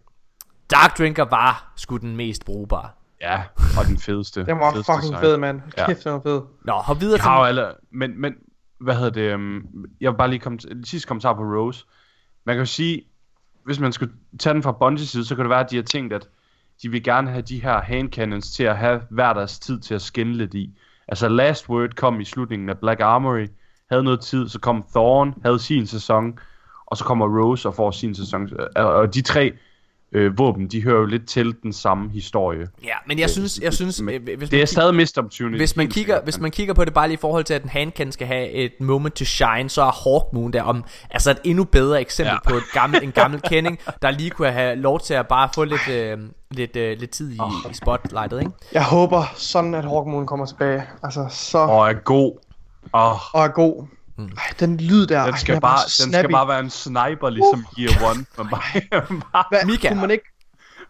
[0.71, 2.89] Dark Drinker var sgu den mest brugbare.
[3.21, 3.43] Ja,
[3.79, 4.45] og den fedeste.
[4.45, 5.23] Den var fedeste fucking design.
[5.23, 5.61] fed, mand.
[5.77, 5.85] Ja.
[5.85, 6.41] Kæft, den var fed.
[6.65, 7.47] Nå, hop videre Jeg har til...
[7.47, 8.33] alle, men, men
[8.79, 11.85] hvad hedder det, um, jeg vil bare lige komme til, sidste kommentar på Rose,
[12.45, 13.01] man kan jo sige,
[13.65, 15.83] hvis man skulle tage den fra Bungie side, så kan det være, at de har
[15.83, 16.27] tænkt, at
[16.81, 19.93] de vil gerne have de her hand cannons til at have hver deres tid til
[19.95, 20.79] at skinne lidt i.
[21.07, 23.47] Altså Last Word kom i slutningen af Black Armory,
[23.91, 26.39] havde noget tid, så kom Thorn, havde sin sæson,
[26.85, 28.49] og så kommer Rose og får sin sæson.
[28.75, 29.51] Og og de tre
[30.11, 32.67] øh, våben, de hører jo lidt til den samme historie.
[32.83, 35.57] Ja, men jeg synes, jeg synes Men øh, hvis, Det er stadig missed opportunity.
[35.57, 37.69] hvis man kigger, hvis man kigger på det bare lige i forhold til at en
[37.69, 41.63] handcan skal have et moment to shine, så er Hawkmoon der om altså et endnu
[41.63, 42.49] bedre eksempel Ja.
[42.49, 45.63] på et gammel, en gammel kending, der lige kunne have lov til at bare få
[45.63, 46.17] lidt øh,
[46.51, 47.39] lidt øh, lidt tid i,
[47.71, 48.51] i spotlightet, ikke?
[48.73, 50.83] Jeg håber sådan, at Hawkmoon kommer tilbage.
[51.03, 51.57] Altså, så...
[51.57, 52.37] Og er god.
[52.93, 53.87] Åh, Og er god.
[54.17, 54.25] Mm.
[54.25, 56.69] Ej, den lyd der, den ej, skal, er bare, så den skal bare være en
[56.69, 58.17] sniper, ligesom Gear 1.
[58.37, 58.61] Men bare,
[59.33, 59.87] bare, Mika.
[59.89, 60.25] Kunne man ikke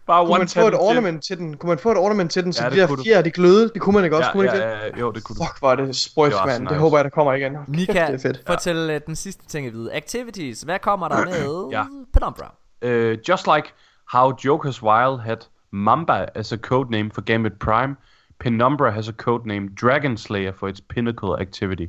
[0.06, 1.56] bare kunne man få et ornament til den?
[1.56, 3.02] Kunne man få et ornament til den, så Ja, de det der kunne du.
[3.02, 3.70] fjer, de glødede?
[3.74, 4.92] Det kunne man ikke også, Ja, kunne man ikke ja, det?
[4.94, 5.44] ja, jo, det kunne du.
[5.44, 6.50] Fuck, hvor er det sprøjt, mand.
[6.50, 6.74] så Det nice.
[6.74, 7.52] håber jeg, der kommer igen.
[7.52, 8.42] Kæft, Mika, det er fedt.
[8.46, 9.92] fortæl øh, den sidste ting i vide.
[9.94, 11.84] Activities, hvad kommer der med Ja.
[12.12, 12.54] Penumbra?
[12.86, 13.68] Uh, just like
[14.12, 15.36] how Joker's Wild had
[15.72, 17.96] Mamba as a codename for Gambit Prime,
[18.40, 21.88] Penumbra has a codename Dragon Slayer for its pinnacle activity.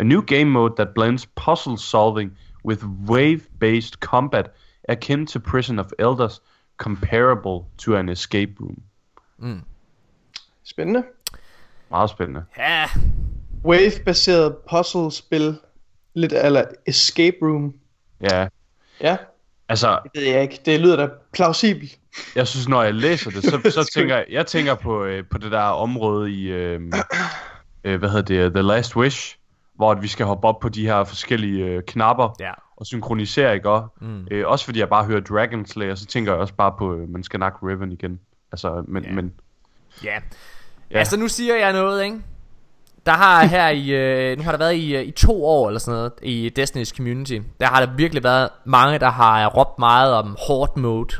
[0.00, 4.52] A new game mode that blends puzzle solving with wave-based combat
[4.88, 6.40] akin to Prison of Elders,
[6.76, 8.82] comparable to an escape room.
[10.64, 11.04] Spændende.
[11.90, 12.44] Meget spændende.
[12.58, 12.88] Ja,
[13.64, 15.58] Wave-baseret puzzle-spil.
[16.14, 17.74] Lidt eller escape room.
[18.20, 18.48] Ja,
[19.00, 19.16] Ja,
[19.68, 20.60] altså, det ved jeg ikke.
[20.64, 21.98] Det lyder da plausibelt.
[22.36, 25.38] Jeg synes, når jeg læser det, så, så tænker jeg, jeg tænker på, øh, på
[25.38, 26.80] det der område i, øh,
[27.84, 29.38] øh, hvad hedder det, The Last Wish,
[29.74, 32.50] hvor at vi skal hoppe op på de her forskellige øh, knapper ja.
[32.76, 33.70] og synkronisere, ikke?
[33.70, 34.26] Og, Mm.
[34.30, 37.08] øh, også fordi jeg bare hører Dragon Slayer, så tænker jeg også bare på, øh,
[37.08, 38.20] man skal nakke Riven igen.
[38.52, 39.12] Altså, men, Ja.
[39.12, 39.32] men
[40.04, 40.14] Ja.
[40.90, 40.98] Ja.
[40.98, 42.20] Altså nu siger jeg noget, ikke?
[43.06, 45.78] Der har her i, øh, nu har der været i, øh, i to år eller
[45.80, 50.14] sådan noget i Destiny's community, der har der virkelig været mange, der har råbt meget
[50.14, 51.14] om hard mode.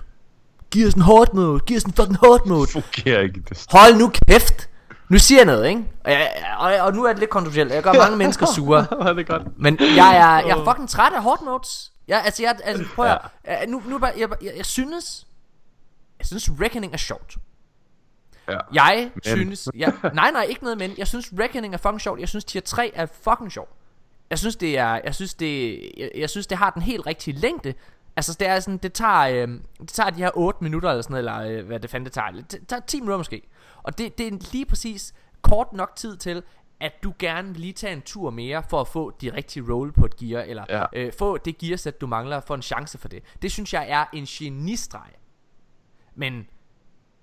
[0.72, 2.66] Giv os en hard mode, giv os en fucking hard mode.
[2.80, 3.66] fungerer ikke det.
[3.70, 4.68] Hold nu kæft.
[5.08, 5.84] Nu siger jeg noget, ikke?
[6.04, 7.72] Og, jeg, og, og nu er det lidt kontroversielt.
[7.72, 8.82] Jeg gør mange mennesker sure.
[8.90, 9.42] Hvor er det godt.
[9.58, 11.92] Men jeg er, jeg er fucking træt af hard modes.
[12.08, 13.66] Jeg, altså, jeg, altså, prøv at, ja.
[13.66, 15.26] nu, nu, bare- jeg, jeg, jeg, synes,
[16.18, 17.36] jeg synes Reckoning er sjovt.
[18.48, 18.58] Ja.
[18.74, 19.22] Jeg men.
[19.24, 22.44] synes, jeg, nej nej, ikke noget men, jeg synes Reckoning er fucking sjovt, jeg synes
[22.44, 23.70] tier 3 er fucking sjovt.
[24.30, 27.38] Jeg synes det er, jeg synes det, jeg, jeg synes det har den helt rigtige
[27.40, 27.74] længde.
[28.16, 29.48] Altså det er sådan, det tager, øh,
[29.80, 32.12] det tager de her 8 minutter eller sådan noget, eller øh, hvad det fanden det
[32.12, 32.30] tager.
[32.30, 33.42] Det tager 10 minutter måske.
[33.82, 36.42] Og det, det er lige præcis kort nok tid til,
[36.80, 40.04] at du gerne lige tage en tur mere for at få de rigtige roll på
[40.04, 40.84] et gear, eller Ja.
[40.92, 43.22] øh, få det gearsæt du mangler, for en chance for det.
[43.42, 45.10] Det synes jeg er en genistreg.
[46.14, 46.46] Men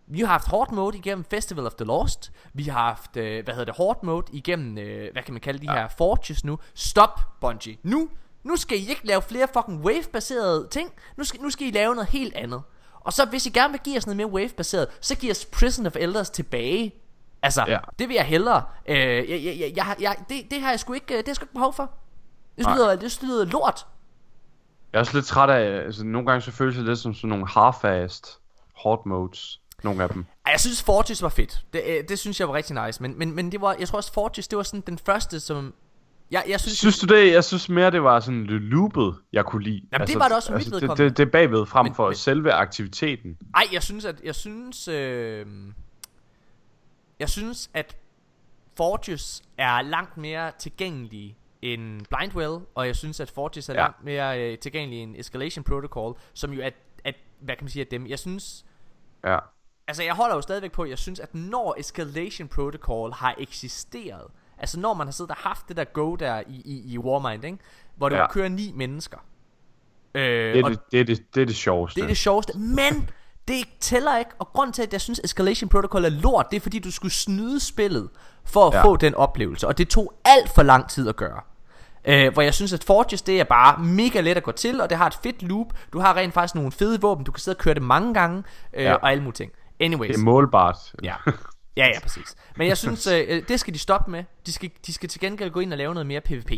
[0.07, 2.31] vi har haft hard mode igennem Festival of the Lost.
[2.53, 5.59] Vi har haft, øh, hvad hedder det, hard mode igennem, øh, hvad kan man kalde
[5.59, 5.79] de ja.
[5.79, 6.59] her forges nu.
[6.73, 7.77] Stop, Bungie.
[7.83, 8.09] Nu,
[8.43, 10.91] nu skal I ikke lave flere fucking wave-baserede ting.
[11.17, 12.61] Nu skal, nu skal I lave noget helt andet.
[12.99, 15.85] Og så hvis I gerne vil give os noget mere wave-baseret, så giv os Prison
[15.85, 16.95] of Elders tilbage.
[17.41, 17.77] Altså, ja.
[17.99, 18.63] Det vil jeg hellere.
[18.87, 21.35] Øh, jeg, jeg, jeg, jeg, det, det har jeg sgu ikke, øh, det har jeg
[21.35, 21.91] sgu ikke behov for.
[22.57, 23.87] Det lyder, det lyder lort.
[24.93, 27.29] Jeg er også lidt træt af, altså nogle gange så føles det lidt som sådan
[27.29, 28.39] nogle half-fast
[28.83, 30.25] hard modes, nogle af dem.
[30.51, 33.35] Jeg synes Fortis var fedt det, øh, det synes jeg var rigtig nice Men, men,
[33.35, 35.73] men det var, jeg tror også Fortis det var sådan den første som
[36.31, 37.31] Jeg, jeg synes, Synes du det?
[37.33, 39.75] Jeg synes mere, det var sådan lidt loopet, jeg kunne lide.
[39.75, 42.07] Altså, Jamen, det var det også mit det, det, det er bagved frem Men- for
[42.07, 43.37] men- selve aktiviteten.
[43.55, 45.45] Ej, jeg synes at Jeg synes øh,
[47.19, 47.95] Jeg synes at
[48.77, 53.79] Fortis er langt mere tilgængelig end Blindwell Og jeg synes at Fortis er Ja.
[53.79, 56.69] langt mere øh, tilgængelig end Escalation Protocol Som jo er,
[57.03, 58.65] at, hvad kan man sige af dem Jeg synes
[59.25, 59.37] Ja.
[59.87, 64.23] Altså jeg holder jo stadigvæk på Jeg synes at når Escalation Protocol har eksisteret
[64.59, 67.45] Altså når man har siddet og haft det der go der i, i, i Warmind
[67.45, 67.57] ikke?
[67.95, 68.27] Hvor du ja.
[68.27, 69.17] Kører ni mennesker
[70.13, 71.95] øh, Det er det, det, er det, det er det sjoveste.
[71.95, 73.09] det er det sjoveste Men
[73.47, 76.61] det tæller ikke Og grund til at jeg synes Escalation Protocol er lort Det er
[76.61, 78.09] fordi du skulle snyde spillet
[78.45, 78.83] For at ja.
[78.83, 81.41] Få den oplevelse Og det tog alt for lang tid at gøre
[82.05, 84.89] Øh, hvor jeg synes at Forges det er bare mega let at gå til Og
[84.89, 87.55] det har et fedt loop Du har rent faktisk nogle fede våben Du kan sidde
[87.55, 88.43] og køre det mange gange
[88.73, 88.83] øh.
[88.83, 88.93] Ja.
[88.93, 90.77] Og alle mulige ting Anyways Det er målbart.
[91.03, 91.15] Ja,
[91.77, 92.35] ja, ja, præcis.
[92.57, 94.23] Men jeg synes, øh, det skal de stoppe med.
[94.45, 96.51] De skal, de skal til gengæld gå ind og lave noget mere PvP.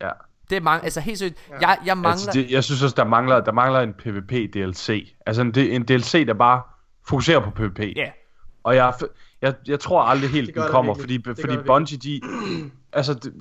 [0.00, 0.10] ja.
[0.50, 1.36] Det er mange, altså helt seriøst.
[1.60, 2.10] Jeg, jeg mangler...
[2.10, 5.14] Altså, det, jeg synes også, der mangler, der mangler en PvP-DLC.
[5.26, 6.62] Altså en, en DLC, der bare
[7.08, 7.80] fokuserer på PvP.
[7.96, 8.10] Ja,
[8.64, 8.94] Og jeg,
[9.42, 11.20] jeg, jeg tror aldrig helt, den det kommer, virkelig.
[11.24, 12.20] fordi, Det fordi Bungie, de...
[12.92, 13.32] Altså, det,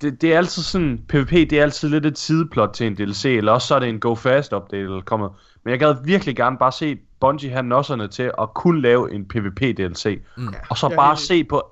[0.00, 3.24] det, det er altid sådan, PvP, det er altid lidt et sideplot til en DLC,
[3.24, 5.30] eller også så er det en Go Fast update eller kommet.
[5.64, 9.24] Men jeg gad virkelig gerne bare se Bungie have nosserne til at kunne lave en
[9.24, 10.20] PvP DLC.
[10.36, 10.54] Mm.
[10.70, 11.62] Og så bare se på...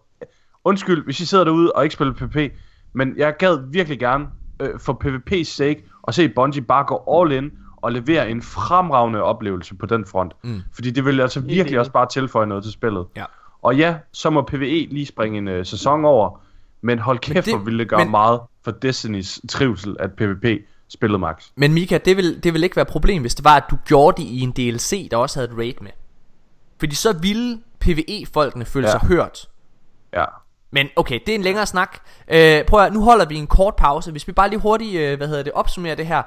[0.65, 2.53] Undskyld, hvis I sidder derude og ikke spiller PvP,
[2.93, 4.27] men jeg gad virkelig gerne
[4.63, 9.23] øh, for PvP's sake at se Bungie bare gå all in og levere en fremragende
[9.23, 10.33] oplevelse på den front.
[10.45, 10.61] Mm.
[10.73, 13.07] Fordi det vil altså virkelig også bare tilføje noget til spillet.
[13.17, 13.25] Ja.
[13.63, 16.41] Og ja, så må PvE lige springe en øh, sæson over,
[16.81, 18.11] men hold kæft, det- hvor ville det gøre men- men...
[18.11, 20.45] meget for Destinys trivsel, at PvP
[20.89, 21.47] spillede max.
[21.55, 23.77] Men Mika, det vil, det vil ikke være et problem, hvis det var, at du
[23.87, 25.91] gjorde det i en DLC, der også havde et raid med.
[26.79, 28.93] Fordi så ville PvE-folkene føle ja.
[28.93, 29.49] Sig hørt.
[30.13, 30.25] Ja.
[30.71, 31.99] Men okay, det er en længere snak.
[32.29, 34.11] Øh, prøv at, nu holder vi en kort pause.
[34.11, 36.23] Hvis vi bare lige hurtigt, øh, hvad hedder det, opsummerer det her.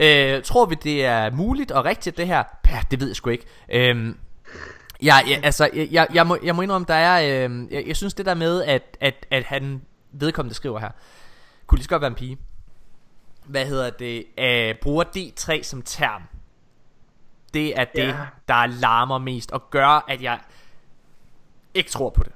[0.00, 2.42] Øh, tror vi, det er muligt og rigtigt, det her?
[2.70, 3.46] Ja, det ved jeg sgu ikke.
[3.72, 4.14] Øh,
[5.02, 7.96] ja, ja, altså, jeg, jeg, jeg, må, jeg må indrømme, der er, øh, jeg, jeg
[7.96, 9.82] synes det der med, at, at, at han
[10.12, 10.90] vedkommende skriver her,
[11.66, 12.38] kunne lige så godt være en pige.
[13.50, 14.24] Hvad hedder det?
[14.38, 16.22] Øh, bruger D3 som term.
[17.54, 18.16] Det er det, Ja.
[18.48, 20.38] der larmer mest og gør, at jeg
[21.74, 22.32] ikke tror på det.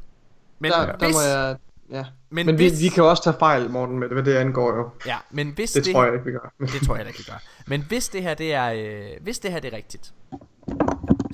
[0.59, 1.57] Men Der, der hvis, må jeg...
[1.91, 2.05] Ja.
[2.31, 4.77] Men Men, vi, hvis- vi kan også tage fejl, Morten, med det, hvad det angår
[4.77, 4.91] jo.
[5.07, 6.53] Ja, men hvis Det, det, tror jeg ikke, vi gør.
[6.61, 7.43] det tror jeg ikke, vi gør.
[7.66, 10.15] Men hvis det her det er, øh, hvis det her det er rigtigt,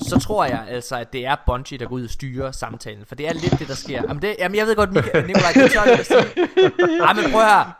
[0.09, 3.05] så tror jeg altså, at det er Bungie, der går ud og styrer samtalen.
[3.06, 4.02] For det er lidt det, der sker.
[4.09, 6.18] Jamen, det, jamen jeg ved godt, Mika, Nikolaj, det tør jeg sige.
[7.06, 7.77] Ej, men prøv her.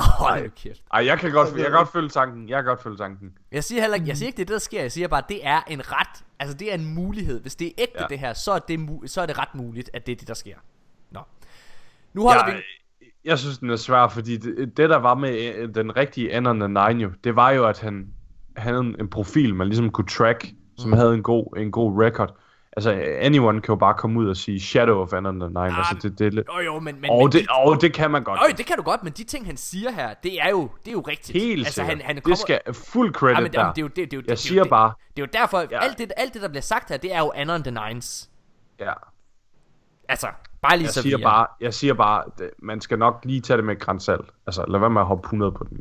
[0.00, 0.82] Hold nu kæft.
[0.94, 2.48] Ej, jeg kan godt, jeg kan godt følge tanken.
[2.48, 3.32] Jeg kan godt følge tanken.
[3.52, 4.80] Jeg siger heller ikke, jeg siger ikke, det er det, der sker.
[4.80, 7.40] Jeg siger bare, at det er en ret, altså det er en mulighed.
[7.40, 8.06] Hvis det er ægte Ja.
[8.08, 10.34] det her, så er det, så er det ret muligt, at det er det, der
[10.34, 10.56] sker.
[11.10, 11.20] Nå.
[12.14, 12.56] Nu holder jeg,
[13.00, 13.06] vi...
[13.24, 16.58] jeg synes, den er svær, fordi det, det der var med øh, den rigtige Anon
[16.58, 18.08] Nine jo, det var jo, at han
[18.56, 20.46] havde en, en profil, man ligesom kunne track,
[20.78, 20.96] som Mm.
[20.96, 22.34] havde en god, en god record.
[22.76, 25.60] Altså, anyone kan jo bare komme ud og sige Shadow of Anon the Nine.
[25.60, 26.48] Ah, altså, det, det er lidt...
[26.58, 27.00] Åh jo, men...
[27.00, 28.40] men, Og men det, og det kan man godt.
[28.40, 30.88] Øj, det kan du godt, men de ting, han siger her, det er jo, det
[30.88, 31.38] er jo rigtigt.
[31.42, 33.60] Helt altså, han, han Det skal fuld credit Ja, men, der.
[33.60, 35.22] jamen, det er jo, det, det, er jo, det, jeg jo siger det, bare, Det
[35.22, 35.78] er jo derfor, ja.
[35.84, 38.30] Alt, det, alt det, der bliver sagt her, det er jo Anon the Nines.
[38.80, 38.92] ja.
[40.08, 40.26] Altså,
[40.62, 43.20] bare lige Jeg så siger vi er- bare, jeg siger bare, det, man skal nok
[43.24, 44.30] lige tage det med et gran salt.
[44.46, 45.78] Altså, lad være med at hoppe 100 på den.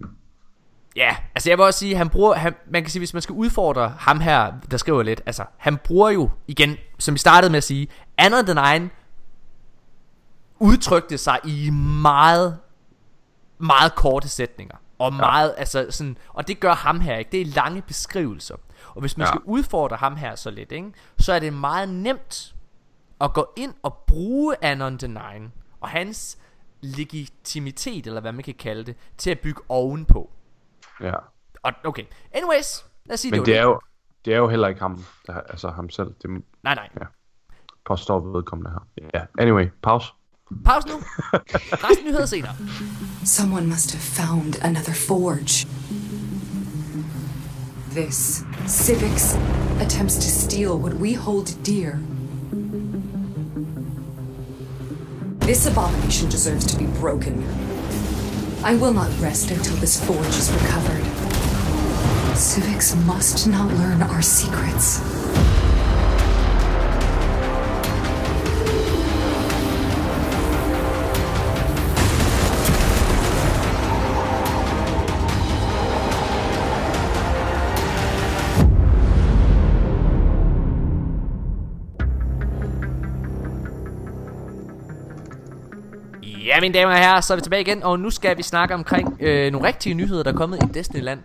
[0.95, 3.33] Ja, altså jeg vil også sige, han bruger, han, man kan sige, hvis man skal
[3.33, 7.57] udfordre ham her, der skriver lidt, altså, han bruger jo, igen, som vi startede med
[7.57, 8.89] at sige, Anon the Nine
[10.59, 11.69] udtrykte sig i
[12.01, 12.57] meget,
[13.57, 14.75] meget korte sætninger.
[14.99, 15.59] Og meget, ja.
[15.59, 18.55] altså sådan, og det gør ham her ikke, det er lange beskrivelser.
[18.87, 19.25] Og hvis man.
[19.25, 19.31] Ja.
[19.31, 22.55] skal udfordre ham her så lidt, ikke, så er det meget nemt
[23.21, 25.51] at gå ind og bruge Anon the Nine,
[25.81, 26.37] og hans
[26.81, 30.29] legitimitet, eller hvad man kan kalde det, til at bygge ovenpå.
[31.01, 31.13] Ja.
[31.63, 33.79] Og, okay, anyways, lad os sige Men det, det er jo,
[34.25, 36.07] det er jo heller ikke ham, der, altså ham selv.
[36.21, 36.29] Det
[36.63, 36.89] Nej, nej.
[37.85, 39.07] påstår vedkommende her.
[39.13, 40.07] Ja, anyway, pause.
[40.65, 40.93] Pause nu.
[41.89, 42.55] Resten nyheder senere.
[43.25, 45.67] Someone must have found another forge.
[47.91, 49.35] This, Civics,
[49.79, 51.91] attempts to steal what we hold dear.
[55.41, 57.43] This abomination deserves to be broken.
[58.65, 61.05] I will not rest until this forge is recovered.
[62.35, 65.44] Civics must not learn our secrets.
[86.55, 88.73] Ja, mine damer og herrer, så er vi tilbage igen, og nu skal vi snakke
[88.73, 91.19] omkring øh, nogle rigtige nyheder, der er kommet i Destiny-land.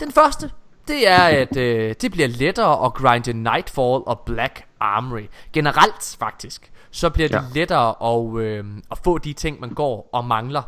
[0.00, 0.50] Den første,
[0.88, 5.22] det er, at øh, det bliver lettere at grinde Nightfall og Black Armory.
[5.52, 7.40] Generelt, faktisk, så bliver det Ja.
[7.54, 10.62] lettere at, øh, at få de ting, man går og mangler.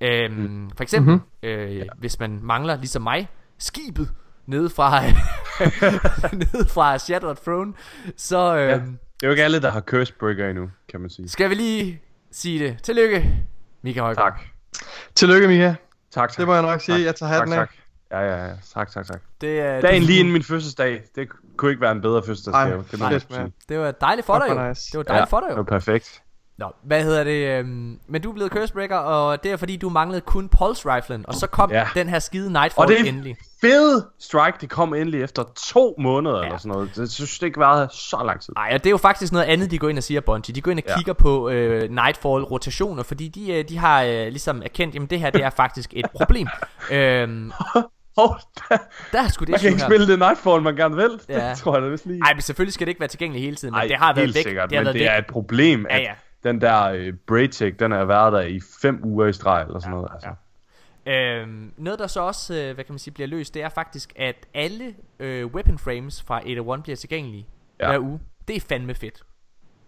[0.00, 1.48] Øhm, For eksempel, mm-hmm.
[1.48, 3.28] øh, hvis man mangler, ligesom mig,
[3.58, 4.10] skibet
[4.46, 5.02] nede fra,
[6.42, 7.72] nede fra Shattered Throne,
[8.16, 8.68] så øh, Ja.
[8.70, 8.74] ja.
[8.74, 11.28] Det er jo ikke alle, der har Cursebreaker endnu, kan man sige.
[11.28, 12.82] skal vi lige sige det.
[12.82, 13.34] Tillykke,
[13.82, 14.32] Mika Højgaard.
[14.32, 14.40] Tak.
[15.14, 15.74] Tillykke, Mika.
[16.10, 16.36] Tak, tak.
[16.38, 16.98] Det må jeg nok sige.
[16.98, 17.66] Tak, Jeg tager hatten tak, af.
[17.66, 17.76] tak.
[18.10, 18.52] Ja, ja, ja.
[18.74, 19.20] Tak, tak, tak.
[19.40, 21.02] Det, er, Dagen det, lige inden min fødselsdag.
[21.14, 22.84] Det kunne ikke være en bedre fødselsdagsgave.
[23.02, 24.68] Ej, det det var dejligt for dig jo.
[24.68, 24.90] nice.
[24.92, 25.56] Det var dejligt for dig det jo.
[25.56, 26.22] var perfekt.
[26.58, 27.58] Nå, hvad hedder det?
[27.58, 31.24] Øhm, men du er blevet Cursebreaker, og det er fordi du manglede kun Pulse Riflen,
[31.28, 31.86] og så kom Ja.
[31.94, 33.36] den her skide Og Nightfall det er endelig.
[33.60, 36.44] fede strike, det kom endelig efter to måneder Ja.
[36.44, 36.90] eller sådan noget.
[36.96, 38.52] Det synes det ikke var så lang tid.
[38.56, 40.54] Nej, og det er jo faktisk noget andet, de går ind og siger, Bungie.
[40.54, 40.96] De går ind og Ja.
[40.96, 45.30] kigger på øh, Nightfall-rotationer, fordi de, øh, de har øh, ligesom erkendt, jamen det her,
[45.30, 46.46] det er faktisk et problem.
[46.90, 47.52] øhm,
[48.18, 48.36] Hov,
[48.70, 48.76] der,
[49.12, 49.88] der er sgu det man kan ikke her.
[49.88, 51.10] spille det Nightfall, man gerne vil.
[51.28, 51.48] Ja.
[51.50, 52.20] Det tror jeg da vist lige.
[52.24, 54.34] Ej, men selvfølgelig skal det ikke være tilgængeligt hele tiden, men Ej, det har været
[54.34, 54.42] væk.
[54.42, 55.08] sikkert, det har men været det væk.
[55.08, 56.12] er et problem, at Ja, ja.
[56.44, 59.90] Den der uh, Braytech, den har været der i fem uger i streg, eller sådan
[59.90, 60.08] noget.
[60.12, 60.28] Altså.
[61.06, 64.12] Øhm, noget der så også, øh, hvad kan man sige, bliver løst, det er faktisk,
[64.16, 67.46] at alle øh, weapon frames fra 801 bliver tilgængelige
[67.80, 67.84] ja.
[67.92, 67.98] Ja.
[67.98, 68.20] hver uge.
[68.48, 69.22] Det er fandme fedt.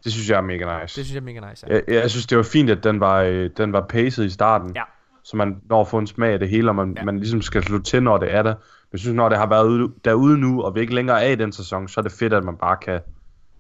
[0.04, 1.00] Det synes jeg er mega nice.
[1.00, 1.66] Det synes jeg er mega nice.
[1.68, 1.74] Ja.
[1.74, 4.72] Jeg, jeg synes, det var fint, at den var, øh, den var paced i starten.
[4.76, 4.82] Ja.
[5.24, 7.00] Så man når at få en smag af det hele, og man, Ja.
[7.00, 7.04] ja.
[7.04, 8.54] man ligesom skal slå til, når det er der.
[8.54, 11.28] Men jeg synes, når det har været ude, derude nu, og vi ikke længere er
[11.30, 13.00] i den sæson, så er det fedt, at man bare kan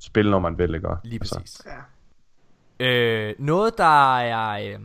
[0.00, 0.88] spille, når man vil, ikke?
[1.04, 1.66] Lige Altså, præcis.
[2.80, 4.78] Øh, noget der er...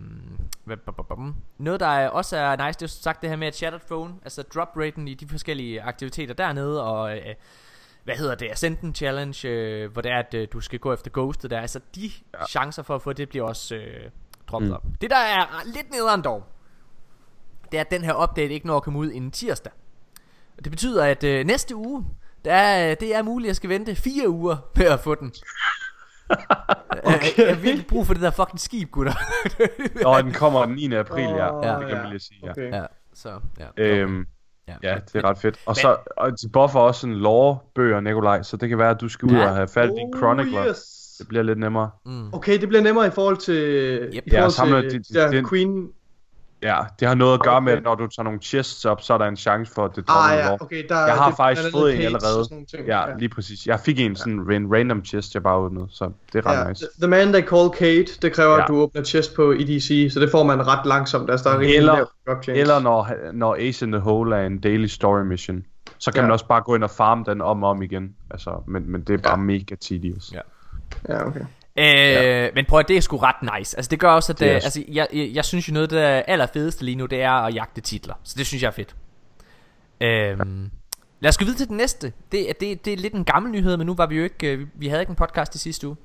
[1.09, 1.35] Bum.
[1.57, 4.13] noget der er, også er nice, det er sagt det her med at Shattered Phone,
[4.23, 7.35] altså drop raten i de forskellige aktiviteter dernede, og øh,
[8.03, 11.11] hvad hedder det, Ascendant Challenge, øh, hvor det er, at øh, du skal gå efter
[11.13, 12.45] Ghostet der, altså de ja.
[12.47, 14.09] chancer for at få det, bliver også øh,
[14.47, 14.76] droppet mm.
[14.76, 14.84] Op.
[15.01, 16.43] Det der er lidt nederen dog,
[17.72, 19.72] det er, at den her update ikke når at komme ud inden tirsdag.
[20.63, 22.05] Det betyder, at øh, næste uge,
[22.45, 25.34] der er, det er muligt, at jeg skal vente fire uger med at få den.
[27.03, 27.38] Okay.
[27.38, 29.14] Jeg, har virkelig brug for det der fucking skib, gutter.
[30.06, 30.93] Og den kommer den 9.
[30.93, 31.45] april, ja.
[31.45, 31.80] Ja.
[31.80, 32.02] Det kan ja.
[32.02, 32.52] man lige sige, ja.
[32.52, 32.72] Okay.
[32.73, 32.84] ja,
[33.14, 33.30] så,
[33.60, 33.65] ja.
[33.84, 34.26] Øhm,
[34.68, 34.73] Ja.
[34.84, 35.60] ja, det er ret fedt.
[35.65, 39.10] Og så og de buffer også sådan lore-bøger, Nikolaj, så det kan være, at du
[39.10, 39.49] skal ud Ja.
[39.49, 40.61] og have fat i dine chronicler.
[40.61, 41.15] Oh, yes.
[41.19, 41.89] Det bliver lidt nemmere.
[42.06, 42.34] Mm.
[42.34, 44.14] Okay, det bliver nemmere i forhold til, Yep.
[44.14, 45.88] i Ja, forhold samler til de- de- den- Queen.
[46.65, 47.65] Ja, det har noget at gøre Okay.
[47.65, 49.91] med, at når du tager nogle chests op, så er der en chance for, at
[49.95, 50.57] det Ah dropper ja, lore.
[50.61, 52.65] okay, der, Jeg har det- faktisk der fået en allerede.
[52.71, 52.87] ting.
[52.87, 53.65] Ja, lige præcis.
[53.67, 56.69] Jeg fik en sådan en random chest, jeg bare åbnede, så det er ret Ja,
[56.69, 56.85] nice.
[57.01, 58.61] The Man They Call Kate, det kræver, Ja.
[58.61, 61.29] at du åbner chest på EDC, så det får man ret langsomt.
[61.29, 62.61] Altså, der er Eller- lav drop chance.
[62.61, 65.63] Eller når, når Ace in the Hole er en daily story mission.
[65.97, 66.21] Så kan Ja.
[66.21, 68.15] man også bare gå ind og farme den om og om igen.
[68.31, 69.45] Altså, men, men det er bare Ja.
[69.45, 70.31] mega tedious.
[70.33, 70.39] Ja.
[71.09, 71.41] Ja, okay.
[71.77, 72.49] Øh, ja.
[72.56, 73.77] Men prøv at det er sgu ret nice.
[73.77, 75.93] Altså det gør også, at Det det, også- altså, jeg, jeg, jeg synes jo noget
[75.93, 78.14] af det allerfedeste lige nu, det er at jagte titler.
[78.23, 78.95] Så det synes jeg er fedt.
[80.02, 80.72] Øhm,
[81.19, 82.14] lad os gå videre til den næste.
[82.31, 84.52] Det, er- det, det er lidt en gammel nyhed, men nu var vi jo ikke,
[84.52, 85.95] øh, vi- vi havde ikke en podcast i sidste uge.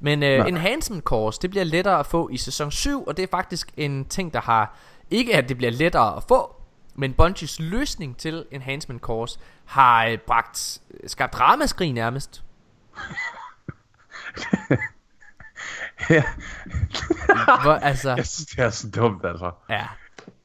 [0.00, 0.46] Men øh, Nej.
[0.46, 4.04] enhancement course, det bliver lettere at få i sæson 7, og det er faktisk en
[4.04, 4.76] ting, der har,
[5.10, 6.54] ikke at det bliver lettere at få,
[6.94, 12.42] men Bungies løsning til enhancement course har øh, bragt, skabt ramaskrig nærmest.
[16.10, 16.22] Ja.
[17.62, 19.50] Hvor, altså, Jeg synes, det er så dumt, altså.
[19.70, 19.86] ja.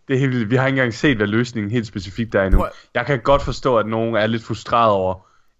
[0.08, 0.50] Det er helt vildt.
[0.50, 2.60] Vi har ikke engang set, hvad løsningen helt specifikt er endnu.
[2.60, 5.16] Prøv- Jeg kan godt forstå, at nogen er lidt frustreret over,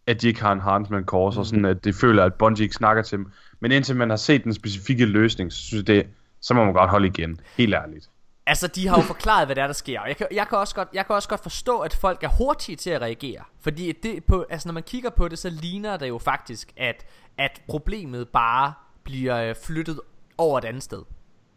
[0.08, 2.76] at de ikke har en enhancement course, og sådan, at de føler, at Bungie ikke
[2.76, 3.32] snakker til dem.
[3.60, 6.08] Men indtil man har set den specifikke løsning, så synes jeg det,
[6.42, 7.40] så må man godt holde igen.
[7.58, 8.10] Helt ærligt.
[8.46, 10.00] Altså, de har jo forklaret, hvad det er, der sker.
[10.00, 12.28] Og jeg kan, jeg, kan også godt, jeg kan også godt forstå, at folk er
[12.28, 13.40] hurtige til at reagere.
[13.62, 17.06] Fordi det på, altså, når man kigger på det, så ligner det jo faktisk, at,
[17.38, 18.74] at problemet bare
[19.04, 20.00] bliver øh, flyttet
[20.38, 21.02] over et andet sted.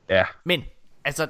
[0.09, 0.25] Ja.
[0.45, 0.63] Men,
[1.05, 1.27] altså...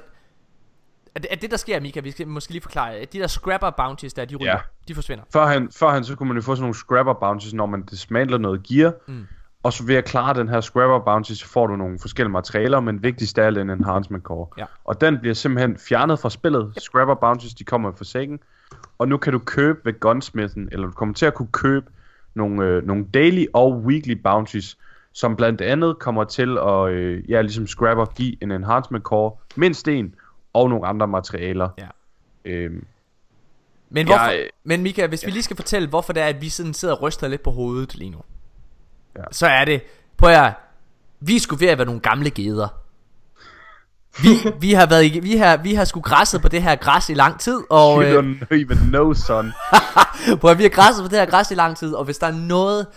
[1.15, 3.27] At det, at det der sker, Mika, vi skal måske lige forklare, at de der
[3.27, 4.57] scrapper bounties der, de ryger, Ja.
[4.87, 5.23] de forsvinder.
[5.33, 8.63] Førhen, førhen så kunne man jo få sådan nogle scrapper bounties, når man dismantler noget
[8.63, 8.93] gear.
[9.07, 9.27] Mm.
[9.63, 12.79] Og så ved at klare den her scrapper bounty, så får du nogle forskellige materialer,
[12.79, 14.47] men vigtigst af alt en enhancement core.
[14.57, 14.65] Ja.
[14.83, 16.71] Og den bliver simpelthen fjernet fra spillet.
[16.77, 16.81] Yep.
[16.81, 18.39] Scrapper bounties, de kommer i Forsaken.
[18.97, 21.85] Og nu kan du købe ved Gunsmithen, eller du kommer til at kunne købe
[22.35, 24.77] nogle, øh, nogle daily og weekly bounties,
[25.17, 29.87] som blandt andet kommer til at, øh, ja, ligesom scrapper, give en enhancement core, mindst
[29.87, 30.15] en,
[30.53, 31.69] og nogle andre materialer.
[31.77, 31.87] Ja.
[32.45, 32.85] Øhm,
[33.89, 36.49] Men, hvorfor, Jeg- men Mika, hvis vi lige skal fortælle, hvorfor det er, at vi
[36.49, 38.17] sådan sidder og ryster lidt på hovedet lige nu.
[39.17, 39.23] Ja.
[39.31, 39.81] Så er det,
[40.17, 40.53] prøv at
[41.19, 42.67] vi sgu ved at være nogle gamle geder.
[44.21, 44.29] Vi,
[44.67, 47.39] vi har været vi har, vi har sgu græsset på det her græs i lang
[47.39, 49.51] tid, og you øh, don't even know, son.
[50.41, 52.27] prøv at, vi har græsset på det her græs i lang tid, og hvis der
[52.27, 52.87] er noget,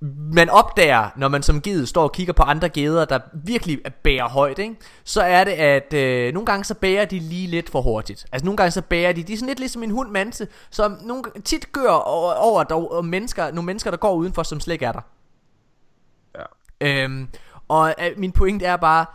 [0.00, 4.28] man opdager, når man som ged står og kigger på andre geder, der virkelig bærer
[4.28, 4.76] højt, ikke?
[5.04, 8.26] så er det, at øh, nogle gange så bærer de lige lidt for hurtigt.
[8.32, 10.98] Altså nogle gange så bærer de, de er sådan lidt ligesom en hund manse, som
[11.02, 14.84] nogle, tit gør over, over og mennesker, nogle mennesker, der går udenfor, som slet ikke
[14.84, 15.00] er der.
[16.34, 17.04] Ja.
[17.04, 17.28] Øhm,
[17.68, 19.06] og øh, min pointe er bare,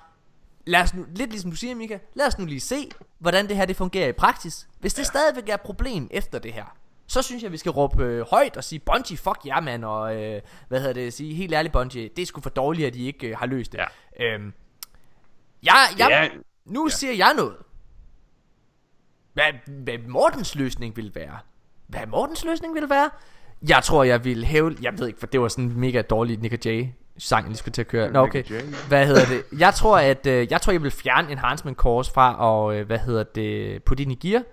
[0.65, 2.89] lad os nu, lidt ligesom du siger Mika, lad os nu lige se,
[3.19, 4.67] hvordan det her det fungerer i praksis.
[4.79, 5.05] Hvis det ja.
[5.05, 6.75] stadigvæk er et problem efter det her,
[7.11, 9.85] så synes jeg, vi skal råbe øh, højt og sige, Bungie, fuck ja, yeah, mand,
[9.85, 12.93] og øh, hvad hedder det, sige, helt ærligt, Bungie, det er sgu for dårligt, at
[12.93, 13.79] de ikke øh, har løst det.
[14.19, 14.25] Ja.
[14.25, 14.53] Øhm,
[15.63, 16.27] jeg, jeg, Ja,
[16.65, 16.89] nu ja.
[16.89, 17.55] siger jeg noget.
[19.33, 21.37] Hvad, hvad Mortens løsning vil være?
[21.87, 23.09] Hvad Mortens løsning vil være?
[23.67, 24.75] Jeg tror, jeg vil hæve...
[24.81, 27.57] Jeg ved ikke, for det var sådan en mega dårlig Nick Jay sang, jeg lige
[27.57, 28.11] skulle til at køre.
[28.11, 28.43] Nå, okay.
[28.87, 29.59] Hvad hedder det?
[29.59, 32.99] Jeg tror, at øh, jeg tror, jeg vil fjerne enhancement course fra og øh, hvad
[32.99, 34.43] hedder det, putte ind i gear.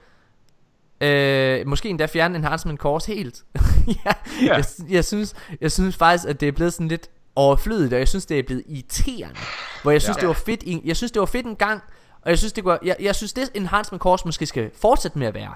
[1.01, 3.45] Øh, måske endda fjerne enhancement course helt.
[4.05, 4.13] ja,
[4.43, 4.55] Ja.
[4.57, 8.09] jeg, jeg, synes, jeg synes faktisk, at det er blevet sådan lidt overflødigt, og jeg
[8.09, 9.37] synes, det er blevet irriterende.
[9.83, 10.21] Hvor jeg synes, Ja.
[10.21, 11.83] det var fedt, jeg synes, det var fedt en gang,
[12.23, 15.27] og jeg synes, det går, jeg, jeg synes, det enhancement course måske skal fortsætte med
[15.27, 15.55] at være.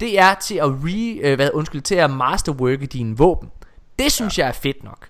[0.00, 3.50] Det er til at re, øh, hvad, undskyld, til at masterworke dine våben.
[3.98, 4.42] Det synes ja.
[4.42, 5.08] jeg er fedt nok.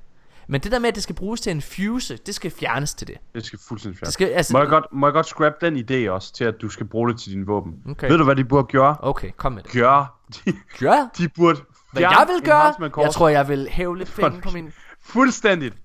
[0.49, 3.07] Men det der med, at det skal bruges til en fuse, det skal fjernes til
[3.09, 3.17] det.
[3.35, 4.15] Det skal fuldstændig Det fjernes.
[4.15, 6.69] skal, altså, Må jeg, godt, må jeg godt scrap den idé også, til at du
[6.69, 7.75] skal bruge det til dine våben?
[7.91, 8.09] Okay.
[8.11, 8.97] Ved du, hvad de burde gøre?
[9.01, 9.73] Okay, kom med det.
[9.73, 10.07] Gøre.
[10.45, 11.61] De, Gør de burde
[11.93, 13.03] Hvad jeg vil gøre?
[13.03, 14.73] Jeg tror, jeg vil hæve lidt penge på min...
[15.01, 15.77] Fuldstændigt.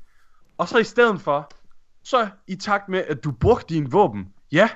[0.58, 1.52] Og så i stedet for,
[2.04, 4.70] så i takt med, at du brugte din våben, ja,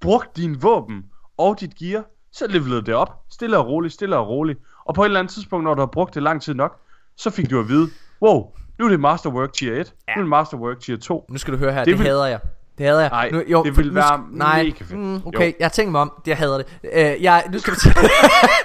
[0.00, 1.04] brugte din våben
[1.38, 4.58] og dit gear, så levelede det op, stille og roligt, stille og roligt.
[4.84, 6.80] Og på et eller andet tidspunkt, når du har brugt det lang tid nok,
[7.16, 7.90] så fik du at vide,
[8.22, 10.12] wow, nu er det Masterwork Tier 1, ja.
[10.14, 11.26] nu er det Masterwork Tier 2.
[11.30, 12.40] Nu skal du høre her, Det det, det vil- hader jeg.
[12.78, 13.10] Det hader jeg.
[13.10, 14.98] Nej, nu, det for vil nu være sk- nej, mega fedt.
[14.98, 15.54] Mm, okay, Jo.
[15.58, 16.66] jeg har tænkt mig om, det jeg hader det.
[16.82, 18.10] Uh, jeg, nu skal jeg fortælle,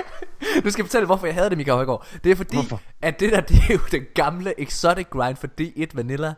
[0.64, 2.08] nu skal jeg fortælle, hvorfor jeg hader det, Michael Højgaard.
[2.24, 2.82] Det er fordi, Hvorfor?
[3.02, 6.34] at det der, det er jo den gamle exotic grind for D1 Vanilla.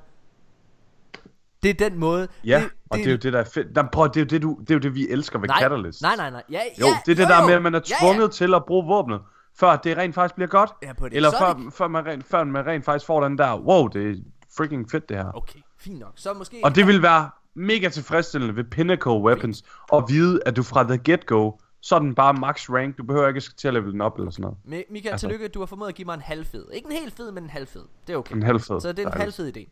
[1.64, 2.28] Det er den måde.
[2.46, 3.76] Ja, det, og det er jo det, der er fedt.
[3.76, 5.60] Nej, prøv, det er jo det, du, det, er jo det vi elsker ved nej,
[5.62, 6.02] Catalyst.
[6.02, 6.44] Nej, nej, nej.
[6.52, 7.48] Ja, Jo, ja, det er det jo, der jo.
[7.48, 8.28] med, at man er Ja, tvunget ja.
[8.28, 9.20] til at bruge våbnet,
[9.60, 10.72] før det rent faktisk bliver godt.
[10.84, 11.74] Ja, på et Eller før, exotic.
[11.74, 14.16] før, man rent, før man rent faktisk får den der, wow, det er
[14.58, 15.32] freaking fedt det her.
[15.38, 16.12] Okay, fint nok.
[16.16, 16.62] Så måske...
[16.64, 19.64] Og det vil være mega tilfredsstillende ved Pinnacle Weapons
[19.94, 22.98] at vide, at du fra the get-go, så er den bare max rank.
[22.98, 24.58] Du behøver ikke til at level den op eller sådan noget.
[24.84, 26.66] Mi- Michael, Altså- tillykke, du har formået at give mig en halv fed.
[26.74, 27.82] Ikke en helt fed, men en halv fed.
[28.08, 28.36] Det er okay.
[28.36, 28.82] En halv fed.
[28.82, 29.70] Så det er en halv fed idé.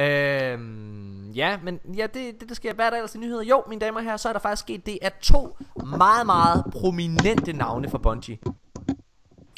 [0.00, 2.74] Øhm, ja, men ja, det, det, det sker.
[2.74, 3.42] Hvad er der ellers i nyheder?
[3.42, 5.56] Jo, mine damer og herrer, så er der faktisk sket det, at to
[5.98, 8.38] meget, meget prominente navne fra Bungie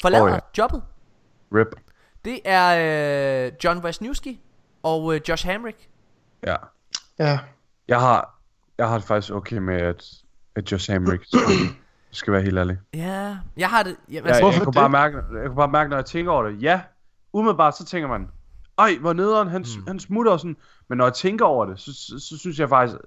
[0.01, 0.33] forlader oh, ja.
[0.35, 0.39] ja.
[0.57, 0.83] jobbet.
[1.55, 1.67] Rip.
[2.25, 4.41] Det er øh, John Wisniewski
[4.83, 5.77] og øh, Josh Hamrick.
[6.47, 6.55] Ja.
[7.19, 7.39] Ja.
[7.87, 8.39] Jeg har,
[8.77, 10.05] jeg har det faktisk okay med, at,
[10.55, 11.75] at Josh Hamrick skal-
[12.11, 12.77] skal være helt ærlig.
[12.93, 13.95] Ja, jeg har det...
[14.09, 16.31] Ja, Jeg, altså, jeg, Hvorfor kunne bare mærke, jeg kunne bare mærke, når jeg tænker
[16.31, 16.61] over det.
[16.61, 16.81] Ja,
[17.33, 18.27] umiddelbart så tænker man,
[18.77, 19.87] ej, hvor nederen, han, mm.
[19.87, 20.57] han smutter og sådan.
[20.89, 22.97] Men når jeg tænker over det, så, så, så synes jeg faktisk,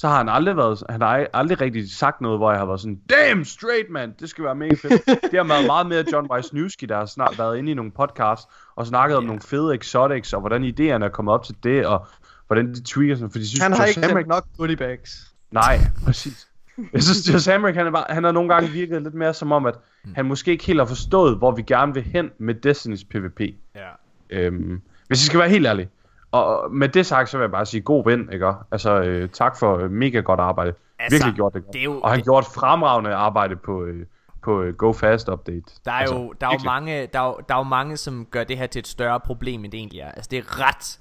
[0.00, 2.80] så har han aldrig været, han har aldrig rigtig sagt noget, hvor jeg har været
[2.80, 5.06] sådan, damn straight man, det skal være mega fedt.
[5.06, 8.46] det har været meget mere John Wisniewski, der har snart været inde i nogle podcasts,
[8.76, 12.06] og snakket om nogle fede exotics, og hvordan idéerne er kommet op til det, og
[12.46, 15.34] hvordan de tweaker sådan, fordi de synes, Han har ikke Hamrick- nok goodie bags.
[15.50, 16.48] Nej, præcis.
[16.92, 19.52] Jeg synes, Josh Hamrick, han, er bare, han har nogle gange virket lidt mere som
[19.52, 19.74] om, at
[20.14, 23.40] han måske ikke helt har forstået, hvor vi gerne vil hen med Destinys PvP.
[23.74, 23.88] ja.
[24.30, 25.88] Øhm, hvis jeg skal være helt ærlig.
[26.32, 28.52] Og med det sagt, så vil jeg bare sige god vind, ikke?
[28.72, 30.72] Altså, øh, tak for øh, mega godt arbejde.
[30.98, 31.72] Altså, Virkelig gjort det godt.
[31.72, 34.06] det er jo- og han det- gjorde et fremragende arbejde på, øh,
[34.42, 35.62] på øh, Go Fast Update.
[35.84, 38.26] Der er, altså, jo, der, er jo mange, der, er der er jo mange, som
[38.30, 40.10] gør det her til et større problem, end det egentlig er.
[40.10, 40.98] Altså, det er ret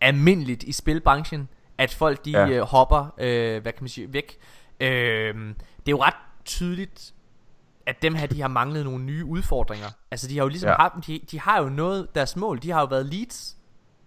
[0.00, 1.48] almindeligt i spilbranchen,
[1.78, 2.48] at folk de Ja.
[2.48, 4.38] øh, hopper, øh, hvad kan man sige, væk.
[4.80, 6.14] Øh, det er jo ret
[6.44, 7.12] tydeligt,
[7.86, 9.86] at dem her, de har manglet nogle nye udfordringer.
[10.10, 10.74] Altså, de har jo ligesom ja.
[10.78, 13.56] haft, de, de har jo noget, deres mål, de har jo været leads.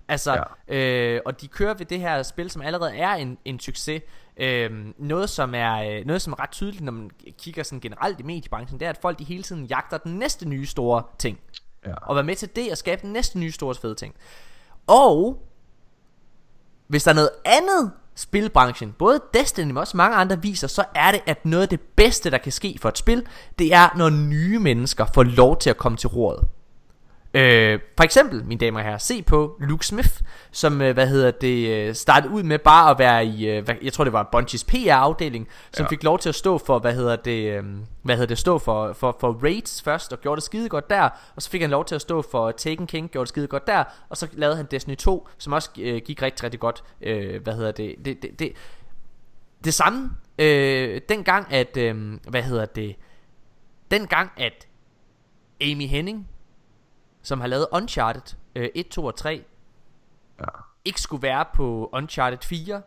[0.07, 0.76] Altså, ja.
[0.76, 4.02] øh, og de kører ved det her spil, som allerede er en, en succes.
[4.38, 8.19] Øh, noget, som er, øh, noget, som er ret tydeligt, når man kigger sådan generelt
[8.19, 11.40] i mediebranchen, det er, at folk de hele tiden jagter den næste nye store ting.
[11.86, 11.94] Ja.
[12.02, 14.15] Og være med til det og skabe den næste nye store fede ting.
[14.88, 15.44] Og
[16.88, 21.11] hvis der er noget andet spilbranchen, både Destiny, men også mange andre viser, så er
[21.11, 23.27] det, at noget af det bedste, der kan ske for et spil,
[23.60, 26.48] det er, når nye mennesker får lov til at komme til roret.
[27.36, 30.10] Øh, for eksempel, mine damer og herrer, se på Luke Smith,
[30.52, 33.94] som, øh, hvad hedder det, øh, startede ud med bare at være i, øh, jeg
[33.94, 35.90] tror det var Bungies PR-afdeling, som Ja.
[35.90, 37.64] fik lov til at stå for, hvad hedder det, øh,
[38.03, 41.10] hvad hedder det, stå for, for, for Raids først, og gjorde det skide godt der,
[41.36, 43.68] og så fik han lov til at stå for Taken King, gjorde det skide godt
[43.68, 47.44] der, og så lavede han Destiny 2, som også øh, gik rigtig, rigtig godt, øh,
[47.44, 48.52] hvad hedder det, det, det, det,
[49.64, 52.95] det samme, øh, dengang at, øh, hvad hedder det,
[53.91, 54.68] dengang at
[55.62, 56.28] Amy Henning,
[57.26, 59.44] som har lavet Uncharted øh, 1, 2 og 3,
[60.40, 60.46] Ja.
[60.86, 62.82] ikke skulle være på Uncharted 4.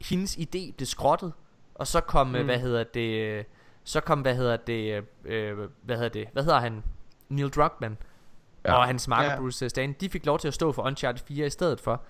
[0.00, 1.32] Hendes idé blev skrottet,
[1.74, 2.44] og så kom, mm.
[2.44, 3.44] hvad hedder det, øh,
[3.84, 6.82] så kom, hvad hedder det, øh, hvad hedder det, hvad hedder han,
[7.28, 7.96] Neil Druckmann,
[8.64, 8.74] Ja.
[8.74, 9.36] og hans marker Ja.
[9.40, 12.02] Bruce Stan, de fik lov til at stå for Uncharted 4 i stedet for.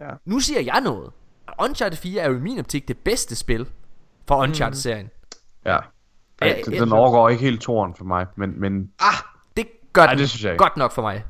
[0.00, 0.10] Ja.
[0.24, 1.12] Nu siger jeg noget.
[1.62, 3.68] Uncharted 4 er jo i min optik det bedste spil
[4.28, 5.10] for Uncharted-serien.
[5.64, 5.78] Ja.
[6.40, 8.90] Ja, ja den, den overgår ikke helt toren for mig, men, men Det
[9.92, 10.62] gør Ej, det synes jeg ikke.
[10.64, 11.24] godt nok for mig.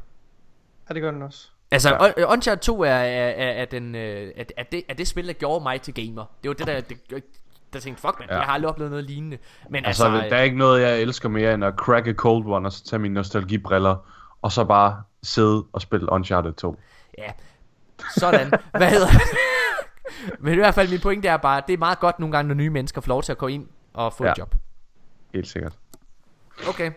[0.89, 1.48] Ja, det gør den også.
[1.70, 2.32] Altså, ja.
[2.32, 5.32] Uncharted 2 er, er, er, er, den, øh, er, er, det, er det spil, der
[5.32, 6.24] gjorde mig til gamer.
[6.43, 7.24] Det var det, der, det,
[7.72, 8.36] der tænkte, fuck man, Ja.
[8.36, 9.39] jeg har aldrig oplevet noget lignende.
[9.70, 12.47] Men altså, altså, der er ikke noget, jeg elsker mere, end at crack a cold
[12.47, 13.97] one, og så tage mine nostalgibriller,
[14.43, 16.80] og så bare sidde og spille Uncharted 2.
[17.18, 17.32] ja,
[18.16, 18.52] sådan.
[18.78, 19.09] Hvad hedder
[20.40, 22.55] Men i hvert fald, min pointe er bare, det er meget godt nogle gange, når
[22.55, 24.24] nye mennesker får lov til at gå ind og få.
[24.24, 24.32] Ja.
[24.32, 24.55] et job.
[25.34, 25.72] Helt sikkert.
[26.68, 26.90] Okay.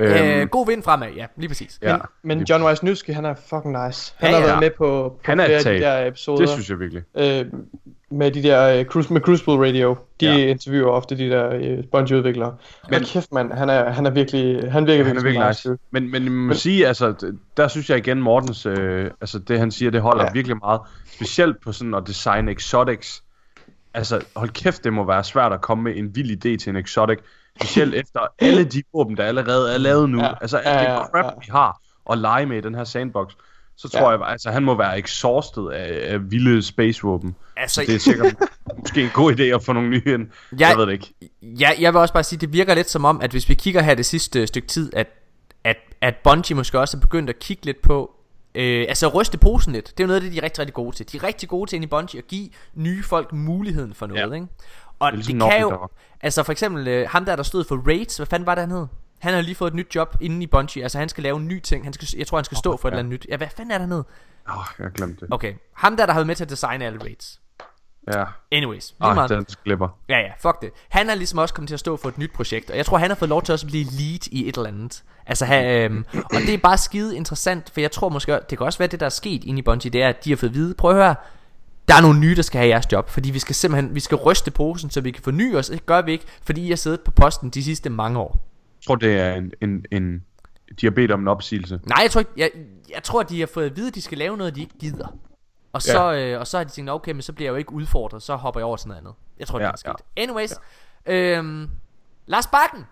[0.00, 1.78] Øhm, øh, god vind fremad, ja, lige præcis.
[1.82, 4.14] ja, Men John Wisniewski, han er fucking nice.
[4.16, 4.46] Han Ja, har ja.
[4.46, 6.38] været med på, på Han er flere af de der episoder.
[6.38, 7.02] det synes jeg virkelig.
[7.18, 7.44] øh,
[8.10, 9.96] med de der øh, Cruise, med Crucible Radio.
[10.20, 10.32] De Ja.
[10.32, 10.46] ja.
[10.46, 12.56] interviewer ofte de der øh, Bungie-udviklere.
[12.90, 15.68] Men Men- kæft, mand, han er, han er virkelig, han virker Han er virkelig nice.
[15.68, 15.78] dude.
[15.90, 19.70] Men, men man må sige, altså, der synes jeg igen, Mortens, øh, altså det han
[19.70, 20.28] siger, det holder ja.
[20.28, 20.32] Ja.
[20.32, 20.80] virkelig meget.
[21.14, 23.22] Specielt på sådan at designe exotics.
[23.94, 26.76] Altså, hold kæft, det må være svært at komme med en vild idé til en
[26.76, 27.18] exotic.
[27.60, 30.22] Specielt efter alle de våben, der allerede er lavet nu.
[30.22, 30.32] Ja.
[30.40, 31.30] Altså, alt Ja, det ja, crap, ja.
[31.40, 31.80] vi har
[32.12, 33.32] at lege med i den her sandbox.
[33.76, 34.18] så tror Ja.
[34.18, 37.34] jeg, altså han må være exhausted af, af vilde space-våben.
[37.56, 38.34] Altså, Så det er sikkert
[38.80, 40.26] måske en god idé at få nogle nye ind.
[40.52, 41.14] Jeg- Jeg ved det ikke.
[41.42, 43.82] Ja, jeg vil også bare sige, det virker lidt som om, at hvis vi kigger
[43.82, 45.06] her det sidste stykke tid, at,
[45.64, 48.10] at, at Bungie måske også er begyndt at kigge lidt på,
[48.54, 49.86] øh, altså ryste posen lidt.
[49.86, 51.12] Det er jo noget af det, de er rigtig, rigtig gode til.
[51.12, 54.30] De er rigtig gode til inde i Bungie at give nye folk muligheden for noget,
[54.30, 54.34] Ja.
[54.34, 54.46] ikke?
[54.98, 55.90] Og Det ligesom det kan jo, Dog.
[56.20, 58.70] altså for eksempel øh, ham der, der stod for Raids, hvad fanden var det, han
[58.70, 58.86] hed?
[59.18, 61.48] Han har lige fået et nyt job inde i Bungie, altså han skal lave en
[61.48, 62.96] ny ting, han skal, jeg tror han skal stå for et ja.
[62.96, 63.26] eller andet nyt.
[63.30, 64.04] Ja, hvad fanden er det, han hed?
[64.48, 65.34] Åh, oh, jeg glemte det.
[65.34, 67.40] Okay, ham der, der har været med til at designe alle Raids.
[68.14, 68.24] Ja.
[68.52, 69.30] Anyways, lige Ej, meget.
[69.30, 69.88] den glipper.
[70.08, 70.70] Ja, ja, fuck det.
[70.88, 72.98] Han er ligesom også kommet til at stå for et nyt projekt, og jeg tror,
[72.98, 75.04] han har fået lov til også at blive lead i et eller andet.
[75.26, 78.66] Altså, have, øhm, og det er bare skide interessant, for jeg tror måske, det kan
[78.66, 80.50] også være det, der er sket inde i Bungie, det er, at de har fået
[80.50, 81.14] at vide, prøv at høre,
[81.88, 84.16] der er nogle nye, der skal have jeres job, fordi vi skal simpelthen, vi skal
[84.16, 85.68] ryste posen, så vi kan forny os.
[85.68, 88.30] Det gør vi ikke, fordi I har siddet på posten de sidste mange år.
[88.76, 90.24] Jeg tror, det er en, en, en...
[90.80, 91.80] De har bedt om en opsigelse.
[91.86, 92.50] Nej, jeg tror ikke, jeg,
[92.94, 95.16] jeg tror, de har fået at vide, at de skal lave noget, de ikke gider.
[95.72, 97.72] Og så, øh, og så har de tænkt, okay, men så bliver jeg jo ikke
[97.72, 99.14] udfordret, så hopper jeg over til noget andet.
[99.38, 99.94] Jeg tror, det Ja, er sket.
[100.16, 100.54] Anyways,
[101.06, 101.70] øhm,
[102.26, 102.84] Lars Bakken,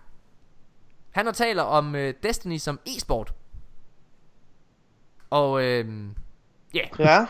[1.11, 3.33] han har taler om øh, Destiny som e-sport.
[5.29, 6.15] Og øhm,
[6.73, 7.25] ja, Ja.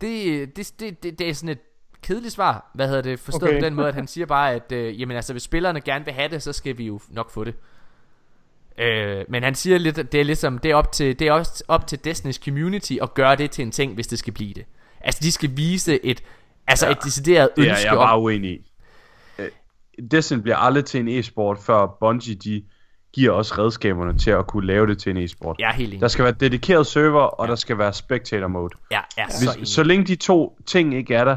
[0.00, 1.58] Det, det, det, det, det er sådan et
[2.02, 2.70] kedeligt svar.
[2.74, 3.20] Hvad hedder det?
[3.20, 3.60] Forstået Okay.
[3.60, 6.14] på den måde, at han siger bare, at øh, jamen altså, hvis spillerne gerne vil
[6.14, 7.54] have det, så skal vi jo nok få det.
[8.78, 11.32] Øh, men han siger lidt, at det er ligesom, det er op til, det er
[11.32, 14.54] også op til Destiny's community at gøre det til en ting, hvis det skal blive
[14.54, 14.64] det.
[15.00, 16.22] Altså, de skal vise et,
[16.66, 16.92] altså Ja.
[16.92, 18.72] et decideret er ønske jeg bare om, uenig i.
[19.38, 19.48] Øh,
[20.10, 22.64] Destiny bliver aldrig til en e-sport, før Bungie de
[23.16, 25.56] giver os redskaberne til at kunne lave det til en e-sport.
[25.60, 26.00] Er helt enig.
[26.00, 28.74] Der skal være dedikeret server, og der skal være spectator mode.
[28.90, 29.56] Ja, ja, så.
[29.58, 31.36] Hvis, så længe de to ting ikke er der,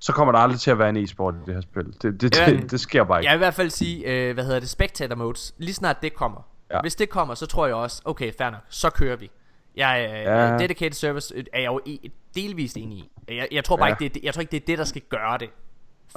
[0.00, 1.84] så kommer der aldrig til at være en e-sport i det her spil.
[2.02, 2.46] Det, det, Ja.
[2.46, 3.30] det, det sker bare ikke.
[3.30, 6.14] Jeg vil i hvert fald sige, øh, hvad hedder det, spectator modes, lige snart det
[6.14, 6.48] kommer.
[6.70, 6.76] Ja.
[6.76, 6.80] Ja.
[6.80, 9.30] Hvis det kommer, så tror jeg også, okay, fair nok, så kører vi.
[9.76, 10.46] Jeg, øh, ja.
[10.52, 10.58] Ja.
[10.58, 13.10] Dedicated service øh, er jeg jo i, delvist enig i.
[13.28, 13.96] Jeg, jeg tror bare Ja.
[14.00, 15.48] ikke, det jeg tror ikke, det er det, der skal gøre det,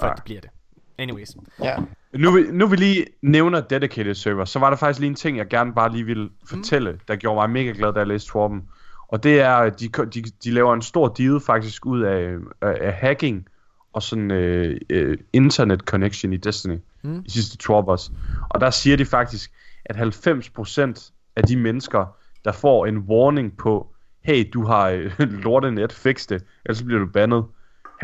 [0.00, 0.14] før Nej.
[0.14, 0.50] det bliver det.
[0.98, 1.36] Anyways.
[1.62, 1.76] Ja.
[2.12, 5.36] Nu, vi- nu vi lige nævner dedicated server, så var der faktisk lige en ting,
[5.38, 6.98] jeg gerne bare lige ville fortælle, mm.
[7.08, 8.62] der gjorde mig mega glad, da jeg læste Torben.
[9.08, 12.76] Og det er, at de, de, de laver en stor deal faktisk ud af, af,
[12.80, 13.48] af hacking
[13.92, 17.22] og sådan øh, øh, internet connection i Destiny mm.
[17.26, 18.12] i sidste Trobbers.
[18.50, 19.52] Og der siger de faktisk,
[19.84, 23.86] at 90% af de mennesker, der får en warning på,
[24.24, 25.10] hey, du har øh,
[25.44, 27.44] lortenet, fix det, ellers bliver du bandet.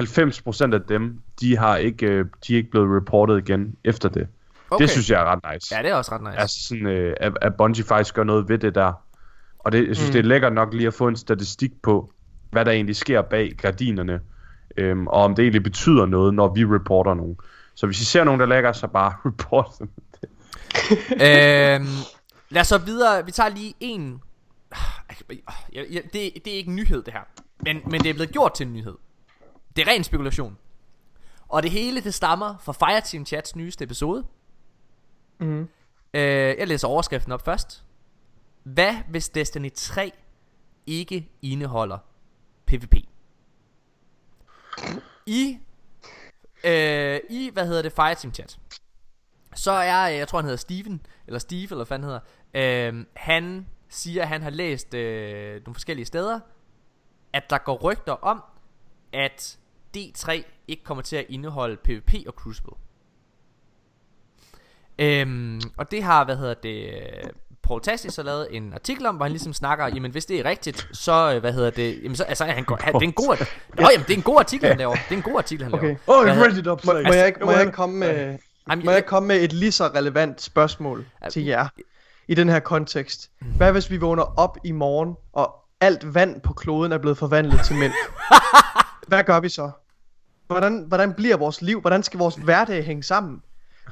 [0.00, 4.26] 90% af dem, de har ikke, øh, de er ikke blevet reportet igen efter det.
[4.70, 4.82] Okay.
[4.82, 5.76] Det synes jeg er ret nice.
[5.76, 6.38] Ja, det er også ret nice.
[6.38, 8.92] Altså sådan, øh, at, at Bungie faktisk gør noget ved det der.
[9.58, 10.12] Og det, jeg synes, mm.
[10.12, 12.12] det er lækkert nok lige at få en statistik på,
[12.50, 14.20] hvad der egentlig sker bag gardinerne.
[14.76, 17.36] Øhm, og om det egentlig betyder noget, når vi reporter nogen.
[17.74, 19.90] Så hvis I ser nogen, der lægger, så bare report dem.
[21.26, 21.86] øhm,
[22.50, 23.24] lad os så videre.
[23.24, 24.20] Vi tager lige en.
[25.72, 27.20] Jeg, jeg, det, det er ikke en nyhed, det her.
[27.64, 28.94] Men, men det er blevet gjort til en nyhed.
[29.76, 30.58] Det er ren spekulation.
[31.48, 34.24] Og det hele, det stammer fra Fireteam Chats nyeste episode.
[35.40, 35.68] Mhm.
[36.14, 36.22] Øh,
[36.58, 37.84] jeg læser overskriften op først.
[38.62, 40.12] Hvad hvis Destiny 3
[40.86, 41.98] ikke indeholder
[42.66, 42.94] PvP?
[45.26, 45.58] I,
[46.64, 48.58] øh, i hvad hedder det, Fireteam Chat.
[49.54, 52.20] Så er, øh, jeg tror han hedder Steven, eller Steve, eller hvad fanden hedder.
[52.94, 56.40] Øh, han siger, at han har læst øh, nogle forskellige steder,
[57.32, 58.42] at der går rygter om,
[59.12, 59.58] at
[59.96, 62.72] D3 ikke kommer til at indeholde PvP og Crucible.
[64.98, 66.90] Øhm, og det har, hvad hedder det,
[67.62, 70.44] Paul Tassis har lavet en artikel om, hvor han ligesom snakker, jamen hvis det er
[70.44, 73.12] rigtigt, så, øh, hvad hedder det, jamen så, altså han går, han, det er en
[73.12, 73.36] god,
[73.80, 75.74] nå, jamen det er en god artikel, han laver, det er en god artikel, han
[75.74, 75.86] Okay.
[75.86, 75.98] laver.
[76.06, 78.38] Oh, Hvad hedder- it up, Må, må, jeg, ikke- må jeg ikke komme med,
[78.70, 81.68] Jamen, må jeg komme med et lige så relevant spørgsmål til jer
[82.28, 83.30] i den her kontekst?
[83.56, 87.60] Hvad hvis vi vågner op i morgen, og alt vand på kloden er blevet forvandlet
[87.64, 87.92] til mælk?
[89.08, 89.70] Hvad gør vi så?
[90.46, 91.80] Hvordan, hvordan bliver vores liv?
[91.80, 93.42] Hvordan skal vores hverdag hænge sammen?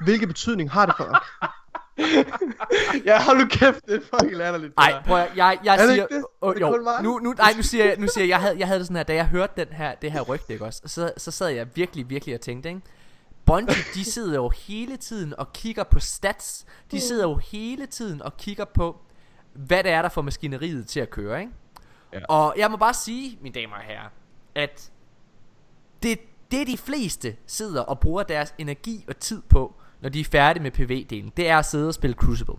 [0.00, 1.50] Hvilken betydning har det for os?
[3.08, 4.76] ja, hold nu kæft, det er fucking latterligt.
[4.76, 6.24] Nej, prøv at, jeg, jeg Er det siger, det?
[6.42, 8.66] Åh, det jo, nu, nu, nej, nu siger jeg, nu siger jeg, jeg havde, jeg
[8.66, 11.12] havde det sådan her, da jeg hørte den her, det her rygte, ikke også, så,
[11.16, 12.80] så sad jeg virkelig, virkelig og tænkte, ikke?
[13.46, 18.22] Bungie, de sidder jo hele tiden og kigger på stats, de sidder jo hele tiden
[18.22, 19.00] og kigger på,
[19.52, 21.52] hvad det er, der får maskineriet til at køre, ikke?
[22.12, 22.20] Ja.
[22.28, 24.08] Og jeg må bare sige, mine damer og herrer,
[24.54, 24.90] at
[26.02, 26.18] det,
[26.50, 30.62] det de fleste sidder og bruger deres energi og tid på, når de er færdige
[30.62, 32.54] med PV-delen, det er at sidde og spille Crucible.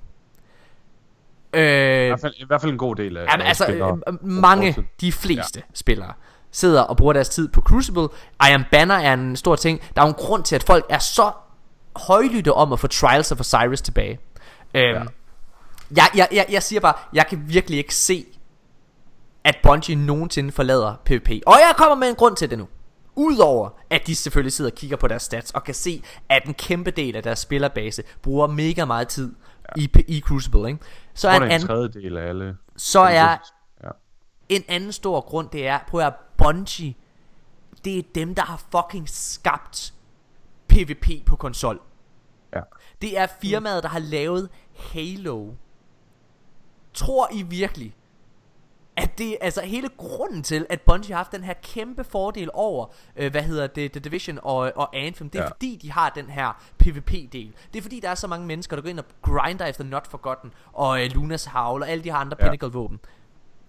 [1.53, 3.99] I Øh, hvert, fald, I hvert fald en god del af Jamen, altså, spillere.
[4.07, 5.73] øh, øh, mange, de fleste ja.
[5.73, 6.13] spillere,
[6.51, 8.03] sidder og bruger deres tid på Crucible.
[8.49, 9.81] I Am Banner er en stor ting.
[9.95, 11.31] Der er jo en grund til, at folk er så
[11.95, 14.19] højlytte om at få Trials of Osiris tilbage.
[14.73, 15.03] Øhm, Ja.
[15.95, 18.25] jeg, jeg, jeg, jeg siger bare, jeg kan virkelig ikke se
[19.43, 21.29] at Bungie nogensinde forlader PvP.
[21.45, 22.67] Og jeg kommer med en grund til det nu.
[23.15, 26.53] Udover at de selvfølgelig sidder og kigger på deres stats og kan se, at en
[26.53, 29.35] kæmpe del af deres spillerbase bruger mega meget tid
[29.77, 29.81] ja.
[29.81, 30.79] i, i Crucible, ikke?
[31.13, 32.57] Så er en en anden, tredjedel af alle.
[32.77, 33.37] så er
[33.83, 33.89] Ja.
[34.49, 36.93] en anden stor grund, det er, på at Bungie,
[37.85, 39.93] det er dem, der har fucking skabt
[40.67, 41.81] PvP på konsol.
[42.55, 42.61] Ja.
[43.01, 44.49] Det er firmaet, der har lavet
[44.93, 45.51] Halo.
[46.93, 47.95] Tror I virkelig,
[48.97, 52.85] at det altså hele grunden til, at Bungie har haft den her kæmpe fordel over,
[53.15, 55.49] øh, hvad hedder det, The Division og, og Anthem, det er ja.
[55.49, 57.53] Fordi, de har den her PvP-del.
[57.73, 60.07] Det er fordi, der er så mange mennesker, der går ind og grinder efter Not
[60.07, 62.45] Forgotten, og øh, Lunas Howl, og alle de her andre ja.
[62.45, 62.99] Pinnacle-våben.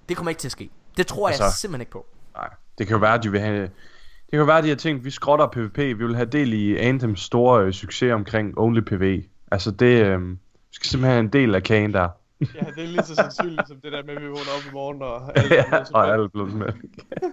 [0.08, 0.70] Det kommer ikke til at ske.
[0.96, 2.06] Det tror altså, jeg simpelthen ikke på.
[2.34, 3.62] Nej, det kan jo være, at de vil have...
[3.62, 6.52] Det kan jo være, at de har tænkt, vi skrotter PvP, vi vil have del
[6.52, 9.24] i Anthems store øh, succes omkring Only PvE.
[9.50, 10.36] Altså det, øh, vi
[10.72, 12.08] skal simpelthen have en del af kagen der.
[12.54, 14.72] Ja, det er lige så sandsynligt som det der med, at vi vågner op i
[14.72, 16.66] morgen og alt ja, er og alle blevet med.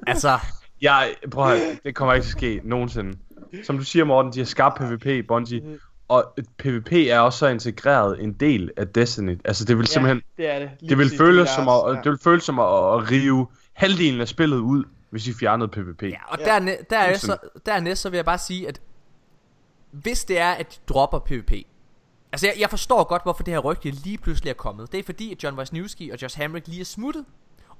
[0.07, 0.39] Altså,
[0.81, 3.17] Jeg, prøv at, det kommer ikke til at ske nogensinde.
[3.63, 5.63] Som du siger, Morten, de har skabt PvP, Bungie,
[6.07, 9.39] og PvP er også så integreret en del af Destiny.
[9.45, 10.69] Altså det vil simpelthen, Ja, det er det.
[10.79, 14.21] Lige det vil føles er som at, det vil føles som at, at rive halvdelen
[14.21, 16.03] af spillet ud, hvis I fjernede PvP.
[16.03, 16.45] ja, og Ja.
[16.45, 18.81] derne, der er så, dernæst så vil jeg bare sige, at
[19.91, 21.51] hvis det er, at de dropper PvP,
[22.31, 25.03] Altså jeg, jeg forstår godt hvorfor det her rygte lige pludselig er kommet Det er
[25.03, 27.25] fordi at John Wisniewski og Josh Hamrick lige er smuttet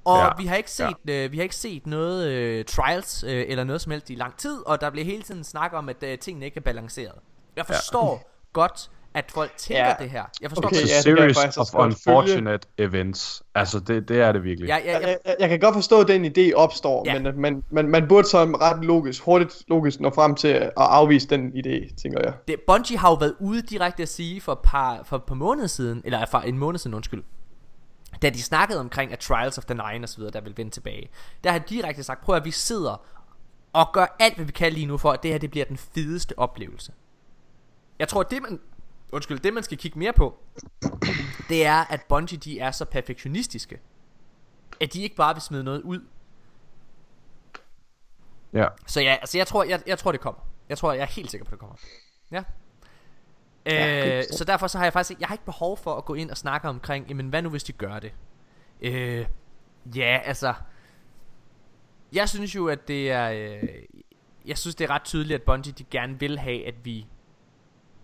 [0.05, 1.25] Og Ja, vi har ikke set ja.
[1.25, 4.37] øh, Vi har ikke set noget øh, trials øh, Eller noget som helst i lang
[4.37, 7.15] tid Og der bliver hele tiden snak om at øh, tingene ikke er balanceret
[7.55, 8.21] Jeg forstår ja.
[8.53, 9.87] godt At folk tænker ja.
[9.87, 9.95] Ja.
[9.99, 13.43] det her Jeg forstår Okay, It's ja, a det kan jeg series of unfortunate events.
[13.55, 14.67] Altså det, det er det virkelig.
[14.69, 17.13] jeg, jeg, jeg, Jeg, jeg, jeg kan godt forstå, at den idé opstår, Ja.
[17.13, 17.19] ja.
[17.21, 21.27] men man, man, man burde så ret logisk, hurtigt logisk nå frem til at afvise
[21.27, 22.33] den idé, tænker jeg.
[22.47, 25.35] det, Bungie har jo været ude direkte at sige For et par, for et par
[25.35, 27.23] måneder siden Eller for en måned siden undskyld
[28.21, 30.71] da de snakkede omkring at Trials of the Nine og så videre, der vil vende
[30.71, 31.09] tilbage,
[31.43, 33.01] der har de direkte sagt, prøv at vi sidder
[33.73, 35.77] og gør alt, hvad vi kan lige nu for, at det her det bliver den
[35.77, 36.91] fedeste oplevelse.
[37.99, 38.59] Jeg tror, det man,
[39.11, 40.39] undskyld, det man skal kigge mere på,
[41.49, 43.79] det er, at Bungie de er så perfektionistiske,
[44.81, 45.99] at de ikke bare vil smide noget ud.
[48.53, 48.67] Ja.
[48.87, 50.41] Så ja, altså jeg tror, jeg, jeg tror det kommer.
[50.69, 51.75] Jeg tror, jeg er helt sikker på, det kommer.
[52.31, 52.43] Ja.
[53.65, 56.31] Øh, så derfor så har jeg faktisk jeg har ikke behov for at gå ind
[56.31, 58.13] og snakke omkring, jamen hvad nu hvis de gør det?
[58.81, 59.25] Øh,
[59.95, 60.53] ja, altså,
[62.13, 63.69] jeg synes jo, at det er, øh,
[64.45, 67.07] jeg synes det er ret tydeligt, at Bungie de gerne vil have, at vi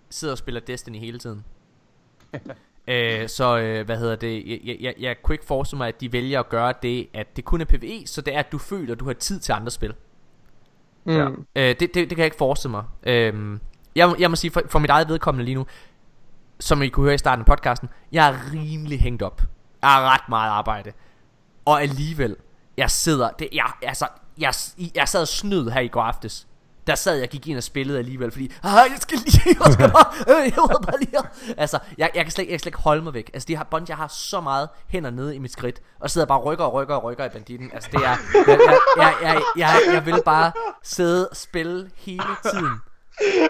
[0.09, 1.45] sidder og spiller Destiny hele tiden.
[2.87, 6.01] øh, så øh, hvad hedder det jeg, jeg, jeg, jeg kunne ikke forestille mig At
[6.01, 8.57] de vælger at gøre det At det kun er PvE Så det er at du
[8.57, 9.93] føler at du har tid til andre spil
[11.07, 11.11] Mm.
[11.13, 11.27] Ja.
[11.29, 12.83] Øh, det, det, det kan jeg ikke forestille mig.
[13.03, 13.59] Øhm,
[13.95, 15.65] jeg, må- jeg må sige, for, for mit eget vedkommende lige nu,
[16.59, 19.41] som I kunne høre i starten af podcasten, jeg er rimelig hængt op.
[19.81, 20.91] Jeg har ret meget arbejde.
[21.65, 22.35] Og alligevel,
[22.77, 24.07] jeg sidder, det, jeg, altså,
[24.37, 24.53] jeg,
[24.95, 26.47] jeg sad og snød her i går aftes.
[26.87, 29.73] Der sad jeg og gik ind og spillede alligevel, fordi, ah, jeg skal lige, jeg
[29.73, 31.17] skal bare, øh, jeg bare lige.
[31.57, 33.31] Altså, jeg, jeg, kan slet, jeg kan slet ikke holde mig væk.
[33.33, 36.39] Altså, de har, Bungie har så meget hænder nede i mit skridt, og sidder bare
[36.39, 37.71] og rykker og rykker og rykker i banditten.
[37.73, 38.17] Altså, det er, jeg,
[38.57, 40.51] jeg, jeg, jeg, jeg, jeg vil bare
[40.83, 42.79] sidde og spille hele tiden.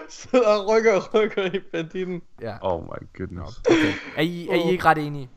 [0.08, 2.22] Sidder og rykker og rykker i banditten.
[2.40, 2.56] Ja.
[2.60, 3.60] Oh my goodness.
[3.70, 3.92] Okay.
[4.16, 5.30] Er I, er I ikke ret enige?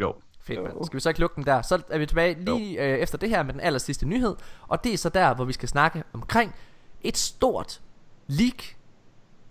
[0.00, 0.14] Jo.
[0.40, 0.84] Fedt, mand.
[0.86, 1.62] Skal vi så ikke lukke den der?
[1.62, 4.36] Så er vi tilbage lige øh, efter det her med den aller sidste nyhed.
[4.68, 6.54] Og det er så der, hvor vi skal snakke omkring
[7.02, 7.80] et stort
[8.26, 8.62] leak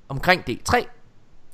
[0.10, 0.86] omkring D3.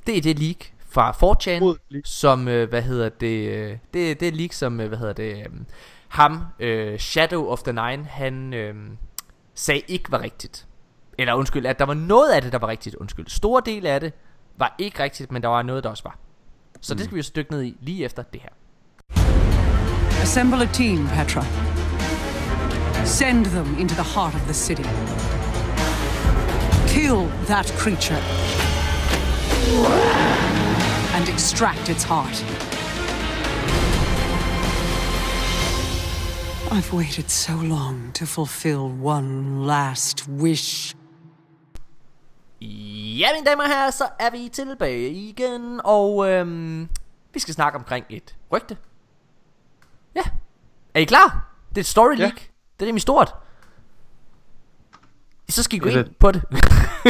[0.06, 0.56] Det er det leak
[0.88, 2.02] fra 4chan, Mod leak.
[2.06, 5.38] som, øh, hvad hedder det, øh, det, det er leak, som, øh, hvad hedder det,
[5.38, 5.46] øh,
[6.08, 8.74] ham, øh, Shadow of the Nine, han øh,
[9.54, 10.66] sagde ikke var rigtigt.
[11.18, 13.26] Eller undskyld, at der var noget af det, der var rigtigt, undskyld.
[13.28, 14.12] Store del af det
[14.56, 16.18] var ikke rigtigt, men der var noget, der også var.
[16.80, 18.50] Så det skal vi jo så dykke ned i lige efter det her.
[20.22, 21.44] Assemble a team, Petra.
[23.04, 24.82] Send them into the heart of the city.
[26.94, 28.22] Kill that creature.
[31.16, 32.36] And extract its heart.
[36.70, 40.94] I've waited so long to fulfill one last wish.
[42.60, 46.88] Ja, mine damer og herrer, så er vi tilbage igen, og øhm,
[47.32, 48.76] vi skal snakke omkring et rygte.
[50.14, 50.22] Ja,
[50.94, 51.54] er I klar?
[51.68, 52.34] Det er et story leak.
[52.80, 53.34] Det er rimelig stort.
[55.48, 56.16] Så skal I gå ind det.
[56.16, 56.42] på det.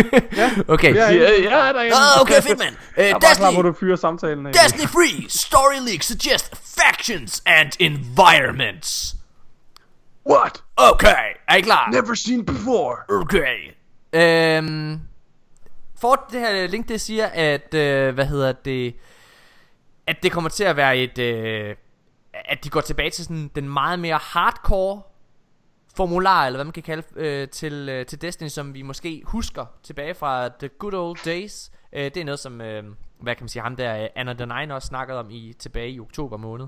[0.69, 0.95] okay.
[0.95, 2.75] Ja, Ja, ja, der er Ah, okay, fedt mand.
[2.75, 4.53] Uh, Jeg er bare klar, Destiny, hvor du fyrer samtalen af.
[4.53, 9.17] Destiny Free Story Leak suggest factions and environments.
[10.31, 10.63] What?
[10.77, 11.91] Okay, er I klar?
[11.91, 12.97] Never seen before.
[13.23, 13.57] Okay.
[14.13, 15.01] Øhm,
[16.01, 18.95] for det her link, det siger, at, øh, hvad hedder det,
[20.07, 21.75] at det kommer til at være et, øh,
[22.35, 25.03] at de går tilbage til sådan den meget mere hardcore
[25.97, 29.67] formular, eller hvad man kan kalde øh, til, øh, til Destiny, som vi måske husker
[29.83, 31.73] tilbage fra The Good Old Days.
[31.93, 32.85] Øh, det er noget, som, øh,
[33.21, 35.91] hvad kan man sige, ham der, øh, Anna the Nine også snakkede om i, tilbage
[35.91, 36.67] i oktober måned.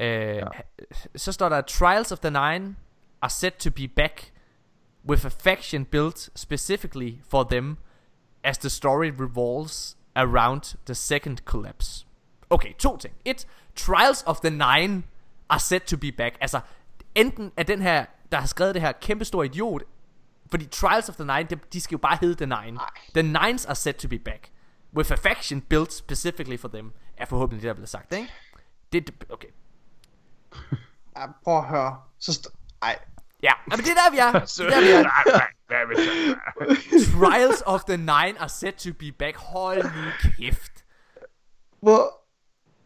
[0.00, 0.44] Øh, ja.
[1.16, 2.76] Så står der, Trials of the Nine
[3.22, 4.32] are set to be back
[5.08, 7.78] with a faction built specifically for them
[8.44, 12.06] as the story revolves around the second collapse.
[12.50, 13.14] Okay, to ting.
[13.24, 13.46] Et,
[13.76, 15.04] Trials of the Nine
[15.48, 16.36] are set to be back.
[16.40, 16.60] Altså,
[17.14, 19.82] enten er den her, der har skrevet det her kæmpe stor idiot,
[20.50, 22.78] fordi Trials of the Nine, de, de skal jo bare hedde The Nine.
[23.14, 24.50] The Nines are set to be back.
[24.96, 26.92] With a faction built specifically for them.
[27.16, 28.32] Er forhåbentlig det, der bliver sagt, ikke?
[28.92, 29.48] Det, det- okay.
[31.16, 32.00] Ja, prøv at høre.
[32.18, 32.98] Så st- Ej,
[33.42, 34.32] Ja, men det er der, vi er.
[34.58, 37.20] Det er der, vi er.
[37.20, 39.36] Trials of the Nine are set to be back.
[39.36, 40.72] Hold nu kæft.
[41.80, 42.17] Hvor...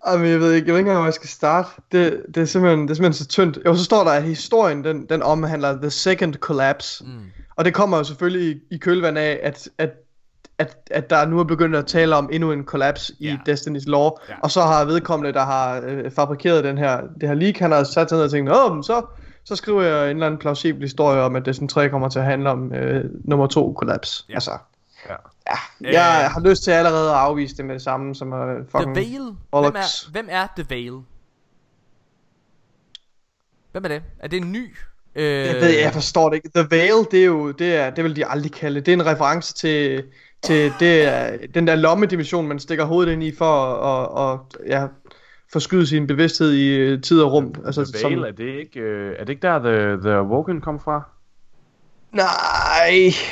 [0.07, 1.69] Jamen, jeg ved ikke, jeg ved ikke engang, hvor jeg skal starte.
[1.93, 3.59] Det, det, er simpelthen, det er simpelthen så tyndt.
[3.67, 7.05] Jo, så står der, at historien, den, den omhandler The Second Collapse.
[7.05, 7.11] Mm.
[7.57, 9.91] Og det kommer jo selvfølgelig i, i kølvand af, at, at,
[10.59, 13.37] at, at der nu er begyndt at tale om endnu en kollaps i Ja.
[13.49, 14.13] Destiny's lore.
[14.29, 14.35] Ja.
[14.43, 17.85] Og så har vedkommende, der har øh, fabrikeret den her, det her leak, han har
[17.85, 19.03] sat sig ned og tænkt, Åh, så,
[19.45, 22.25] så skriver jeg en eller anden plausibel historie om, at Destiny 3 kommer til at
[22.25, 24.27] handle om øh, nummer to kollaps.
[24.29, 24.35] Ja.
[24.35, 24.51] Altså,
[25.09, 25.17] Ja.
[25.81, 28.65] ja, jeg har lyst til allerede at afvise det med det samme, som er The
[28.71, 28.97] fucking...
[28.97, 29.37] Veil.
[29.51, 30.93] Hvem er, hvem er The Veil?
[33.73, 34.03] Hvem er det?
[34.19, 34.77] Er det en ny?
[35.15, 36.51] Øh, Jeg ved, jeg forstår det ikke.
[36.55, 38.87] The Veil, det er jo, det er, det vil de aldrig kalde det.
[38.87, 40.05] Det er en reference til,
[40.43, 44.87] til det, er, den der lommedimension, man stikker hovedet ind i for at, at, ja,
[45.53, 47.55] forskyde sin bevidsthed i øh, tid og rum.
[47.67, 50.81] Altså, The Veil, er det ikke, øh, er det ikke der, The, the Woken kom
[50.81, 51.03] fra?
[52.13, 52.25] Nej,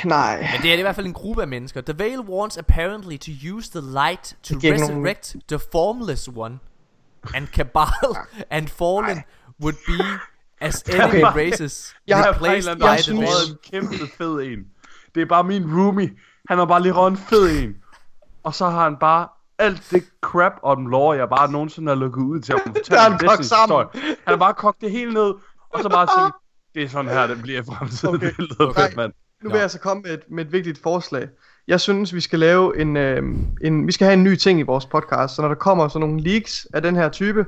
[0.05, 0.39] nej.
[0.53, 1.81] Men det er i hvert fald en gruppe af mennesker.
[1.81, 6.59] The Veil wants apparently to use the light to ikke nogen- resurrect the formless one.
[7.35, 8.15] And Cabal
[8.49, 9.23] and Fallen
[9.61, 10.03] would be
[10.61, 11.23] as enemy Okay.
[11.51, 13.51] races Jeg har- replaced jeg by the synes- Veil.
[13.51, 14.59] en kæmpe fed en.
[15.15, 16.11] Det er bare min roomie.
[16.49, 17.75] Han har bare lige røget en fed en.
[18.43, 19.27] Og så har han bare
[19.59, 23.09] alt det crap om lore, jeg bare nogensinde har lukket ud til at fortælle er
[23.09, 23.87] han kogt sammen.
[23.93, 25.33] Han har bare kogt det hele ned,
[25.69, 26.35] og så bare tænkt,
[26.75, 28.15] det er sådan her, det bliver i fremtiden.
[28.15, 28.27] Okay.
[28.27, 28.35] Okay.
[28.37, 28.81] Det lyder Okay.
[28.81, 29.13] fedt, mand.
[29.43, 31.27] Nu vil jeg altså komme med et, med et vigtigt forslag.
[31.67, 33.23] Jeg synes, vi skal lave en, øh,
[33.61, 36.07] en, vi skal have en ny ting i vores podcast, så når der kommer sådan
[36.07, 37.45] nogle leaks af den her type,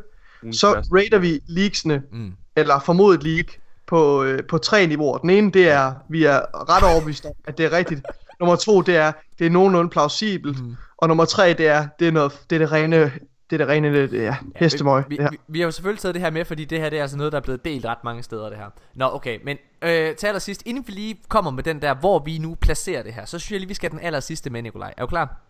[0.52, 0.96] så bedste.
[0.96, 2.32] rater vi leaksene, Mm.
[2.56, 3.46] eller formodet leak,
[3.88, 5.18] på, øh, på tre niveauer.
[5.18, 6.40] Den ene, det er, vi er
[6.76, 8.02] ret overbevist om, at det er rigtigt.
[8.40, 10.64] Nummer to, det er, det er nogenlunde plausibelt.
[10.64, 10.76] Mm.
[10.98, 13.12] Og nummer tre, det er, det er, noget, det er det rene,
[13.54, 15.04] det er det rene, det, ja, hestemøg.
[15.10, 15.32] Vi, det her.
[15.32, 17.18] vi, vi har jo selvfølgelig taget det her med, fordi det her det er altså
[17.18, 18.70] noget, der er blevet delt ret mange steder, det her.
[18.96, 22.38] Nå, okay, men øh, til allersidst, inden vi lige kommer med den der, hvor vi
[22.38, 24.94] nu placerer det her, så synes jeg lige, vi skal den aller sidste med, Nikolaj.
[24.98, 25.42] Er du klar?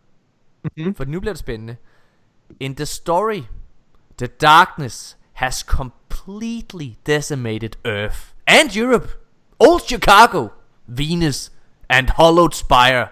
[0.77, 0.95] Mhm.
[0.95, 1.75] For nu bliver det spændende.
[2.59, 3.41] In the story,
[4.17, 8.17] the darkness has completely decimated Earth
[8.47, 9.07] and Europe,
[9.59, 10.47] Old Chicago,
[10.87, 11.51] Venus,
[11.89, 13.07] and Hollowed Spire.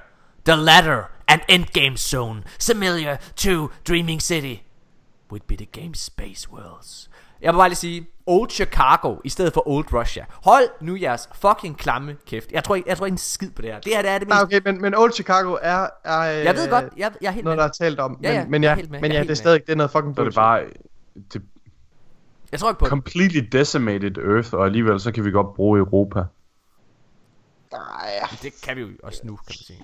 [0.45, 4.63] The latter, an endgame zone, similar to Dreaming City
[5.31, 7.09] would be the game's space worlds.
[7.41, 10.25] Jeg vil bare lige sige, Old Chicago i stedet for Old Russia.
[10.43, 12.51] Hold nu jeres fucking klamme kæft.
[12.51, 13.79] Jeg tror ikke, jeg tror ikke en skid på det her.
[13.79, 14.35] Det her det er det mest...
[14.35, 17.31] Nej, okay, men, men Old Chicago er, er øh, Jeg ved godt, jeg, jeg er
[17.31, 17.63] helt noget, med.
[17.63, 18.19] der er talt om.
[18.23, 19.35] Ja, ja, men, men jeg er med, men jeg er ja, det er med.
[19.35, 20.35] stadig det er noget fucking Så er det bullshit.
[20.35, 20.63] bare
[21.33, 21.41] det
[22.51, 22.89] Jeg tror ikke på det.
[22.89, 26.23] completely decimated Earth, og alligevel så kan vi godt bruge Europa.
[27.71, 29.83] Nej, Det kan vi jo også nu, kan man sige.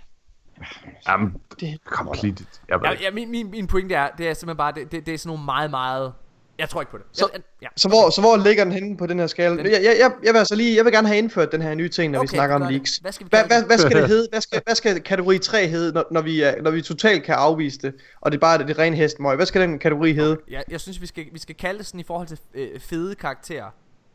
[1.10, 2.46] Jamen, det completely.
[2.70, 5.14] Jeg Ja, ja, min, min, min pointe er, det er simpelthen bare, det, det, det
[5.14, 6.14] er sådan nogle meget, meget...
[6.60, 7.06] Jeg tror ikke på det.
[7.12, 7.68] Så- jeg, ja.
[7.78, 9.58] Så hvor, så hvor ligger den henne på den her skala?
[9.58, 11.76] Den- Jeg, jeg, jeg, jeg vil altså lige, jeg vil gerne have indført den her
[11.76, 12.98] nye ting, når vi Okay, snakker om leaks.
[12.98, 14.28] Hvad skal vi Hvad, kalde hvad, skal det hedde?
[14.32, 17.80] Hvad skal, hvad skal kategori 3 hedde, når, når, vi, når vi totalt kan afvise
[17.82, 19.36] det, og det er bare det, det rene hestmøg?
[19.36, 20.38] Hvad skal den kategori hedde?
[20.50, 23.16] Jeg, jeg synes, vi skal, vi skal kalde det sådan i forhold til øh, fede
[23.16, 23.66] karakterer.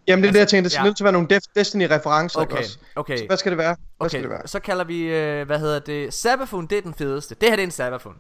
[0.07, 0.85] Jamen det er det, jeg tænker, det skal ja.
[0.85, 2.79] nødt til at være nogle Def- Destiny-referencer, Okay, også?
[2.97, 3.17] okay.
[3.19, 3.77] Så hvad skal det være?
[3.99, 4.49] Hvad skal Okay, det være?
[4.49, 7.35] så kalder vi, øh, hvad hedder det, Sabafun, det er den fedeste.
[7.35, 8.15] Det her det er en Sabafun.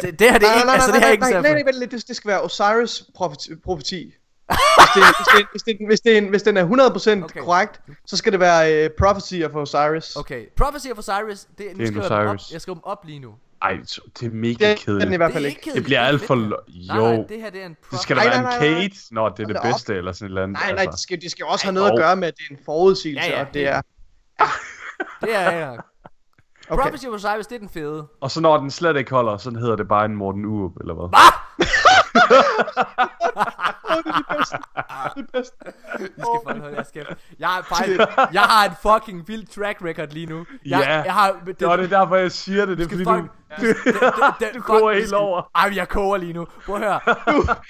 [0.00, 1.80] det, det her det er ikke, altså det her er ikke en nej, nej, Sabafun.
[1.80, 3.54] nej, det, det skal være Osiris profeti.
[3.64, 4.14] profeti.
[4.48, 6.64] Hvis, det, hvis, det, hvis, det, hvis, det, hvis den er
[7.20, 7.40] 100% Okay.
[7.40, 10.16] korrekt, så skal det være uh, Prophecy of Osiris.
[10.16, 12.52] Okay, Prophecy of Osiris, det, nu Det er en skriver jeg, den op, Osiris.
[12.52, 13.34] jeg skriver dem op lige nu.
[13.64, 13.76] Ej,
[14.20, 15.16] det er mega Det er den i kedeligt.
[15.16, 15.70] hvert Det fald ikke.
[15.74, 16.34] Det bliver kedeligt, alt for...
[16.34, 18.72] lo- Nej, nej, Jo, det her det er en det skal Nej, være nej, en
[18.72, 18.80] nej.
[18.80, 19.64] Kate, når det er det da op.
[19.64, 20.58] bedste, eller sådan et eller andet.
[20.60, 20.90] Nej, nej, altså.
[20.90, 21.96] det skal, det skal også Ej, have noget at jo.
[22.02, 23.80] gøre med, at det er en forudsigelse, Ja, ja, og det er...
[25.20, 25.76] Det er, ja.
[26.68, 26.82] Okay.
[26.82, 28.06] Prophecy of Osiris, det er den fede.
[28.20, 30.94] Og så når den slet ikke holder, så hedder det bare en Morten Urup, eller
[30.94, 31.08] hvad?
[31.08, 31.66] Hvad?
[32.14, 32.22] det
[33.90, 34.56] er det bedste.
[34.76, 35.56] Det er det bedste.
[36.00, 37.08] I skal fucking holde jeres kæft.
[37.38, 38.00] Jeg, har faktisk,
[38.32, 40.46] jeg har en fucking vild track record lige nu.
[40.66, 42.78] Jeg, Ja, jeg har, det, Det var det derfor, jeg siger det.
[42.78, 43.22] Det er skal fordi, fuck-
[43.60, 43.66] du...
[43.66, 43.94] det, det,
[44.40, 45.50] det, Du koger helt skal- over.
[45.54, 46.46] Ej, jeg koger lige nu.
[46.66, 47.00] Prøv at høre.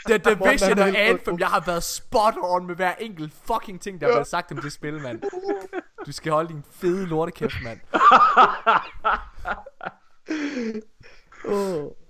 [0.08, 4.06] The Division og Anthem, jeg har været spot on med hver enkelt fucking ting, der
[4.06, 5.22] er blevet sagt om det spil, mand.
[6.06, 7.78] Du skal holde din fede lortekæft, mand.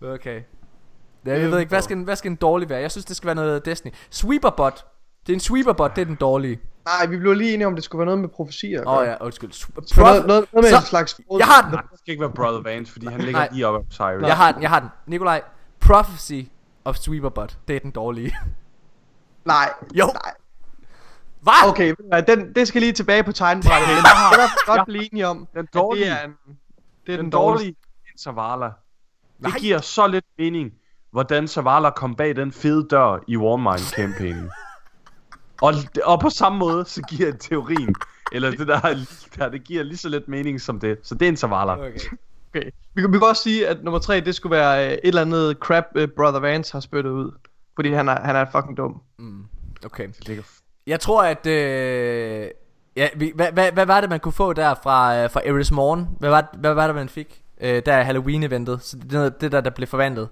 [0.02, 0.42] Okay.
[1.26, 2.80] Ja, jeg ved ikke, hvad skal, en, hvad skal en dårlig være?
[2.80, 3.92] Jeg synes, det skal være noget Destiny.
[4.10, 4.84] Sweeperbot.
[5.26, 6.60] Det er en sweeperbot, det er den dårlige.
[6.84, 8.82] Nej, vi blev lige enige om, det skulle være noget med profetier.
[8.86, 9.48] Åh oh, ja, undskyld.
[9.50, 9.74] Det skulle
[10.04, 11.20] Noget, Prof- noget, noget med Så- en slags...
[11.38, 11.70] Jeg har den.
[11.70, 14.22] Nej, det skal ikke være Brother Vance, fordi han ligger lige oppe af Cyrus.
[14.28, 14.88] Jeg har den, jeg har den.
[15.06, 15.42] Nikolaj,
[15.80, 16.40] Prophecy
[16.84, 17.58] of Sweeperbot.
[17.68, 18.36] Det er den dårlige.
[19.44, 19.72] Nej.
[19.94, 20.06] Jo.
[20.06, 20.32] Nej.
[21.40, 21.68] Hvad?
[21.68, 21.94] Okay,
[22.28, 23.88] den, det skal lige tilbage på tegnebrættet.
[23.94, 24.02] Men
[24.34, 26.04] hvert fald godt blive enige om, Den dårlige.
[26.04, 26.34] det er, en,
[27.06, 27.58] det er Den den dårlige.
[27.58, 27.76] dårlige
[28.20, 28.70] Zavala.
[29.38, 29.50] Nej.
[29.50, 30.70] Det giver så lidt mening,
[31.14, 34.50] hvordan Zavala kom bag den fede dør i Warmind-campaignen.
[35.62, 35.74] og,
[36.04, 37.94] og på samme måde, så giver teorien,
[38.32, 38.80] eller det der,
[39.38, 40.98] der, det giver lige så lidt mening som det.
[41.02, 41.72] Så det er en Zavala.
[41.72, 41.98] Okay.
[42.56, 42.70] Okay.
[42.94, 45.20] Vi, kan, vi kan også sige, at nummer tre, det skulle være øh, et eller
[45.20, 47.30] andet crap, øh, Brother Vance har spyttet ud.
[47.74, 49.02] Fordi han er, han er fucking dum.
[49.84, 50.08] Okay.
[50.08, 50.42] Det ligger
[50.86, 51.46] Jeg tror, at...
[51.46, 52.48] Øh,
[52.96, 55.72] ja, vi, hvad, hvad, hvad var det, man kunne få der fra, øh, fra Eris
[55.72, 56.08] Morn?
[56.18, 57.42] Hvad var, hvad var det, man fik?
[57.60, 58.82] Øh, der er Halloween-eventet.
[58.82, 60.28] Så det, er det der, der blev forvandlet.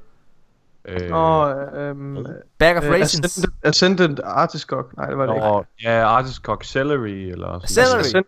[0.88, 2.16] Øh, Og øhm,
[2.58, 3.24] Bag of øh, Raisins.
[3.24, 4.96] Ascendant, Ascendant Artiscock.
[4.96, 5.46] Nej, det var det ikke.
[5.46, 8.00] og, ja, Artiscock Celery, eller sådan Celery.
[8.00, 8.26] Ascendant,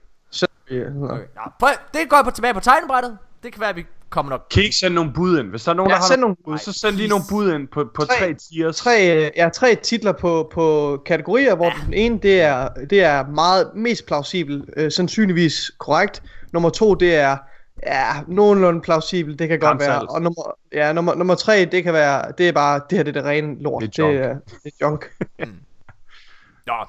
[0.71, 1.19] Okay.
[1.37, 3.19] Ja, prøv, det går på tilbage på tegnebrættet.
[3.43, 4.47] Det kan være, at vi kommer nok...
[4.51, 5.49] Kan I ikke sende nogle bud ind?
[5.51, 7.25] Hvis der er nogen, Ja, der har send nogle nogle- bud, så send lige nogle
[7.31, 8.77] bud ind på, på Tre- tre tiers.
[8.77, 13.27] tre, øh, ja, tre titler på, på kategorier, hvor den ene det er, det er
[13.27, 16.23] meget mest plausibel, øh, sandsynligvis korrekt.
[16.53, 17.37] Nummer to det er
[17.83, 20.01] ja, nogenlunde plausibel, det kan godt være.
[20.01, 23.17] Og nummer, ja, nummer, nummer tre, det kan være, det er bare, det her det
[23.17, 23.83] er det rene lort.
[23.83, 24.19] Det er junk.
[24.19, 24.35] Det er,
[24.65, 25.11] det er junk.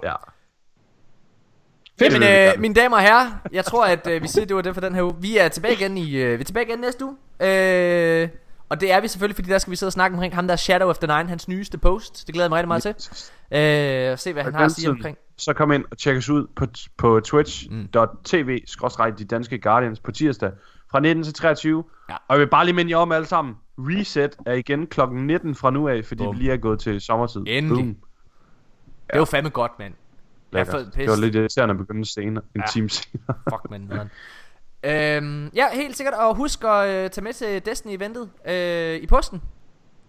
[0.03, 0.13] Ja.
[1.99, 2.11] Fedt.
[2.11, 2.61] Det Men vil vi øh, gerne.
[2.61, 4.95] mine damer og herrer, jeg tror, at øh, vi siger, det var det for den
[4.95, 5.15] her uge.
[5.19, 7.15] Vi er tilbage igen i, øh, vi er tilbage igen næste uge.
[7.39, 8.29] Øh,
[8.69, 10.55] og det er vi selvfølgelig, fordi der skal vi sidde og snakke omkring ham der
[10.55, 12.27] Shadow of the Nine, hans nyeste post.
[12.27, 13.27] Det glæder jeg mig rigtig meget til.
[13.51, 15.17] Øh, og se, hvad han har at sige omkring.
[15.37, 16.65] Så kom ind og tjek os ud på,
[16.97, 18.59] på twitch.tv
[19.17, 20.51] de danske Guardians på tirsdag
[20.95, 21.83] fra 19 til 23.
[22.09, 22.15] Ja.
[22.15, 23.55] Og jeg vil bare lige minde jer om alle sammen.
[23.77, 26.35] Reset er igen klokken 19 fra nu af, fordi Bum.
[26.35, 27.43] vi lige er gået til sommertid.
[27.47, 27.83] Endelig.
[27.83, 27.95] Boom.
[29.13, 29.93] Det var fandme godt, mand.
[30.51, 32.67] Jeg fået Det var lidt irriterende at begynde senere, en Ja.
[32.71, 33.35] time senere.
[33.51, 33.81] Fuck, man.
[33.81, 34.09] nederen.
[34.83, 36.13] Øhm, ja, helt sikkert.
[36.13, 39.41] Og husk at øh, tage med til Destiny-eventet øh, i posten.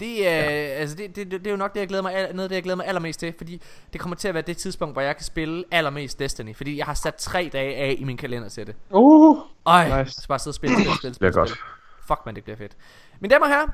[0.00, 0.32] Det, øh, ja.
[0.52, 2.62] altså det, det, det, er jo nok det, jeg glæder mig, noget af det, jeg
[2.62, 3.34] glæder mig allermest til.
[3.36, 6.56] Fordi det kommer til at være det tidspunkt, hvor jeg kan spille allermest Destiny.
[6.56, 8.74] Fordi jeg har sat tre dage af i min kalender til det.
[8.90, 10.20] Uh, Øj, Nice.
[10.20, 11.48] så bare sidde og spille, spille, spille, Det bliver spille, godt.
[11.50, 11.62] spille.
[12.08, 12.76] Fuck, man, det bliver fedt.
[13.20, 13.66] Mine damer og herrer,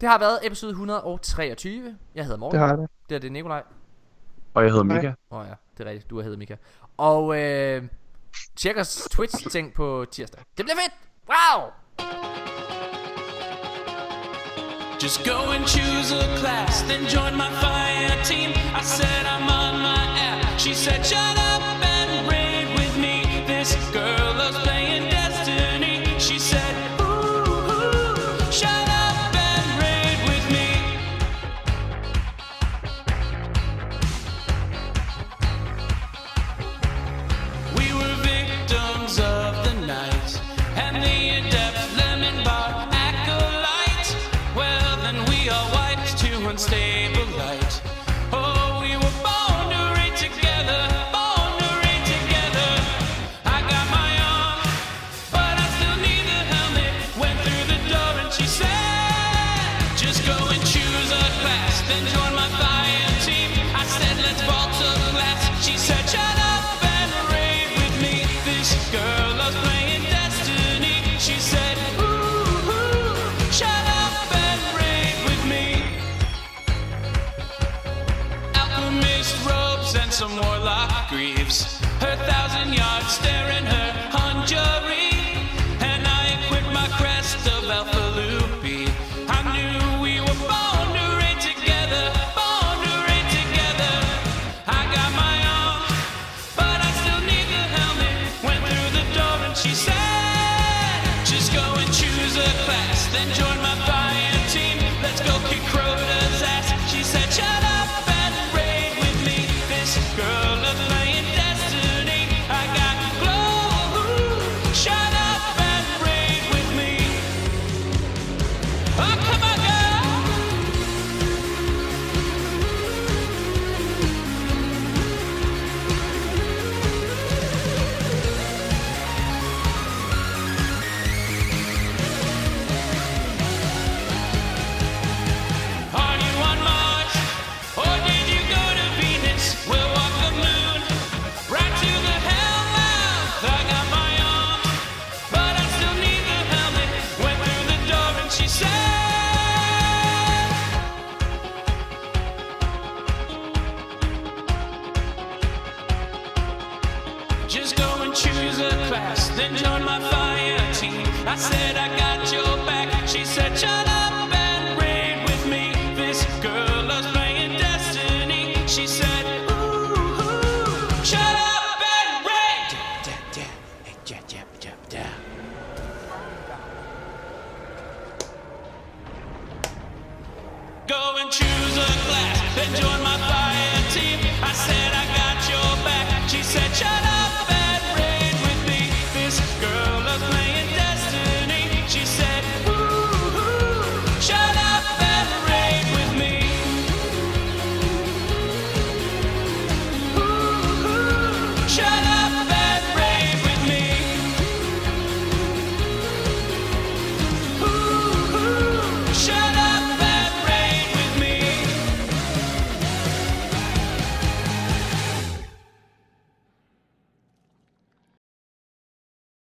[0.00, 1.96] det har været episode 123.
[2.14, 2.60] Jeg hedder Morten.
[2.60, 2.88] det har det.
[3.08, 3.62] Det er det Nikolaj.
[4.54, 5.12] Og jeg hedder Mika.
[5.30, 6.10] Åh oh, ja, det er rigtigt.
[6.10, 6.56] Du er hedder Mika.
[6.96, 7.82] Og øh,
[8.56, 10.42] tjek os Twitch-ting på tirsdag.
[10.56, 10.94] Det bliver fedt!
[11.28, 11.70] Wow!
[15.02, 18.50] Just go and choose a class, then join my fire team.
[18.80, 20.58] I said I'm on my app.
[20.58, 21.62] She said, shut up
[21.94, 23.16] and raid with me.
[23.50, 24.05] This girl